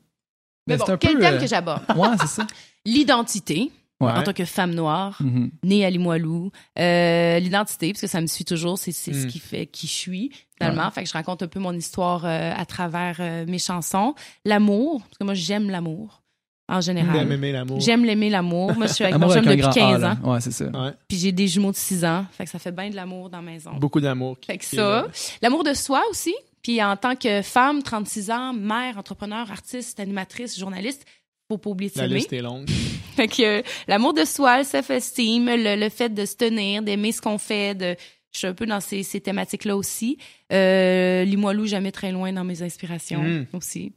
[0.67, 1.83] Mais bon, quel peu, thème euh, que j'aborde?
[1.97, 2.47] Ouais, c'est ça.
[2.87, 3.71] L'identité,
[4.01, 4.11] Ouais.
[4.11, 5.51] en tant que femme noire, Mhm.
[5.65, 6.51] née à Limoilou.
[6.79, 9.29] Euh, L'identité, parce que ça me suit toujours, c'est c'est ce Mm.
[9.29, 10.91] qui fait qui je suis, finalement.
[10.91, 14.15] Fait que je raconte un peu mon histoire euh, à travers euh, mes chansons.
[14.45, 16.22] L'amour, parce que moi, j'aime l'amour,
[16.69, 17.33] en J'aime général.
[17.33, 17.81] aimer l'amour.
[17.81, 18.75] J'aime l'aimer, l'amour.
[18.77, 20.17] Moi, je suis avec mon chum depuis grand A, 15 là.
[20.23, 20.33] ans.
[20.33, 20.65] Ouais, c'est ça.
[20.67, 20.91] Ouais.
[21.09, 22.25] Puis j'ai des jumeaux de 6 ans.
[22.33, 23.73] Fait que ça fait bien de l'amour dans la maison.
[23.75, 24.37] Beaucoup d'amour.
[24.47, 25.07] Fait que ça,
[25.43, 26.35] l'amour de soi aussi.
[26.63, 31.05] Puis en tant que femme, 36 ans, mère, entrepreneur, artiste, animatrice, journaliste,
[31.49, 32.69] faut pas oublier de La liste est longue.
[33.17, 37.13] Fait que euh, l'amour de soi, le self-esteem, le, le fait de se tenir, d'aimer
[37.13, 37.95] ce qu'on fait, de
[38.33, 40.17] je suis un peu dans ces, ces thématiques-là aussi.
[40.53, 43.47] Euh, Limoilou, jamais très loin dans mes inspirations Mm.
[43.53, 43.93] aussi.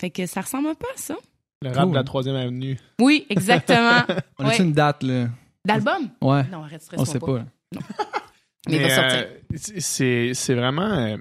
[0.00, 1.14] Fait que ça ressemble un peu à ça.
[1.62, 1.90] Le rap Cool.
[1.92, 2.78] de la troisième avenue.
[3.00, 4.02] Oui, exactement.
[4.38, 4.58] On a Ouais.
[4.58, 5.26] une date, là?
[5.64, 6.08] D'album?
[6.22, 6.44] Ouais.
[6.52, 7.38] Non, arrête, On stresse sait pas.
[7.38, 7.44] là.
[8.68, 9.18] Mais il va sortir.
[9.18, 10.82] euh, c'est c'est vraiment.
[10.92, 11.16] euh,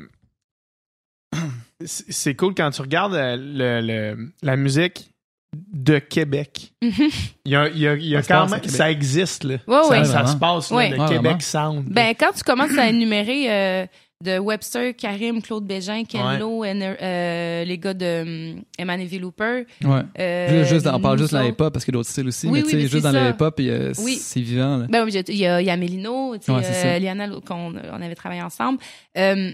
[1.85, 3.81] c'est cool quand tu regardes euh, le,
[4.15, 5.09] le- la musique
[5.55, 6.73] de Québec.
[6.83, 7.09] Mhm.
[7.45, 8.63] Il y a, il y a- il y a Ça se quand même.
[8.69, 9.55] Ça existe, là.
[9.67, 10.05] Ouais, ça, ouais.
[10.05, 11.39] ça se passe, là, le Ouais, Québec vraiment.
[11.39, 11.85] Sound.
[11.89, 13.87] Ben, quand tu commences à énumérer euh,
[14.23, 19.65] de Webster, Karim, Claude Bégin, Ken Lo, euh, les gars de um, Emmanuel Looper.
[19.83, 20.01] Ouais.
[20.19, 21.53] euh, Juste, on parle juste dans le autres.
[21.53, 23.03] hip-hop parce qu'il y a d'autres styles aussi, Oui, mais oui, tu sais, mais juste
[23.03, 23.55] dans le hip-hop,
[23.99, 24.15] Oui.
[24.15, 24.77] c'est vivant.
[24.77, 24.87] Là.
[24.89, 28.15] Ben oui, il y a, il y a Mélino, Ouais, euh, Liana, qu'on on avait
[28.15, 28.79] travaillé ensemble.
[29.17, 29.51] Euh,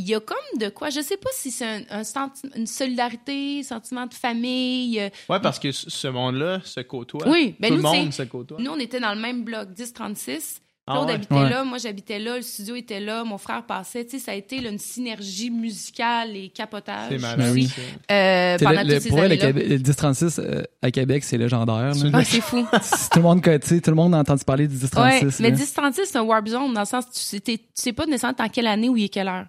[0.00, 2.68] il y a comme de quoi, je sais pas si c'est un, un senti- une
[2.68, 5.00] solidarité, sentiment de famille.
[5.28, 7.28] Ouais, parce que ce monde-là se côtoie.
[7.28, 8.58] Oui, ben Tout nous, le monde se côtoie.
[8.60, 10.62] nous, on était dans le même bloc 1036.
[10.88, 11.14] Ah Claude ouais?
[11.14, 11.50] habitait Ouais.
[11.50, 14.04] là, moi j'habitais là, le studio était là, mon frère passait.
[14.04, 17.08] Tu sais, ça a été là, une synergie musicale et capotage.
[17.10, 17.52] C'est Ben malade.
[17.54, 17.66] oui.
[17.66, 18.14] ça.
[18.14, 19.46] Euh, pendant le- toutes ces pour le, années-là.
[19.46, 21.92] Québec- le 1036 euh, à Québec, c'est légendaire.
[22.12, 22.66] Ah, c'est fou.
[23.12, 24.80] Tout le monde, tu tout le monde a entendu parler du Ouais,
[25.22, 25.40] 1036.
[25.40, 25.56] mais là.
[25.56, 28.66] 1036, c'est un warp zone dans le sens tu tu sais pas nécessairement dans quelle
[28.66, 29.46] année ou il est quelle heure.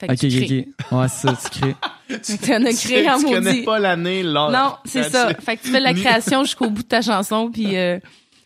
[0.00, 0.68] Fait que Ok, tu ok, crées.
[0.90, 0.98] ok.
[0.98, 1.76] Ouais, c'est ça, tu crées.
[2.12, 3.62] Que t'en as créé en tu connais maudit.
[3.62, 4.50] pas l'année, l'heure.
[4.50, 5.30] Non, c'est ça.
[5.30, 5.40] it.
[5.40, 7.98] Fait que tu fais de la création jusqu'au bout de ta chanson, puis euh,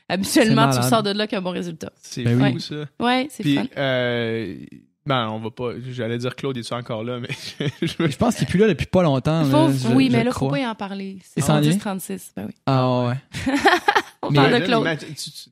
[0.09, 1.93] habituellement, tu sors de là avec un bon résultat.
[2.03, 2.61] C'est Ben fou, oui.
[2.61, 2.75] ça.
[3.05, 3.65] Ouais, c'est Puis, fun.
[3.77, 4.57] euh,
[5.07, 5.71] ben, on va pas.
[5.91, 7.29] J'allais dire Claude, est-tu encore là, mais
[7.83, 9.43] je Je pense qu'il est plus là depuis pas longtemps.
[9.43, 10.49] Là, faut- je- oui, je mais là, crois.
[10.49, 11.19] faut pas y en parler.
[11.23, 11.71] C'est s'en vient?
[11.71, 12.55] 1036, ben oui.
[12.67, 13.15] Ah ouais.
[14.23, 14.99] On Mais- parle de Claude.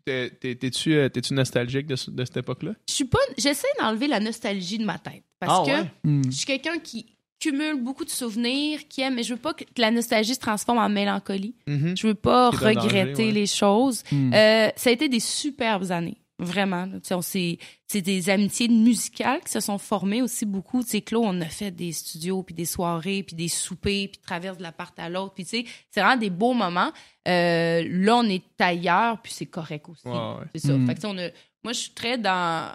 [0.05, 2.73] T'es-tu euh, t'es-tu nostalgique de, de cette époque-là?
[2.89, 3.19] Je suis pas.
[3.39, 5.23] J'essaie d'enlever la nostalgie de ma tête.
[5.39, 5.91] Parce Ah, que ouais?
[6.03, 6.23] Hmm.
[6.27, 7.07] je suis quelqu'un qui
[7.41, 10.79] cumule beaucoup de souvenirs, qui aime, mais je veux pas que la nostalgie se transforme
[10.79, 11.55] en mélancolie.
[11.67, 11.97] Mhm.
[11.97, 13.33] Je veux pas regretter danger, ouais.
[13.33, 14.03] les choses.
[14.11, 14.33] Hmm.
[14.33, 16.17] Euh, ça a été des superbes années.
[16.39, 16.89] Vraiment.
[17.13, 20.83] C'est des amitiés musicales qui se sont formées aussi beaucoup.
[20.83, 24.19] Tu sais, Claude, on a fait des studios, puis des soirées, puis des soupers, puis
[24.21, 25.35] traverse de la part à l'autre.
[25.35, 26.91] Puis tu sais, c'est vraiment des beaux moments.
[27.29, 30.09] Euh, là, on est ailleurs, puis c'est correct aussi.
[30.09, 30.45] Ouais.
[30.55, 30.73] C'est ça.
[30.73, 30.87] Mm.
[30.89, 31.31] Fait que, tu sais, on a-
[31.63, 32.75] moi, je suis très dans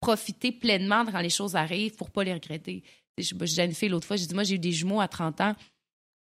[0.00, 2.82] profiter pleinement quand les choses arrivent pour pas les regretter.
[3.18, 5.54] À une fille l'autre fois, j'ai dit, moi, j'ai eu des jumeaux à 30 ans.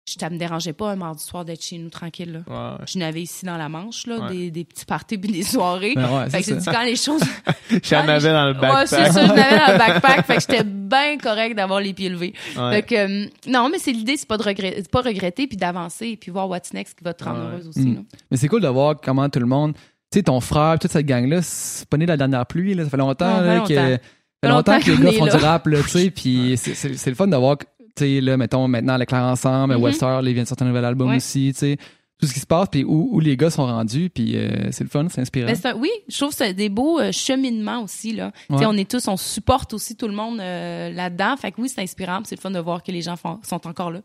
[0.08, 2.32] Je, ça me dérangeait pas un mardi soir d'être chez nous tranquille.
[2.32, 2.40] Là.
[2.48, 2.86] Ouais, ouais.
[2.88, 4.30] Je n'avais ici dans la Manche, là, Ouais.
[4.32, 5.94] des, des petits parties puis des soirées.
[5.96, 7.24] Ben ouais, fait que j'ai dit, quand les choses.
[7.84, 9.12] J'en avais dans le Ouais, c'est backpack.
[9.14, 10.26] ça, je l'avais dans le backpack.
[10.28, 12.34] fait que j'étais bien correct d'avoir les pieds levés.
[12.56, 12.72] Ouais.
[12.76, 15.58] Fait que, euh, non, mais c'est l'idée, c'est pas de regretter, c'est pas regretter puis
[15.58, 17.46] d'avancer puis voir what's next qui va te rendre Ouais.
[17.54, 17.80] heureuse aussi.
[17.82, 17.96] Mm.
[17.96, 18.02] là.
[18.30, 19.74] Mais c'est cool de voir comment tout le monde.
[20.12, 22.76] Tu sais, ton frère, toute cette gang-là, c'est pas né de la dernière pluie.
[22.76, 22.84] Là.
[22.84, 23.68] Ça fait longtemps, Ouais, là, longtemps.
[23.74, 23.98] que,
[24.46, 25.36] fait longtemps longtemps que les gars font là.
[25.38, 26.10] du rap, là, tu sais.
[26.12, 27.66] Puis c'est- le fun de voir, que,
[27.96, 29.76] tu sais, là, mettons, maintenant, les Claire ensemble.
[29.76, 31.18] Webster, là, ils viennent de sortir un nouvel album Ouais.
[31.18, 31.78] aussi, tu sais.
[32.18, 34.86] Tout ce qui se passe, puis où, où les gars sont rendus, puis euh, c'est
[34.86, 35.50] le fun, c'est inspirant.
[35.52, 38.14] Un- oui, je trouve que c'est des beaux euh, cheminements aussi.
[38.14, 38.32] Là.
[38.50, 38.66] Tu sais, Ouais.
[38.68, 41.36] On est tous, on supporte aussi tout le monde euh, là-dedans.
[41.36, 42.22] Fait que oui, c'est inspirant.
[42.24, 44.00] C'est le fun de voir que les gens font- sont encore là.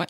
[0.00, 0.06] Ouais.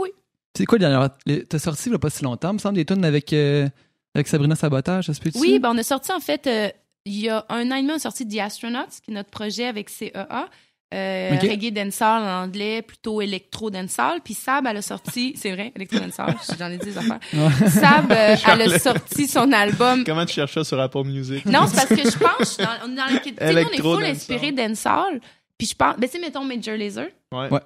[0.00, 0.10] Oui.
[0.56, 2.76] C'est quoi, le dernier- les- t'as sorti il y a pas si longtemps, me semble,
[2.76, 3.68] des tunes avec, euh,
[4.14, 5.38] avec Sabrina Sabotage, ça se peut-tu?
[5.40, 6.68] Oui, ben on a sorti en fait, euh,
[7.04, 9.30] il y a un an et demi, on a sorti The Astronauts, qui est notre
[9.30, 10.48] projet avec CEA.
[10.92, 11.42] Euh, Ok.
[11.42, 14.20] Reggae dancehall en anglais, plutôt électro dancehall.
[14.22, 17.18] Puis Sab, elle a sorti, c'est vrai, électro dancehall, j'en ai dit des affaires.
[17.32, 17.68] Ouais.
[17.68, 20.04] Sab, euh, elle a sorti son album.
[20.04, 21.44] Comment tu cherches ça sur Apple Music?
[21.46, 23.72] Non, c'est parce que je pense, dans, on est dans la, tu sais, nous, on
[23.72, 25.20] est full inspiré dancehall.
[25.58, 27.48] Puis je pense, ben tu sais, mettons Major Laser, Ouais.
[27.50, 27.60] Ouais.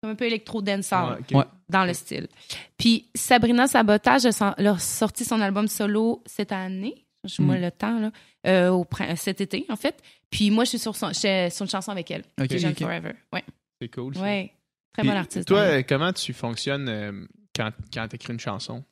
[0.00, 1.14] comme un peu électro dancehall.
[1.14, 1.36] Ouais, ok.
[1.38, 1.44] Ouais.
[1.68, 2.28] dans le style.
[2.76, 7.04] Puis Sabrina Sabotage a sorti son album solo cette année.
[7.28, 7.60] Je moi Mm.
[7.62, 8.10] le temps, là.
[8.46, 10.02] euh, au cet été, en fait.
[10.30, 12.24] Puis moi, je suis sur, son, sur une chanson avec elle.
[12.40, 12.78] Ok, que J'aime ok.
[12.80, 13.12] Forever.
[13.32, 13.44] Ouais.
[13.80, 14.14] C'est cool.
[14.14, 14.22] ça.
[14.22, 14.52] ouais.
[14.92, 15.46] Très Puis, bon artiste.
[15.48, 17.12] Toi, comment tu fonctionnes euh,
[17.54, 18.82] quand, quand tu écris une chanson?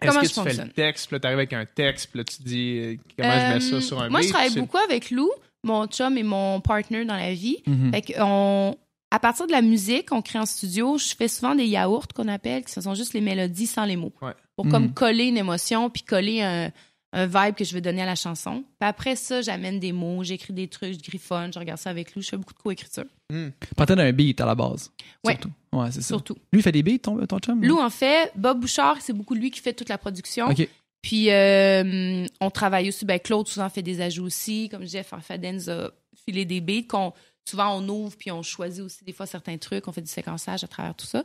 [0.00, 0.66] Est-ce Comment que je tu fais fonctionne?
[0.66, 3.54] le texte, puis là, t'arrives avec un texte, puis là, tu dis euh, comment je
[3.54, 4.28] mets ça sur un Moi, beat?
[4.28, 5.30] je travaille beaucoup avec Lou,
[5.64, 7.62] mon chum et mon partner dans la vie.
[7.66, 7.92] Mhm.
[7.92, 8.76] Fait qu'on-
[9.10, 12.28] à partir de la musique qu'on crée en studio, je fais souvent des yaourts qu'on
[12.28, 14.12] appelle, qui sont juste les mélodies sans les mots.
[14.20, 14.32] Ouais.
[14.56, 16.70] Pour comme coller une émotion, puis coller un,
[17.12, 18.64] un vibe que je veux donner à la chanson.
[18.78, 22.14] Puis après ça, j'amène des mots, j'écris des trucs, je griffonne, je regarde ça avec
[22.14, 22.22] Lou.
[22.22, 23.04] Je fais beaucoup de co-écriture.
[23.32, 23.48] Hmm.
[23.76, 24.90] Partait d'un beat à la base.
[25.24, 25.32] Ouais.
[25.32, 25.52] Surtout.
[25.72, 26.08] Ouais, c'est ça.
[26.08, 26.34] Surtout.
[26.52, 27.62] Lui, il fait des beats, ton, ton chum?
[27.64, 30.48] Lou, en fait, Bob Bouchard, c'est beaucoup lui qui fait toute la production.
[30.48, 30.68] Ok.
[31.02, 35.68] Puis euh, on travaille aussi, ben Claude souvent fait des ajouts aussi, comme Jeff Fadenz
[35.68, 35.92] a
[36.24, 37.12] filé des beats qu'on
[37.48, 40.64] souvent on ouvre puis on choisit aussi des fois certains trucs, on fait du séquençage
[40.64, 41.24] à travers tout ça.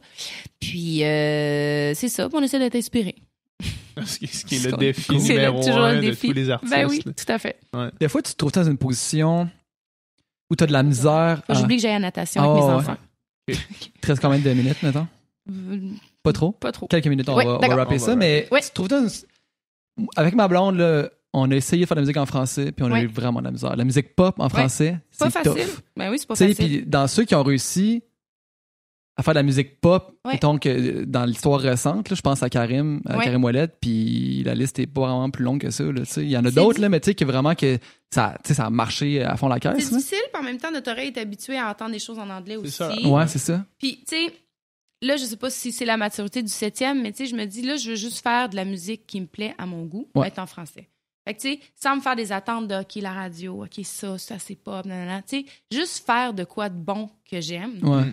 [0.60, 3.16] Puis euh, c'est ça, puis on essaie d'être inspiré.
[4.06, 6.28] Ce qui, ce qui est C'est le défi numéro toujours un le de défi.
[6.28, 6.72] tous les artistes.
[6.74, 7.12] Ben oui, là.
[7.14, 7.60] tout à fait.
[8.00, 9.50] Des fois, tu te trouves dans une position
[10.50, 11.42] où tu as de la misère.
[11.48, 12.74] À- J'oublie que j'ai la natation Ah, avec mes ouais.
[12.76, 12.98] enfants.
[13.48, 13.56] Il
[14.02, 15.08] te reste combien de minutes, mettons?
[15.50, 15.80] Euh,
[16.24, 16.52] Pas trop?
[16.52, 16.88] Pas trop.
[16.88, 18.62] Quelques minutes, on, Ouais, va, on va On ça, va mais Ouais.
[18.62, 22.02] tu te trouves dans une- Avec ma blonde, là, on a essayé de faire de
[22.02, 23.76] la musique en français, puis on a eu vraiment de la misère.
[23.76, 25.52] La musique pop en français, Pas c'est facile.
[25.66, 25.82] tough.
[25.98, 26.80] Ben oui, c'est pas Tu sais, facile.
[26.82, 28.04] puis dans ceux qui ont réussi
[29.22, 30.34] à faire de la musique pop, Ouais.
[30.34, 33.24] mettons que euh, dans l'histoire récente, là, je pense à Karim, à Ouais.
[33.24, 35.84] Karim Ouellette, puis la liste est pas vraiment plus longue que ça.
[35.84, 36.22] là, tu sais.
[36.24, 37.78] Il y en a C'est d'autres, mais tu sais que vraiment que
[38.13, 39.91] ça, tu sais, ça a marché à fond la C'est caisse.
[39.91, 39.97] là.
[39.97, 42.57] difficile, puis en même temps, notre oreille est habituée à entendre des choses en anglais
[42.57, 42.72] aussi.
[42.72, 42.91] ça.
[43.07, 43.65] Ouais, c'est ça.
[43.80, 44.34] Puis, tu sais,
[45.01, 47.45] là, je sais pas si c'est la maturité du septième, mais tu sais, je me
[47.45, 50.07] dis, là, je veux juste faire de la musique qui me plaît à mon goût,
[50.15, 50.28] Ouais.
[50.28, 50.88] être en français.
[51.28, 54.17] Fait que, tu sais, sans me faire des attentes de, OK, la radio, OK, ça,
[54.17, 55.22] ça, c'est pop, nanana.
[55.22, 57.78] Tu sais, juste faire de quoi de bon que j'aime.
[57.84, 58.11] Ouais.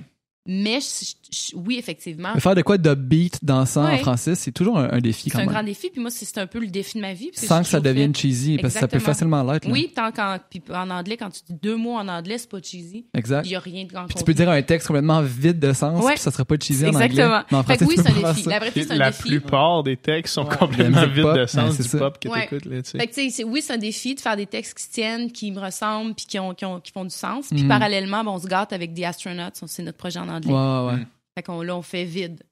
[0.48, 0.62] Mm.
[0.62, 3.98] Mais je- je- oui, effectivement, Mais faire de quoi de beat dansant en Ouais.
[3.98, 5.50] français, c'est toujours un, un défi c'est quand un même.
[5.50, 5.90] grand défi.
[5.90, 7.30] Puis moi, c'est c'est un peu le défi de ma vie.
[7.34, 9.14] Sans que ça devienne fait- cheesy, parce que ça peut Exactement.
[9.38, 9.68] facilement l'être.
[9.70, 12.60] Oui, tant qu'en puis en anglais, quand tu dis deux mots en anglais, c'est pas
[12.62, 13.04] cheesy.
[13.14, 13.44] Exact.
[13.46, 15.72] Il y a rien de grand Puis tu peux dire un texte complètement vide de
[15.72, 16.12] sens, Ouais.
[16.14, 17.04] puis ça serait pas cheesy en anglais.
[17.06, 17.42] Exactement.
[17.50, 18.42] Mais en Fait français, que oui, c'est un défi.
[18.42, 19.22] faire La vraie vie, c'est un La défi.
[19.28, 20.56] plupart des textes sont Ouais.
[20.56, 21.98] complètement vides pop, de sens c'est du ça.
[21.98, 22.40] pop que Ouais.
[22.48, 22.64] t'écoutes.
[22.64, 22.98] Là, tu sais.
[22.98, 24.90] Fait que, tu sais, c'est- oui, c'est un défi de faire des textes qui se
[24.90, 27.48] tiennent, qui me ressemblent, puis qui, ont, qui, ont, qui font du sens.
[27.50, 27.68] Puis Mhm.
[27.68, 29.50] parallèlement, ben, on se gâte avec des astronauts.
[29.66, 30.37] C'est notre projet en anglais.
[30.44, 30.50] Ça.
[30.50, 31.00] Ouais, ouais.
[31.00, 31.06] Mm.
[31.36, 32.42] Fait qu'on là, on fait vide.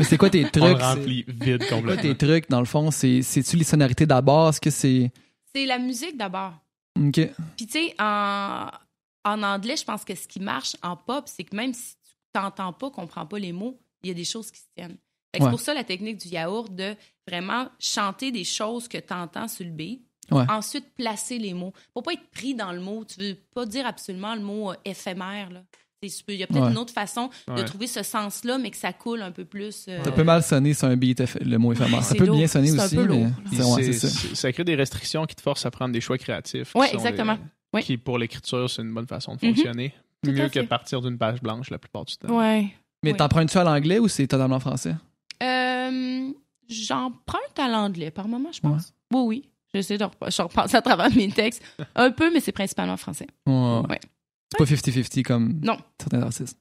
[0.00, 0.78] C'est quoi tes On trucs?
[0.78, 2.90] le remplit vide C'est quoi tes trucs, dans le fond?
[2.90, 4.48] C'est- C'est-tu les sonorités d'abord?
[4.50, 5.10] Est-ce que c'est.
[5.54, 6.52] C'est la musique d'abord.
[6.98, 7.20] OK.
[7.56, 8.66] Puis, tu sais, en,
[9.24, 12.10] en anglais, je pense que ce qui marche en pop, c'est que même si tu
[12.32, 14.96] t'entends pas, comprends pas les mots, il y a des choses qui se tiennent.
[15.32, 15.44] Fait que Ouais.
[15.44, 16.94] C'est pour ça la technique du yaourt de
[17.26, 20.02] vraiment chanter des choses que tu entends sur le beat.
[20.30, 20.44] Ouais.
[20.48, 21.72] Ensuite, placer les mots.
[21.94, 23.04] Pour pas être pris dans le mot.
[23.04, 25.50] Tu veux pas dire absolument le mot euh, éphémère.
[25.50, 25.62] Là.
[26.00, 26.70] Il y a peut-être Ouais.
[26.70, 29.86] une autre façon de trouver ce sens-là, mais que ça coule un peu plus.
[29.88, 32.02] euh, Ça peut mal sonner sur un beat, le mot éphémère.
[32.04, 32.36] Ça c'est peut lourd.
[32.36, 33.26] bien sonner C'est un aussi, peu mais lourd.
[33.46, 34.20] c'est Puis ouais, c'est- c'est ça.
[34.28, 36.72] c'est- ça crée des restrictions qui te forcent à prendre des choix créatifs.
[36.72, 37.34] sont exactement.
[37.34, 37.40] des-
[37.74, 37.82] Oui.
[37.82, 39.54] Qui, pour l'écriture, c'est une bonne façon de Mhm.
[39.54, 39.92] fonctionner.
[40.24, 42.28] Mieux que de partir d'une page blanche la plupart du temps.
[42.38, 42.68] Ouais.
[43.02, 43.16] Mais Oui.
[43.16, 44.94] t'empruntes-tu à l'anglais ou c'est totalement français?
[45.42, 46.30] Euh,
[46.68, 48.92] J'emprunte à l'anglais par moment, je pense.
[49.12, 49.48] Oui, oui.
[49.74, 51.62] J'essaie de rep- je repense à travers mes textes
[51.94, 53.26] un peu, mais c'est principalement français.
[53.46, 53.98] Ouais.
[54.58, 54.66] Ouais.
[54.66, 55.76] C'est pas 50-50 comme Non.
[56.00, 56.58] certains artistes.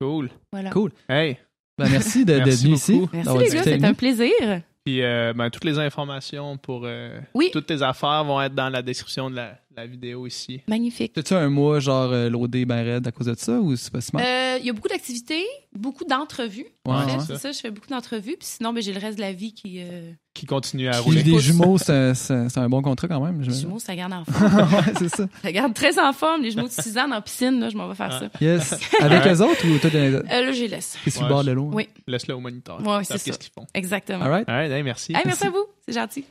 [0.00, 0.30] Cool.
[0.52, 0.70] Voilà.
[0.70, 0.92] Cool.
[1.08, 1.38] Hey,
[1.78, 2.92] Ben, merci de- d'être Merci venu ici.
[3.00, 3.16] beaucoup.
[3.16, 4.62] Merci les gars, c'était un plaisir.
[4.84, 7.50] puis euh, ben, toutes les informations pour euh, Oui.
[7.52, 10.60] toutes tes affaires vont être dans la description de la, la vidéo ici.
[10.68, 11.12] Magnifique.
[11.12, 14.00] T'as-tu un mois, genre, euh, loadé ben raide à cause de ça ou c'est pas
[14.00, 14.24] si mal?
[14.24, 16.66] Euh, Il y a beaucoup d'activités, beaucoup d'entrevues.
[16.86, 17.24] Ouais, En fait, ouais.
[17.26, 18.36] c'est ça, je fais beaucoup d'entrevues.
[18.38, 19.80] Puis sinon, ben, j'ai le reste de la vie qui.
[19.82, 20.12] Euh...
[20.34, 21.22] Qui continue à Puis rouler.
[21.22, 21.42] des pousse.
[21.42, 23.38] jumeaux, c'est un, c'est un- c'est un bon contrat quand même.
[23.38, 23.62] Les j'imagine.
[23.68, 24.74] jumeaux, ça garde en forme.
[24.74, 25.26] ouais, c'est ça.
[25.42, 26.42] ça garde très en forme.
[26.42, 28.28] Les jumeaux de Suzanne en piscine, là, je m'en vais faire ça.
[28.40, 28.74] Yes.
[29.00, 29.34] Avec Ouais.
[29.34, 30.98] eux autres ou toi, t'es Euh, là, je les laisse.
[31.04, 31.70] t'es sur le Ouais, bord de l'eau?
[31.72, 31.88] Oui.
[32.06, 32.80] Laisse-le au moniteur.
[32.80, 33.66] Ouais, Ils savent c'est Qu'est-ce qu'ils font?
[33.74, 34.24] Exactement.
[34.24, 34.48] All right.
[34.48, 35.14] All right, hey, merci.
[35.14, 35.64] Hey, merci à vous.
[35.86, 36.24] C'est gentil.